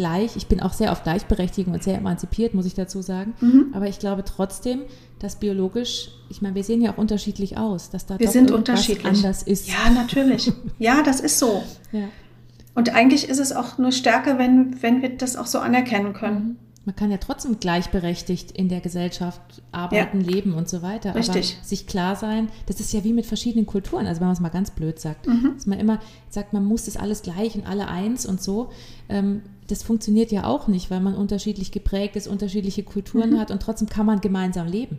gleich, 0.00 0.34
ich 0.34 0.46
bin 0.46 0.60
auch 0.60 0.72
sehr 0.72 0.92
auf 0.92 1.02
Gleichberechtigung 1.02 1.74
und 1.74 1.82
sehr 1.82 1.98
emanzipiert, 1.98 2.54
muss 2.54 2.64
ich 2.64 2.72
dazu 2.72 3.02
sagen. 3.02 3.34
Mhm. 3.42 3.66
Aber 3.74 3.86
ich 3.86 3.98
glaube 3.98 4.24
trotzdem, 4.24 4.80
dass 5.18 5.36
biologisch, 5.36 6.08
ich 6.30 6.40
meine, 6.40 6.54
wir 6.54 6.64
sehen 6.64 6.80
ja 6.80 6.92
auch 6.92 6.96
unterschiedlich 6.96 7.58
aus, 7.58 7.90
dass 7.90 8.06
da 8.06 8.18
wir 8.18 8.24
doch 8.24 8.32
sind 8.32 8.50
unterschiedlich. 8.50 9.04
anders 9.04 9.42
ist. 9.42 9.68
Ja, 9.68 9.90
natürlich. 9.90 10.50
Ja, 10.78 11.02
das 11.02 11.20
ist 11.20 11.38
so. 11.38 11.62
Ja. 11.92 12.04
Und 12.76 12.94
eigentlich 12.94 13.28
ist 13.28 13.40
es 13.40 13.50
auch 13.50 13.78
nur 13.78 13.90
stärker, 13.90 14.38
wenn, 14.38 14.80
wenn 14.80 15.02
wir 15.02 15.16
das 15.16 15.34
auch 15.34 15.46
so 15.46 15.58
anerkennen 15.58 16.12
können. 16.12 16.36
Mhm. 16.36 16.56
Man 16.84 16.94
kann 16.94 17.10
ja 17.10 17.18
trotzdem 17.18 17.58
gleichberechtigt 17.58 18.52
in 18.52 18.68
der 18.68 18.80
Gesellschaft 18.80 19.40
arbeiten, 19.72 20.20
ja. 20.20 20.30
leben 20.30 20.54
und 20.54 20.68
so 20.68 20.80
weiter. 20.80 21.16
Richtig. 21.16 21.56
Aber 21.58 21.66
sich 21.66 21.88
klar 21.88 22.14
sein, 22.14 22.48
das 22.66 22.78
ist 22.78 22.92
ja 22.92 23.02
wie 23.02 23.12
mit 23.12 23.26
verschiedenen 23.26 23.66
Kulturen. 23.66 24.06
Also 24.06 24.20
wenn 24.20 24.28
man 24.28 24.34
es 24.34 24.40
mal 24.40 24.50
ganz 24.50 24.70
blöd 24.70 25.00
sagt, 25.00 25.26
mhm. 25.26 25.52
dass 25.54 25.66
man 25.66 25.80
immer 25.80 25.98
sagt, 26.28 26.52
man 26.52 26.64
muss 26.64 26.84
das 26.84 26.96
alles 26.96 27.22
gleich 27.22 27.56
und 27.56 27.66
alle 27.66 27.88
eins 27.88 28.24
und 28.24 28.40
so. 28.40 28.70
Ähm, 29.08 29.42
das 29.70 29.82
funktioniert 29.82 30.32
ja 30.32 30.44
auch 30.44 30.68
nicht, 30.68 30.90
weil 30.90 31.00
man 31.00 31.14
unterschiedlich 31.14 31.72
geprägt 31.72 32.16
ist, 32.16 32.26
unterschiedliche 32.26 32.82
Kulturen 32.82 33.30
mhm. 33.30 33.40
hat 33.40 33.50
und 33.50 33.62
trotzdem 33.62 33.88
kann 33.88 34.06
man 34.06 34.20
gemeinsam 34.20 34.66
leben. 34.66 34.98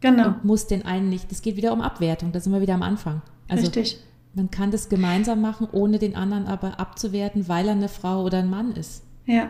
Genau. 0.00 0.28
Und 0.28 0.44
muss 0.44 0.66
den 0.66 0.84
einen 0.84 1.08
nicht, 1.08 1.30
das 1.30 1.42
geht 1.42 1.56
wieder 1.56 1.72
um 1.72 1.80
Abwertung, 1.80 2.32
da 2.32 2.40
sind 2.40 2.52
wir 2.52 2.60
wieder 2.60 2.74
am 2.74 2.82
Anfang. 2.82 3.22
Also 3.48 3.64
Richtig. 3.64 3.98
Man 4.34 4.50
kann 4.50 4.70
das 4.70 4.88
gemeinsam 4.88 5.40
machen, 5.40 5.68
ohne 5.72 5.98
den 5.98 6.14
anderen 6.14 6.46
aber 6.46 6.78
abzuwerten, 6.78 7.48
weil 7.48 7.66
er 7.66 7.72
eine 7.72 7.88
Frau 7.88 8.22
oder 8.22 8.38
ein 8.38 8.48
Mann 8.48 8.72
ist. 8.72 9.02
Ja. 9.26 9.48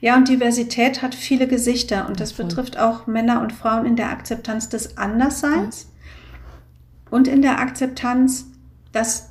Ja, 0.00 0.16
und 0.16 0.28
Diversität 0.28 1.00
hat 1.00 1.14
viele 1.14 1.48
Gesichter 1.48 2.06
und 2.06 2.20
das 2.20 2.36
ja, 2.36 2.44
betrifft 2.44 2.78
auch 2.78 3.06
Männer 3.06 3.40
und 3.40 3.52
Frauen 3.52 3.86
in 3.86 3.96
der 3.96 4.10
Akzeptanz 4.10 4.68
des 4.68 4.98
Andersseins 4.98 5.86
ja. 5.86 7.16
und 7.16 7.26
in 7.26 7.40
der 7.40 7.60
Akzeptanz, 7.60 8.46
dass 8.92 9.30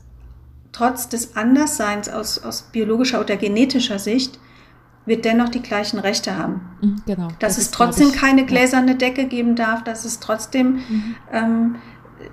trotz 0.71 1.07
des 1.07 1.35
Andersseins 1.35 2.09
aus, 2.09 2.39
aus 2.39 2.63
biologischer 2.71 3.19
oder 3.19 3.37
genetischer 3.37 3.99
Sicht 3.99 4.39
wird 5.05 5.25
dennoch 5.25 5.49
die 5.49 5.61
gleichen 5.61 5.99
Rechte 5.99 6.37
haben. 6.37 6.61
Mhm, 6.81 7.01
genau. 7.05 7.27
Dass 7.39 7.55
das 7.55 7.65
es 7.65 7.71
trotzdem 7.71 8.09
ich, 8.09 8.15
keine 8.15 8.45
gläserne. 8.45 8.95
Decke 8.95 9.25
geben 9.25 9.55
darf, 9.55 9.83
dass 9.83 10.05
es 10.05 10.19
trotzdem 10.19 10.73
mhm. 10.73 11.15
ähm, 11.31 11.75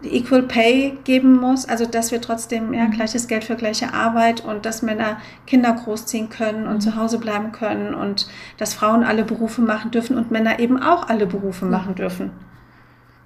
Equal 0.02 0.42
Pay 0.42 0.98
geben 1.04 1.36
muss, 1.36 1.66
also 1.66 1.86
dass 1.86 2.10
wir 2.10 2.20
trotzdem 2.20 2.74
ja, 2.74 2.86
mhm. 2.86 2.90
gleiches 2.90 3.28
Geld 3.28 3.44
für 3.44 3.56
gleiche 3.56 3.94
Arbeit 3.94 4.44
und 4.44 4.66
dass 4.66 4.82
Männer 4.82 5.18
Kinder 5.46 5.72
großziehen 5.72 6.28
können 6.28 6.66
und 6.66 6.74
mhm. 6.74 6.80
zu 6.80 6.96
Hause 6.96 7.18
bleiben 7.18 7.52
können 7.52 7.94
und 7.94 8.26
dass 8.58 8.74
Frauen 8.74 9.04
alle 9.04 9.24
Berufe 9.24 9.62
machen 9.62 9.90
dürfen 9.90 10.16
und 10.16 10.30
Männer 10.30 10.58
eben 10.58 10.82
auch 10.82 11.08
alle 11.08 11.26
Berufe 11.26 11.66
ja. 11.66 11.70
machen 11.70 11.94
dürfen. 11.94 12.30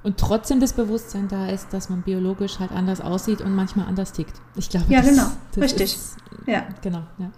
Und 0.03 0.17
trotzdem 0.17 0.61
das 0.61 0.73
Bewusstsein 0.73 1.29
da 1.29 1.49
ist, 1.49 1.73
dass 1.73 1.91
man 1.91 2.03
biologisch 2.03 2.59
halt 2.59 2.73
anders 2.73 3.01
aussieht 3.01 3.43
und 3.43 3.55
manchmal 3.55 3.87
anders 3.87 4.13
tickt. 4.13 4.41
Ich 4.57 4.71
glaube, 4.71 4.87
ja, 4.89 5.01
das, 5.01 5.11
genau, 5.11 5.27
das 5.55 5.65
richtig. 5.65 5.95
Ist, 5.95 6.17
ja, 6.47 6.65
genau. 6.81 7.03
Ja. 7.19 7.31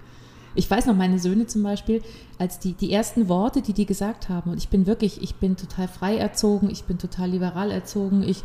Ich 0.54 0.70
weiß 0.70 0.86
noch, 0.86 0.96
meine 0.96 1.18
Söhne 1.18 1.46
zum 1.46 1.62
Beispiel, 1.62 2.02
als 2.38 2.58
die, 2.58 2.74
die 2.74 2.92
ersten 2.92 3.28
Worte, 3.28 3.62
die 3.62 3.72
die 3.72 3.86
gesagt 3.86 4.28
haben, 4.28 4.50
und 4.50 4.58
ich 4.58 4.68
bin 4.68 4.86
wirklich, 4.86 5.22
ich 5.22 5.36
bin 5.36 5.56
total 5.56 5.88
frei 5.88 6.16
erzogen, 6.16 6.70
ich 6.70 6.84
bin 6.84 6.98
total 6.98 7.30
liberal 7.30 7.70
erzogen, 7.70 8.22
ich, 8.22 8.42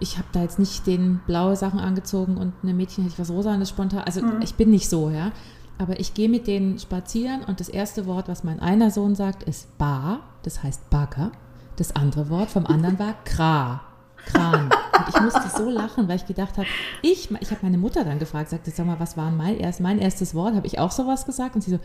ich 0.00 0.18
habe 0.18 0.28
da 0.32 0.42
jetzt 0.42 0.58
nicht 0.58 0.86
den 0.86 1.20
blaue 1.26 1.56
Sachen 1.56 1.80
angezogen 1.80 2.36
und 2.36 2.52
eine 2.62 2.74
Mädchen 2.74 3.04
hätte 3.04 3.14
ich 3.14 3.18
was 3.18 3.30
rosanes 3.30 3.70
spontan, 3.70 4.00
also 4.00 4.22
mhm. 4.22 4.42
ich 4.42 4.54
bin 4.54 4.70
nicht 4.70 4.88
so, 4.88 5.10
ja. 5.10 5.32
Aber 5.78 6.00
ich 6.00 6.14
gehe 6.14 6.28
mit 6.28 6.46
denen 6.46 6.78
spazieren 6.78 7.44
und 7.44 7.60
das 7.60 7.68
erste 7.68 8.06
Wort, 8.06 8.28
was 8.28 8.44
mein 8.44 8.60
einer 8.60 8.90
Sohn 8.90 9.14
sagt, 9.14 9.42
ist 9.42 9.76
Bar, 9.76 10.20
das 10.42 10.62
heißt 10.62 10.88
Bagger. 10.88 11.32
Das 11.76 11.94
andere 11.94 12.30
Wort 12.30 12.50
vom 12.50 12.64
anderen 12.64 12.98
war 12.98 13.14
Kra. 13.24 13.82
Kran. 14.26 14.70
Und 14.70 15.08
ich 15.08 15.20
musste 15.20 15.48
so 15.56 15.70
lachen, 15.70 16.08
weil 16.08 16.16
ich 16.16 16.26
gedacht 16.26 16.58
habe, 16.58 16.66
ich, 17.02 17.30
ich 17.40 17.50
habe 17.50 17.60
meine 17.62 17.78
Mutter 17.78 18.04
dann 18.04 18.18
gefragt, 18.18 18.50
sagte, 18.50 18.70
sag 18.70 18.86
mal, 18.86 19.00
was 19.00 19.16
war 19.16 19.30
mein, 19.30 19.58
erst, 19.58 19.80
mein 19.80 19.98
erstes 19.98 20.34
Wort? 20.34 20.54
Habe 20.54 20.66
ich 20.66 20.78
auch 20.78 20.90
sowas 20.90 21.24
gesagt? 21.24 21.54
Und 21.54 21.62
sie 21.62 21.70
so, 21.70 21.78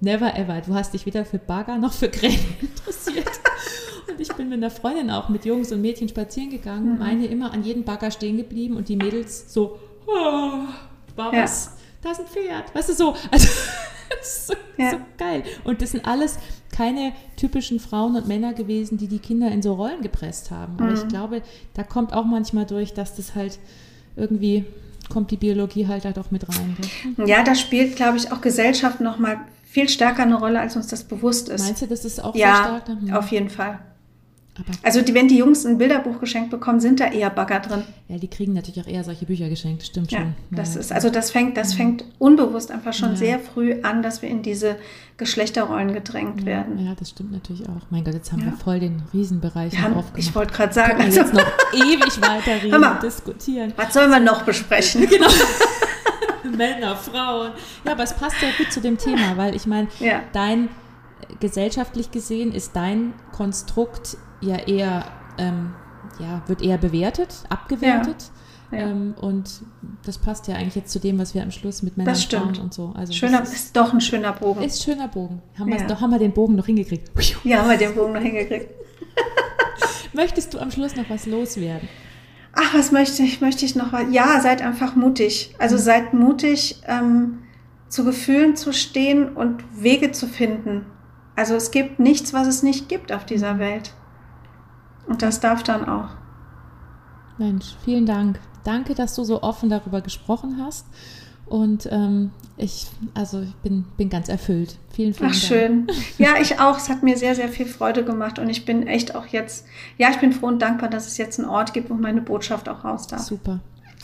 never 0.00 0.36
ever, 0.36 0.60
du 0.60 0.74
hast 0.74 0.94
dich 0.94 1.06
weder 1.06 1.24
für 1.24 1.38
Bagger 1.38 1.78
noch 1.78 1.92
für 1.92 2.08
Krähen 2.08 2.38
interessiert. 2.60 3.28
Und 4.08 4.20
ich 4.20 4.32
bin 4.32 4.48
mit 4.48 4.58
einer 4.58 4.70
Freundin 4.70 5.10
auch 5.10 5.28
mit 5.28 5.44
Jungs 5.44 5.72
und 5.72 5.82
Mädchen 5.82 6.08
spazieren 6.08 6.50
gegangen, 6.50 6.94
mhm. 6.94 6.98
meine 6.98 7.26
immer 7.26 7.52
an 7.52 7.62
jedem 7.62 7.84
Bagger 7.84 8.10
stehen 8.10 8.36
geblieben 8.36 8.76
und 8.76 8.88
die 8.88 8.96
Mädels 8.96 9.52
so, 9.52 9.78
oh, 10.06 10.64
war 11.16 11.32
was, 11.32 11.66
ja. 11.66 11.72
da 12.02 12.10
ist 12.12 12.20
ein 12.20 12.26
Pferd, 12.26 12.74
weißt 12.74 12.88
du, 12.90 12.94
so. 12.94 13.16
Also, 13.30 13.48
so, 14.22 14.54
ja. 14.76 14.90
so 14.90 14.96
geil. 15.16 15.42
Und 15.64 15.82
das 15.82 15.92
sind 15.92 16.06
alles 16.06 16.38
keine 16.72 17.12
typischen 17.36 17.80
Frauen 17.80 18.16
und 18.16 18.28
Männer 18.28 18.54
gewesen, 18.54 18.98
die 18.98 19.08
die 19.08 19.18
Kinder 19.18 19.50
in 19.50 19.62
so 19.62 19.74
Rollen 19.74 20.02
gepresst 20.02 20.50
haben. 20.50 20.74
Aber 20.78 20.90
mhm. 20.90 20.94
ich 20.94 21.08
glaube, 21.08 21.42
da 21.74 21.82
kommt 21.82 22.12
auch 22.12 22.24
manchmal 22.24 22.66
durch, 22.66 22.94
dass 22.94 23.16
das 23.16 23.34
halt 23.34 23.58
irgendwie 24.16 24.64
kommt 25.08 25.30
die 25.30 25.36
Biologie 25.36 25.86
halt 25.86 26.04
da 26.04 26.12
doch 26.12 26.30
mit 26.30 26.48
rein. 26.48 26.76
Ne? 27.16 27.26
Ja, 27.26 27.42
da 27.42 27.54
spielt, 27.54 27.96
glaube 27.96 28.18
ich, 28.18 28.30
auch 28.30 28.40
Gesellschaft 28.40 29.00
noch 29.00 29.18
mal 29.18 29.38
viel 29.64 29.88
stärker 29.88 30.22
eine 30.22 30.34
Rolle, 30.34 30.60
als 30.60 30.76
uns 30.76 30.86
das 30.86 31.04
bewusst 31.04 31.48
ist. 31.48 31.64
Meinst 31.64 31.82
du, 31.82 31.86
das 31.86 32.04
ist 32.04 32.22
auch 32.22 32.34
ja, 32.34 32.56
so 32.56 32.62
stark? 32.62 32.82
Ja, 33.02 33.18
auf 33.18 33.30
jeden 33.30 33.48
Fall. 33.48 33.78
Aber 34.58 34.72
also 34.82 35.02
die, 35.02 35.14
wenn 35.14 35.28
die 35.28 35.36
Jungs 35.36 35.64
ein 35.64 35.78
Bilderbuch 35.78 36.18
geschenkt 36.18 36.50
bekommen, 36.50 36.80
sind 36.80 36.98
da 36.98 37.06
eher 37.06 37.30
Bagger 37.30 37.60
drin. 37.60 37.84
Ja, 38.08 38.18
die 38.18 38.28
kriegen 38.28 38.54
natürlich 38.54 38.80
auch 38.80 38.88
eher 38.88 39.04
solche 39.04 39.24
Bücher 39.24 39.48
geschenkt, 39.48 39.84
stimmt 39.84 40.10
ja, 40.10 40.18
schon. 40.18 40.34
Das 40.50 40.74
ja. 40.74 40.80
ist, 40.80 40.92
also 40.92 41.10
das 41.10 41.30
fängt, 41.30 41.56
das 41.56 41.74
fängt 41.74 42.04
unbewusst 42.18 42.70
einfach 42.70 42.92
schon 42.92 43.10
ja. 43.10 43.16
sehr 43.16 43.38
früh 43.38 43.80
an, 43.82 44.02
dass 44.02 44.22
wir 44.22 44.28
in 44.28 44.42
diese 44.42 44.76
Geschlechterrollen 45.16 45.92
gedrängt 45.92 46.44
werden. 46.44 46.84
Ja, 46.84 46.94
das 46.98 47.10
stimmt 47.10 47.32
natürlich 47.32 47.68
auch. 47.68 47.86
Mein 47.90 48.04
Gott, 48.04 48.14
jetzt 48.14 48.32
haben 48.32 48.44
wir 48.44 48.52
voll 48.52 48.80
den 48.80 49.02
Riesenbereich 49.12 49.72
wir 49.72 49.82
haben, 49.82 49.94
aufgemacht. 49.94 50.18
Ich 50.18 50.34
wollte 50.34 50.52
gerade 50.52 50.72
sagen, 50.72 51.00
also 51.00 51.20
jetzt 51.20 51.34
noch 51.34 51.46
ewig 51.72 52.20
weiter 52.20 52.62
reden 52.62 52.84
und 52.84 53.02
diskutieren. 53.02 53.72
Was 53.76 53.94
sollen 53.94 54.10
wir 54.10 54.20
noch 54.20 54.42
besprechen? 54.42 55.06
genau. 55.10 55.28
Männer, 56.56 56.96
Frauen. 56.96 57.52
Ja, 57.84 57.92
aber 57.92 58.02
es 58.02 58.14
passt 58.14 58.36
ja 58.42 58.48
gut 58.56 58.72
zu 58.72 58.80
dem 58.80 58.98
Thema, 58.98 59.36
weil 59.36 59.54
ich 59.54 59.66
meine, 59.66 59.88
dein 60.32 60.68
gesellschaftlich 61.40 62.10
gesehen 62.10 62.52
ist 62.52 62.74
dein 62.74 63.12
Konstrukt 63.32 64.16
ja 64.40 64.56
eher, 64.56 65.04
ähm, 65.38 65.74
ja, 66.18 66.42
wird 66.46 66.62
eher 66.62 66.78
bewertet, 66.78 67.44
abgewertet. 67.48 68.30
Ja, 68.70 68.78
ja. 68.78 68.86
Ähm, 68.88 69.14
und 69.20 69.62
das 70.04 70.18
passt 70.18 70.46
ja 70.48 70.56
eigentlich 70.56 70.74
jetzt 70.74 70.92
zu 70.92 70.98
dem, 70.98 71.18
was 71.18 71.34
wir 71.34 71.42
am 71.42 71.50
Schluss 71.50 71.82
mit 71.82 71.96
Männern 71.96 72.14
Frauen 72.14 72.58
und 72.58 72.74
so. 72.74 72.92
Also 72.94 73.12
schöner, 73.12 73.42
ist, 73.42 73.54
ist, 73.54 73.76
doch 73.76 73.92
ein 73.92 74.00
schöner 74.00 74.32
Bogen. 74.32 74.62
Ist 74.62 74.82
schöner 74.82 75.08
Bogen. 75.08 75.40
Haben, 75.58 75.70
ja. 75.70 75.86
doch, 75.86 76.00
haben 76.00 76.10
wir 76.10 76.18
den 76.18 76.32
Bogen 76.32 76.54
noch 76.56 76.66
hingekriegt. 76.66 77.10
Ja, 77.44 77.58
haben 77.58 77.70
wir 77.70 77.78
den 77.78 77.94
Bogen 77.94 78.12
noch 78.12 78.20
hingekriegt. 78.20 78.70
Möchtest 80.12 80.52
du 80.54 80.58
am 80.58 80.70
Schluss 80.70 80.96
noch 80.96 81.08
was 81.08 81.26
loswerden? 81.26 81.88
Ach, 82.52 82.74
was 82.74 82.92
möchte 82.92 83.22
ich? 83.22 83.40
Möchte 83.40 83.64
ich 83.64 83.76
noch 83.76 83.92
was? 83.92 84.04
Ja, 84.10 84.40
seid 84.40 84.62
einfach 84.62 84.96
mutig. 84.96 85.54
Also 85.58 85.76
mhm. 85.76 85.80
seid 85.80 86.14
mutig, 86.14 86.82
ähm, 86.86 87.38
zu 87.88 88.04
Gefühlen 88.04 88.56
zu 88.56 88.72
stehen 88.72 89.28
und 89.34 89.64
Wege 89.72 90.12
zu 90.12 90.26
finden. 90.26 90.84
Also 91.36 91.54
es 91.54 91.70
gibt 91.70 92.00
nichts, 92.00 92.34
was 92.34 92.48
es 92.48 92.62
nicht 92.62 92.88
gibt 92.88 93.12
auf 93.12 93.24
dieser 93.24 93.58
Welt. 93.58 93.94
Und 95.08 95.22
das 95.22 95.40
darf 95.40 95.62
dann 95.62 95.88
auch. 95.88 96.08
Mensch, 97.38 97.74
vielen 97.84 98.06
Dank. 98.06 98.38
Danke, 98.64 98.94
dass 98.94 99.14
du 99.14 99.24
so 99.24 99.42
offen 99.42 99.68
darüber 99.68 100.00
gesprochen 100.00 100.58
hast. 100.62 100.86
Und 101.46 101.88
ähm, 101.90 102.30
ich, 102.58 102.88
also 103.14 103.40
ich 103.40 103.54
bin, 103.56 103.84
bin 103.96 104.10
ganz 104.10 104.28
erfüllt. 104.28 104.76
Vielen, 104.90 105.14
vielen 105.14 105.30
Ach, 105.30 105.34
Dank. 105.34 105.42
schön. 105.42 105.86
Ja, 106.18 106.34
ich 106.40 106.60
auch. 106.60 106.76
Es 106.76 106.90
hat 106.90 107.02
mir 107.02 107.16
sehr, 107.16 107.34
sehr 107.34 107.48
viel 107.48 107.66
Freude 107.66 108.04
gemacht. 108.04 108.38
Und 108.38 108.50
ich 108.50 108.66
bin 108.66 108.86
echt 108.86 109.14
auch 109.14 109.26
jetzt, 109.26 109.64
ja, 109.96 110.10
ich 110.10 110.18
bin 110.18 110.32
froh 110.32 110.48
und 110.48 110.60
dankbar, 110.60 110.90
dass 110.90 111.06
es 111.06 111.16
jetzt 111.16 111.38
einen 111.38 111.48
Ort 111.48 111.72
gibt, 111.72 111.88
wo 111.88 111.94
meine 111.94 112.20
Botschaft 112.20 112.68
auch 112.68 112.84
raus 112.84 113.06
darf. 113.06 113.22
Super. 113.22 113.60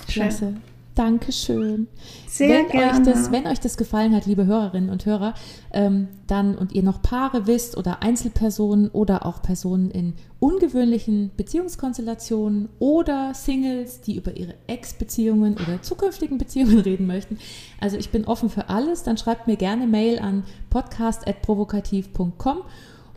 Klasse. 0.09 0.55
Schön. 0.95 1.07
Dankeschön. 1.07 1.89
Sehr 2.29 2.49
wenn 2.49 2.69
gerne. 2.69 2.99
Euch 2.99 3.05
das, 3.05 3.33
wenn 3.33 3.47
euch 3.47 3.61
das 3.61 3.77
gefallen 3.77 4.15
hat, 4.15 4.27
liebe 4.27 4.47
Hörerinnen 4.47 4.91
und 4.91 5.07
Hörer, 5.07 5.35
ähm, 5.73 6.09
dann 6.27 6.57
und 6.57 6.73
ihr 6.73 6.83
noch 6.83 7.03
Paare 7.03 7.47
wisst 7.47 7.77
oder 7.77 8.03
Einzelpersonen 8.03 8.91
oder 8.91 9.27
auch 9.27 9.43
Personen 9.43 9.91
in 9.91 10.15
ungewöhnlichen 10.39 11.33
Beziehungskonstellationen 11.37 12.69
oder 12.79 13.35
Singles, 13.35 14.03
die 14.03 14.17
über 14.17 14.37
ihre 14.37 14.55
Ex-Beziehungen 14.69 15.55
oder 15.55 15.83
zukünftigen 15.83 16.39
Beziehungen 16.39 16.79
reden 16.79 17.07
möchten. 17.07 17.39
Also 17.81 17.97
ich 17.97 18.11
bin 18.11 18.25
offen 18.25 18.49
für 18.49 18.69
alles. 18.69 19.03
Dann 19.03 19.17
schreibt 19.17 19.47
mir 19.47 19.57
gerne 19.57 19.87
Mail 19.87 20.21
an 20.21 20.45
podcast.provokativ.com 20.71 22.59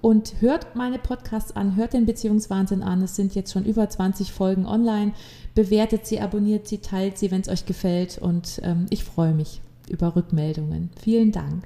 und 0.02 0.42
hört 0.42 0.76
meine 0.76 1.00
Podcasts 1.00 1.56
an, 1.56 1.76
hört 1.76 1.94
den 1.94 2.06
Beziehungswahnsinn 2.06 2.84
an. 2.84 3.02
Es 3.02 3.16
sind 3.16 3.36
jetzt 3.36 3.52
schon 3.52 3.66
über 3.66 3.90
20 3.90 4.32
Folgen 4.32 4.66
online. 4.66 5.14
Bewertet 5.56 6.06
sie, 6.06 6.20
abonniert 6.20 6.68
sie, 6.68 6.80
teilt 6.80 7.18
sie, 7.18 7.32
wenn 7.32 7.42
es 7.42 7.50
euch 7.50 7.66
gefällt. 7.66 8.18
Und 8.18 8.62
ähm, 8.64 8.86
ich 8.90 9.04
freue 9.04 9.34
mich 9.34 9.62
über 9.90 10.16
Rückmeldungen. 10.16 10.90
Vielen 11.02 11.32
Dank. 11.32 11.64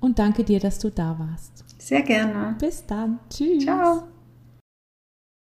Und 0.00 0.18
danke 0.18 0.44
dir, 0.44 0.60
dass 0.60 0.78
du 0.78 0.90
da 0.90 1.18
warst. 1.18 1.64
Sehr 1.78 2.02
gerne. 2.02 2.56
Bis 2.58 2.84
dann. 2.86 3.18
Tschüss. 3.28 3.64
Ciao. 3.64 4.04